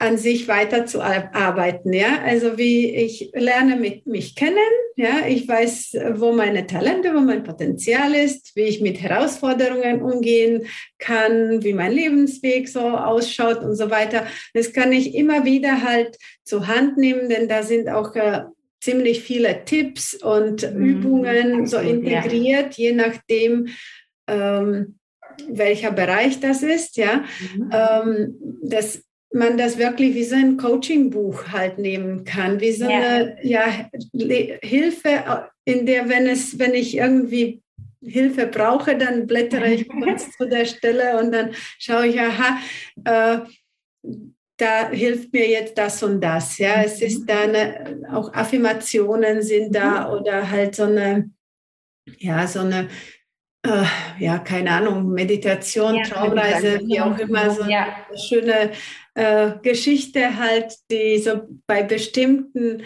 [0.00, 1.92] an sich weiterzuarbeiten.
[1.92, 4.56] Ja, also wie ich lerne mit mich kennen.
[4.96, 10.64] Ja, ich weiß, wo meine Talente, wo mein Potenzial ist, wie ich mit Herausforderungen umgehen
[10.98, 14.26] kann, wie mein Lebensweg so ausschaut und so weiter.
[14.54, 18.44] Das kann ich immer wieder halt zur Hand nehmen, denn da sind auch äh,
[18.80, 20.82] ziemlich viele Tipps und mhm.
[20.82, 22.86] Übungen so integriert, ja.
[22.86, 23.68] je nachdem,
[24.26, 24.98] ähm,
[25.46, 26.96] welcher Bereich das ist.
[26.96, 27.24] Ja,
[27.54, 27.70] mhm.
[27.70, 29.02] ähm, das
[29.32, 33.64] man das wirklich wie so ein Coaching-Buch halt nehmen kann, wie so eine ja.
[34.62, 37.62] Hilfe, in der, wenn es, wenn ich irgendwie
[38.02, 42.58] Hilfe brauche, dann blättere ich kurz zu der Stelle und dann schaue ich, aha,
[43.04, 43.40] äh,
[44.56, 46.58] da hilft mir jetzt das und das.
[46.58, 47.26] Ja, es ist mhm.
[47.26, 50.20] da eine, auch Affirmationen sind da mhm.
[50.20, 51.30] oder halt so eine,
[52.18, 52.88] ja, so eine
[53.62, 53.84] äh,
[54.18, 58.04] ja, keine Ahnung, Meditation, ja, Traumreise, wie auch immer, so ja.
[58.08, 58.70] eine schöne
[59.14, 62.84] äh, Geschichte halt, die so bei bestimmten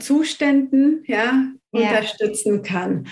[0.00, 1.80] Zuständen ja, ja.
[1.80, 3.08] unterstützen kann.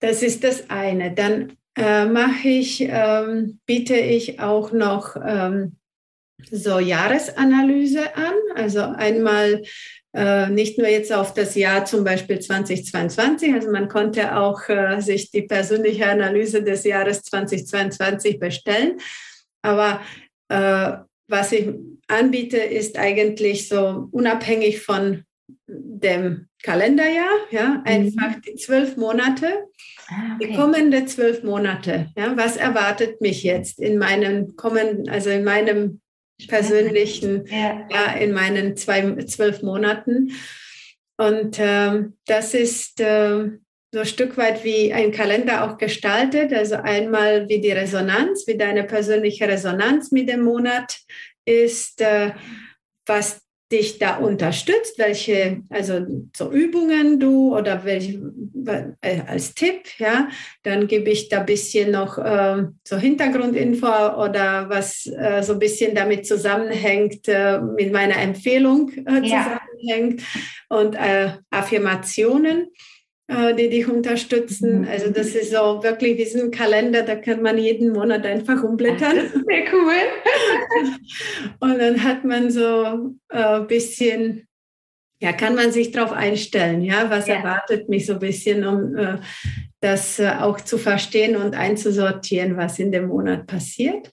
[0.00, 1.12] Das ist das eine.
[1.12, 5.76] Dann äh, mache ich, ähm, biete ich auch noch ähm,
[6.50, 8.34] so Jahresanalyse an.
[8.54, 9.62] Also einmal
[10.12, 15.00] äh, nicht nur jetzt auf das Jahr zum Beispiel 2022, also man konnte auch äh,
[15.00, 18.98] sich die persönliche Analyse des Jahres 2022 bestellen,
[19.62, 20.00] aber
[20.50, 20.98] äh,
[21.28, 21.68] was ich
[22.08, 25.24] anbiete, ist eigentlich so unabhängig von
[25.66, 27.82] dem Kalenderjahr, ja, mhm.
[27.84, 29.64] einfach die zwölf Monate,
[30.08, 30.46] ah, okay.
[30.46, 32.08] die kommende zwölf Monate.
[32.16, 36.00] Ja, was erwartet mich jetzt in meinem kommenden, also in meinem
[36.48, 37.86] persönlichen, ja.
[37.90, 40.32] ja, in meinen zwei, zwölf Monaten.
[41.16, 43.50] Und ähm, das ist äh,
[43.92, 46.52] so ein Stück weit wie ein Kalender auch gestaltet.
[46.52, 50.98] Also einmal wie die Resonanz, wie deine persönliche Resonanz mit dem Monat
[51.44, 52.30] ist, äh,
[53.06, 53.42] was
[53.72, 56.04] dich da unterstützt, welche, also
[56.36, 58.20] so Übungen du oder welche
[59.00, 60.28] äh, als Tipp, ja,
[60.64, 65.60] dann gebe ich da ein bisschen noch äh, so Hintergrundinfo oder was äh, so ein
[65.60, 70.76] bisschen damit zusammenhängt, äh, mit meiner Empfehlung äh, zusammenhängt ja.
[70.76, 70.96] und
[71.50, 72.72] Affirmationen.
[73.30, 74.80] Äh, die dich unterstützen.
[74.80, 74.88] Mhm.
[74.88, 78.60] Also das ist so wirklich wie so ein Kalender, da kann man jeden Monat einfach
[78.64, 79.18] umblättern.
[79.46, 80.98] Sehr cool.
[81.60, 84.48] Und dann hat man so ein äh, bisschen,
[85.20, 87.36] ja, kann man sich darauf einstellen, ja, was ja.
[87.36, 89.18] erwartet mich so ein bisschen, um äh,
[89.78, 94.10] das auch zu verstehen und einzusortieren, was in dem Monat passiert.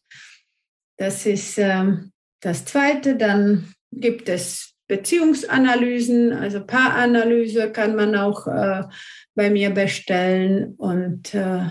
[1.00, 3.16] Das ist ähm, das Zweite.
[3.16, 8.84] Dann gibt es Beziehungsanalysen, also Paaranalyse kann man auch äh,
[9.36, 11.66] bei mir bestellen und äh,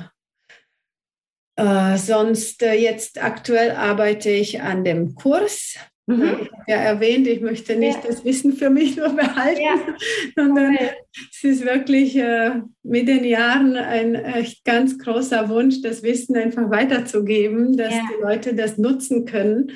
[1.56, 5.76] äh, sonst äh, jetzt aktuell arbeite ich an dem Kurs.
[6.06, 6.22] Mhm.
[6.22, 8.10] Ich habe ja erwähnt, ich möchte nicht ja.
[8.10, 9.74] das Wissen für mich nur behalten, ja.
[10.36, 10.90] sondern okay.
[11.32, 16.70] es ist wirklich äh, mit den Jahren ein echt ganz großer Wunsch, das Wissen einfach
[16.70, 18.02] weiterzugeben, dass ja.
[18.12, 19.72] die Leute das nutzen können.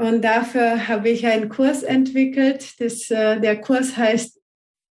[0.00, 2.80] Und dafür habe ich einen Kurs entwickelt.
[2.80, 4.40] Das, äh, der Kurs heißt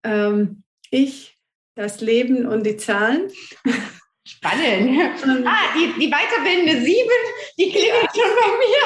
[0.04, 1.38] ähm, Ich,
[1.76, 3.30] das Leben und die Zahlen.
[4.26, 5.22] Spannend.
[5.24, 7.10] Und ah, die, die weiterbildende Sieben,
[7.58, 8.22] die klingelt ja.
[8.22, 8.82] schon bei mir.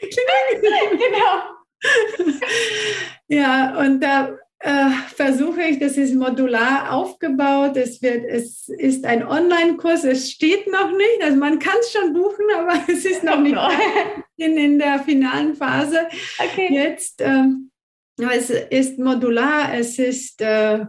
[0.98, 1.42] genau.
[3.28, 7.76] Ja, und da äh, versuche ich, das ist modular aufgebaut.
[7.76, 12.12] Es, wird, es ist ein Online-Kurs, es steht noch nicht, also man kann es schon
[12.12, 13.56] buchen, aber es ist noch nicht
[14.36, 16.00] in, in der finalen Phase.
[16.38, 16.68] Okay.
[16.70, 17.44] Jetzt, äh,
[18.32, 20.84] es ist modular, es ist äh,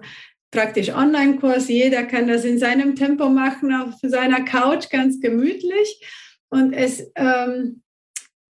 [0.52, 1.70] praktisch Online-Kurs.
[1.70, 6.06] Jeder kann das in seinem Tempo machen, auf seiner Couch, ganz gemütlich.
[6.50, 7.82] Und es, ähm,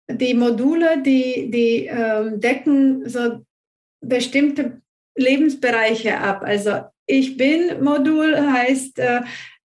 [0.09, 3.45] die Module, die, die ähm, decken so
[4.01, 4.81] bestimmte
[5.15, 6.41] Lebensbereiche ab.
[6.43, 9.21] Also ich bin Modul heißt, äh,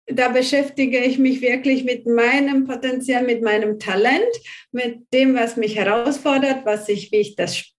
[0.06, 4.30] da beschäftige ich mich wirklich mit meinem Potenzial, mit meinem Talent,
[4.72, 7.72] mit dem, was mich herausfordert, was ich, wie ich das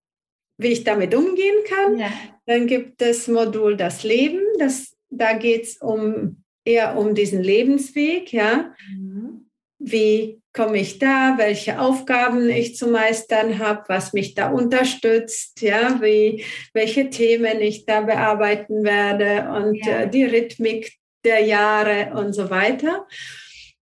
[0.61, 1.97] wie ich damit umgehen kann.
[1.97, 2.11] Ja.
[2.45, 8.31] Dann gibt es Modul das Leben, das, da geht es um, eher um diesen Lebensweg,
[8.31, 8.73] ja.
[8.93, 9.49] Mhm.
[9.79, 15.99] Wie komme ich da, welche Aufgaben ich zu meistern habe, was mich da unterstützt, ja,
[16.01, 20.01] wie, welche Themen ich da bearbeiten werde und ja.
[20.01, 23.07] äh, die Rhythmik der Jahre und so weiter.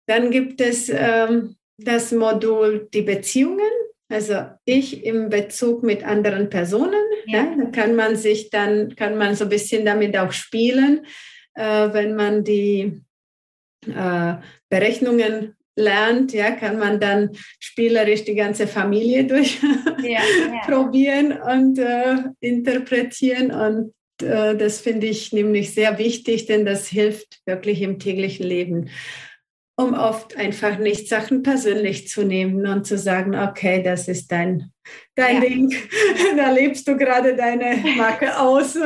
[0.06, 3.72] Dann gibt es ähm, das Modul die Beziehungen.
[4.12, 7.44] Also ich im Bezug mit anderen Personen, ja.
[7.44, 7.56] ja.
[7.56, 11.06] da kann man sich dann, kann man so ein bisschen damit auch spielen,
[11.54, 13.02] äh, wenn man die
[13.88, 14.34] äh,
[14.70, 23.50] Berechnungen lernt, ja, kann man dann spielerisch die ganze Familie durchprobieren ja, und äh, interpretieren.
[23.52, 28.92] Und äh, das finde ich nämlich sehr wichtig, denn das hilft wirklich im täglichen Leben
[29.80, 34.72] um oft einfach nicht Sachen persönlich zu nehmen und zu sagen, okay, das ist dein,
[35.16, 35.42] dein ja.
[35.42, 35.74] Ding,
[36.36, 38.78] da lebst du gerade deine Marke aus,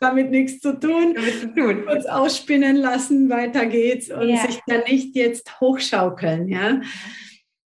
[0.00, 1.16] damit nichts zu tun,
[1.56, 1.88] tun.
[1.88, 4.46] uns ausspinnen lassen, weiter geht's und ja.
[4.46, 6.80] sich dann nicht jetzt hochschaukeln, ja.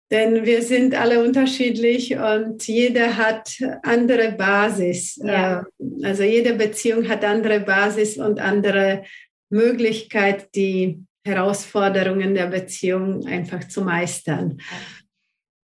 [0.09, 5.19] Denn wir sind alle unterschiedlich und jeder hat andere Basis.
[5.21, 5.65] Ja.
[5.77, 9.03] Äh, also jede Beziehung hat andere Basis und andere
[9.49, 14.61] Möglichkeit, die Herausforderungen der Beziehung einfach zu meistern.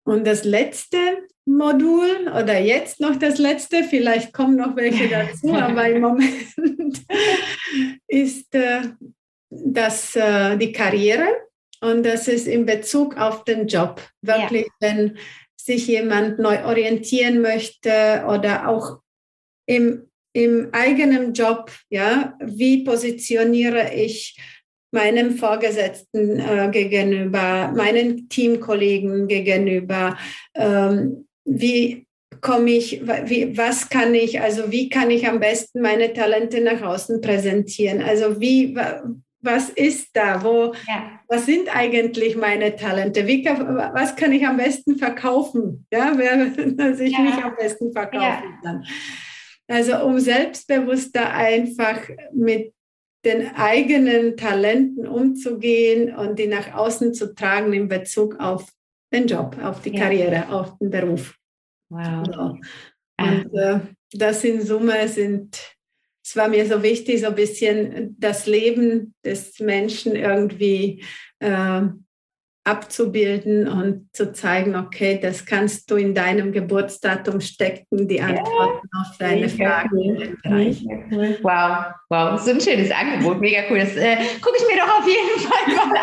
[0.05, 0.97] Und das letzte
[1.45, 7.05] Modul oder jetzt noch das letzte, vielleicht kommen noch welche dazu, aber im Moment
[8.07, 8.83] ist äh,
[9.51, 11.29] das äh, die Karriere
[11.81, 14.01] und das ist in Bezug auf den Job.
[14.23, 14.73] Wirklich, ja.
[14.81, 15.19] wenn
[15.57, 18.99] sich jemand neu orientieren möchte oder auch
[19.67, 24.37] im, im eigenen Job, ja, wie positioniere ich
[24.93, 30.17] meinem Vorgesetzten äh, gegenüber, meinen Teamkollegen gegenüber,
[30.55, 32.07] ähm, wie
[32.41, 36.83] komme ich, wie, was kann ich, also wie kann ich am besten meine Talente nach
[36.83, 38.03] außen präsentieren?
[38.03, 38.77] Also wie,
[39.41, 40.43] was ist da?
[40.43, 41.21] Wo, ja.
[41.29, 43.27] was sind eigentlich meine Talente?
[43.27, 45.87] Wie, was kann ich am besten verkaufen?
[45.93, 46.47] Ja, wer,
[46.77, 47.21] dass ich ja.
[47.21, 48.61] mich am besten verkaufen ja.
[48.63, 48.85] kann.
[49.69, 52.01] Also um selbstbewusster einfach
[52.35, 52.73] mit
[53.25, 58.73] den eigenen Talenten umzugehen und die nach außen zu tragen in Bezug auf
[59.13, 60.01] den Job, auf die ja.
[60.01, 61.37] Karriere, auf den Beruf.
[61.89, 62.27] Wow.
[62.27, 62.59] So.
[63.19, 63.81] Und äh,
[64.13, 65.77] das in Summe sind,
[66.25, 71.05] es war mir so wichtig, so ein bisschen das Leben des Menschen irgendwie
[71.41, 71.83] äh,
[72.65, 79.01] abzubilden und zu zeigen, okay, das kannst du in deinem Geburtsdatum stecken, die Antworten ja,
[79.01, 80.39] auf deine Fragen.
[80.45, 81.39] Cool.
[81.43, 83.81] Wow, wow, so ein schönes Angebot, mega cool.
[83.81, 85.97] Das äh, gucke ich mir doch auf jeden Fall mal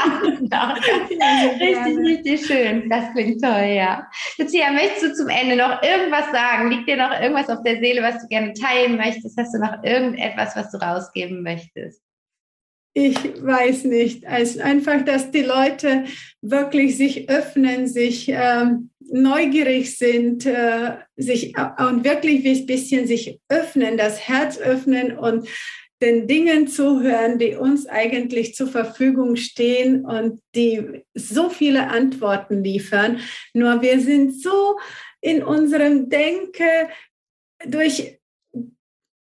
[0.53, 0.77] an.
[1.61, 2.90] richtig, richtig schön.
[2.90, 4.06] Das klingt toll, ja.
[4.38, 6.72] Lucia, möchtest du zum Ende noch irgendwas sagen?
[6.72, 9.38] Liegt dir noch irgendwas auf der Seele, was du gerne teilen möchtest?
[9.40, 12.02] Hast du noch irgendetwas, was du rausgeben möchtest?
[12.94, 14.26] Ich weiß nicht.
[14.26, 16.06] Also einfach, dass die Leute
[16.41, 23.40] wirklich sich öffnen, sich ähm, neugierig sind, äh, sich äh, und wirklich ein bisschen sich
[23.49, 25.48] öffnen, das Herz öffnen und
[26.02, 33.20] den Dingen zuhören, die uns eigentlich zur Verfügung stehen und die so viele Antworten liefern.
[33.53, 34.78] Nur wir sind so
[35.20, 36.88] in unserem Denken
[37.68, 38.19] durch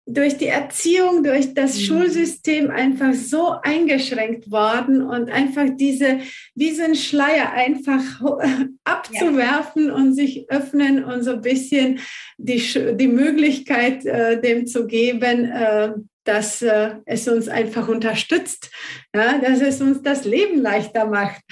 [0.06, 1.82] durch die Erziehung, durch das mhm.
[1.82, 6.18] Schulsystem einfach so eingeschränkt worden und einfach diese,
[6.54, 8.02] diesen Schleier einfach
[8.84, 9.94] abzuwerfen ja.
[9.94, 12.00] und sich öffnen und so ein bisschen
[12.36, 12.60] die,
[12.96, 15.92] die Möglichkeit äh, dem zu geben, äh,
[16.24, 18.70] dass äh, es uns einfach unterstützt,
[19.14, 21.42] ja, dass es uns das Leben leichter macht.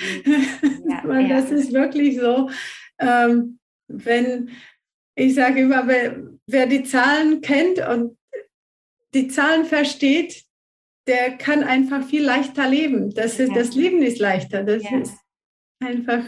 [0.88, 2.50] Ja, und das ist wirklich so,
[2.98, 3.58] ähm,
[3.88, 4.50] wenn
[5.16, 5.86] ich sage immer,
[6.46, 8.16] wer die Zahlen kennt und
[9.14, 10.44] die Zahlen versteht,
[11.06, 13.12] der kann einfach viel leichter leben.
[13.14, 14.62] Das, ist, das Leben ist leichter.
[14.62, 14.98] Das ja.
[14.98, 15.16] ist
[15.82, 16.24] einfach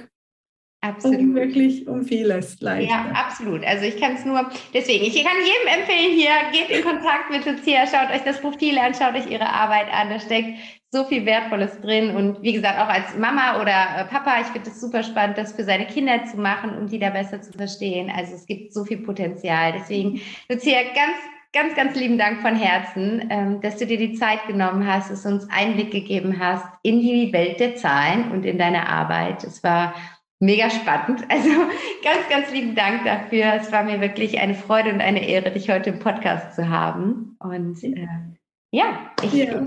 [0.85, 1.21] Absolut.
[1.21, 2.91] Um wirklich um vieles leichter.
[2.91, 3.65] Ja, absolut.
[3.65, 7.47] Also ich kann es nur, deswegen, ich kann jedem empfehlen hier, geht in Kontakt mit
[7.47, 10.59] Lucia, schaut euch das Profil an, schaut euch ihre Arbeit an, da steckt
[10.91, 14.71] so viel Wertvolles drin und wie gesagt, auch als Mama oder äh, Papa, ich finde
[14.71, 18.11] es super spannend, das für seine Kinder zu machen, um die da besser zu verstehen.
[18.15, 19.73] Also es gibt so viel Potenzial.
[19.79, 21.17] Deswegen, Lucia, ganz
[21.53, 25.27] ganz, ganz lieben Dank von Herzen, ähm, dass du dir die Zeit genommen hast, es
[25.27, 29.45] uns Einblick gegeben hast in die Welt der Zahlen und in deine Arbeit.
[29.45, 29.95] Es war
[30.41, 31.25] mega spannend.
[31.29, 31.51] Also
[32.03, 33.55] ganz, ganz lieben Dank dafür.
[33.55, 37.37] Es war mir wirklich eine Freude und eine Ehre, dich heute im Podcast zu haben.
[37.39, 38.07] Und äh,
[38.73, 39.65] ja, ich, ja.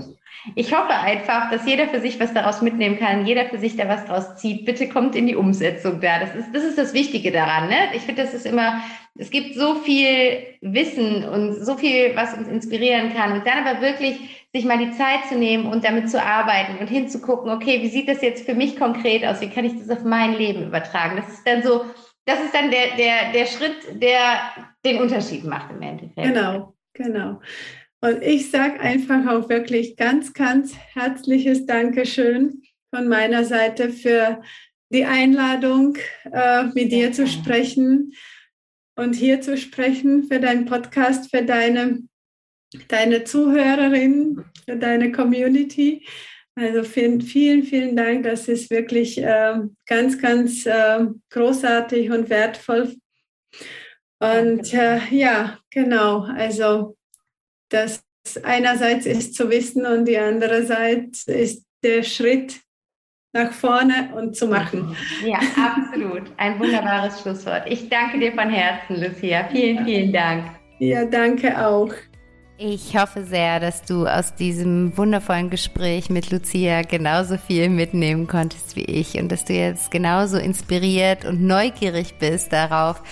[0.54, 3.88] Ich hoffe einfach, dass jeder für sich was daraus mitnehmen kann, jeder für sich da
[3.88, 4.64] was draus zieht.
[4.64, 6.20] Bitte kommt in die Umsetzung da.
[6.20, 7.68] Das ist das, ist das Wichtige daran.
[7.68, 7.76] Ne?
[7.94, 8.80] Ich finde, das ist immer,
[9.16, 13.32] es gibt so viel Wissen und so viel, was uns inspirieren kann.
[13.32, 16.88] Und dann aber wirklich sich mal die Zeit zu nehmen und damit zu arbeiten und
[16.88, 19.40] hinzugucken, okay, wie sieht das jetzt für mich konkret aus?
[19.40, 21.16] Wie kann ich das auf mein Leben übertragen?
[21.16, 21.84] Das ist dann so,
[22.24, 24.20] das ist dann der, der, der Schritt, der
[24.84, 26.26] den Unterschied macht im Endeffekt.
[26.26, 27.40] Genau, genau.
[28.00, 32.62] Und ich sage einfach auch wirklich ganz, ganz herzliches Dankeschön
[32.94, 34.42] von meiner Seite für
[34.90, 35.96] die Einladung,
[36.32, 38.12] äh, mit dir zu sprechen
[38.96, 42.02] und hier zu sprechen für deinen Podcast, für deine,
[42.88, 46.06] deine Zuhörerinnen, für deine Community.
[46.54, 48.24] Also vielen, vielen, vielen Dank.
[48.24, 52.94] Das ist wirklich äh, ganz, ganz äh, großartig und wertvoll.
[54.18, 56.20] Und äh, ja, genau.
[56.20, 56.95] Also
[57.68, 58.02] das
[58.42, 62.60] einerseits ist zu wissen und die andere Seite ist der Schritt
[63.32, 64.96] nach vorne und zu machen.
[65.24, 66.22] Ja, absolut.
[66.38, 67.64] Ein wunderbares Schlusswort.
[67.66, 69.48] Ich danke dir von Herzen, Lucia.
[69.50, 70.44] Vielen, vielen Dank.
[70.78, 71.92] Ja, danke auch.
[72.58, 78.76] Ich hoffe sehr, dass du aus diesem wundervollen Gespräch mit Lucia genauso viel mitnehmen konntest
[78.76, 83.02] wie ich und dass du jetzt genauso inspiriert und neugierig bist darauf,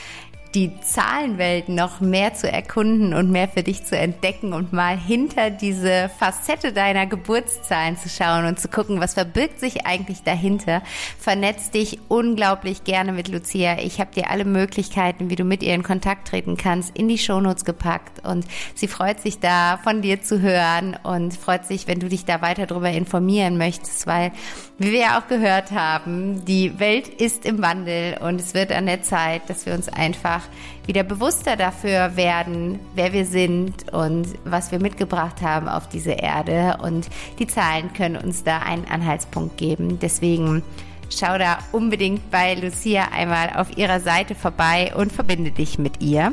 [0.54, 5.50] die Zahlenwelt noch mehr zu erkunden und mehr für dich zu entdecken und mal hinter
[5.50, 10.82] diese Facette deiner Geburtszahlen zu schauen und zu gucken, was verbirgt sich eigentlich dahinter.
[11.18, 13.78] Vernetz dich unglaublich gerne mit Lucia.
[13.80, 17.18] Ich habe dir alle Möglichkeiten, wie du mit ihr in Kontakt treten kannst, in die
[17.18, 21.98] Shownotes gepackt und sie freut sich da von dir zu hören und freut sich, wenn
[21.98, 24.30] du dich da weiter darüber informieren möchtest, weil,
[24.78, 28.86] wie wir ja auch gehört haben, die Welt ist im Wandel und es wird an
[28.86, 30.43] der Zeit, dass wir uns einfach
[30.86, 36.78] wieder bewusster dafür werden, wer wir sind und was wir mitgebracht haben auf diese Erde.
[36.82, 37.08] Und
[37.38, 39.98] die Zahlen können uns da einen Anhaltspunkt geben.
[39.98, 40.62] Deswegen
[41.10, 46.32] schau da unbedingt bei Lucia einmal auf ihrer Seite vorbei und verbinde dich mit ihr.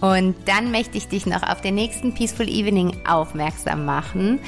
[0.00, 4.38] Und dann möchte ich dich noch auf den nächsten Peaceful Evening aufmerksam machen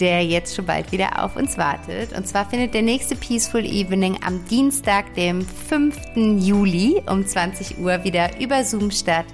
[0.00, 2.16] der jetzt schon bald wieder auf uns wartet.
[2.16, 5.96] Und zwar findet der nächste Peaceful Evening am Dienstag, dem 5.
[6.38, 9.26] Juli um 20 Uhr wieder über Zoom statt.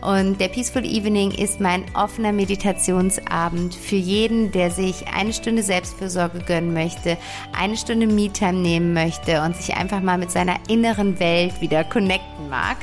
[0.00, 6.40] Und der Peaceful Evening ist mein offener Meditationsabend für jeden, der sich eine Stunde Selbstfürsorge
[6.40, 7.16] gönnen möchte,
[7.56, 12.48] eine Stunde Me-Time nehmen möchte und sich einfach mal mit seiner inneren Welt wieder connecten
[12.48, 12.76] mag.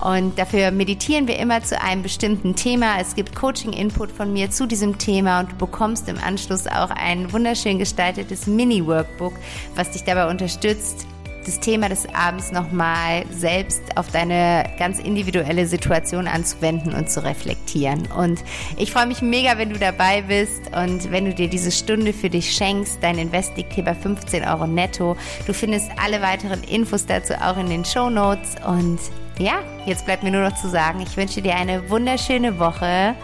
[0.00, 3.00] Und dafür meditieren wir immer zu einem bestimmten Thema.
[3.00, 6.96] Es gibt Coaching-Input von mir zu diesem Thema und du bekommst im Anschluss auch auch
[6.96, 9.34] ein wunderschön gestaltetes Mini-Workbook,
[9.74, 11.06] was dich dabei unterstützt,
[11.44, 18.06] das Thema des Abends nochmal selbst auf deine ganz individuelle Situation anzuwenden und zu reflektieren.
[18.14, 18.44] Und
[18.76, 22.28] ich freue mich mega, wenn du dabei bist und wenn du dir diese Stunde für
[22.28, 22.98] dich schenkst.
[23.00, 25.16] Dein Invest hier bei 15 Euro netto.
[25.46, 28.98] Du findest alle weiteren Infos dazu auch in den Show Notes und
[29.38, 33.14] ja, jetzt bleibt mir nur noch zu sagen, ich wünsche dir eine wunderschöne Woche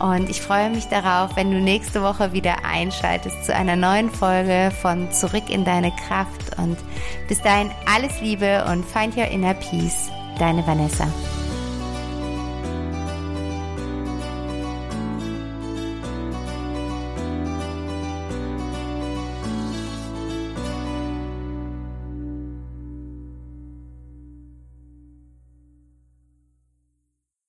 [0.00, 4.72] und ich freue mich darauf, wenn du nächste Woche wieder einschaltest zu einer neuen Folge
[4.82, 6.58] von Zurück in deine Kraft.
[6.58, 6.76] Und
[7.28, 10.10] bis dahin alles Liebe und find your inner peace.
[10.38, 11.06] Deine Vanessa.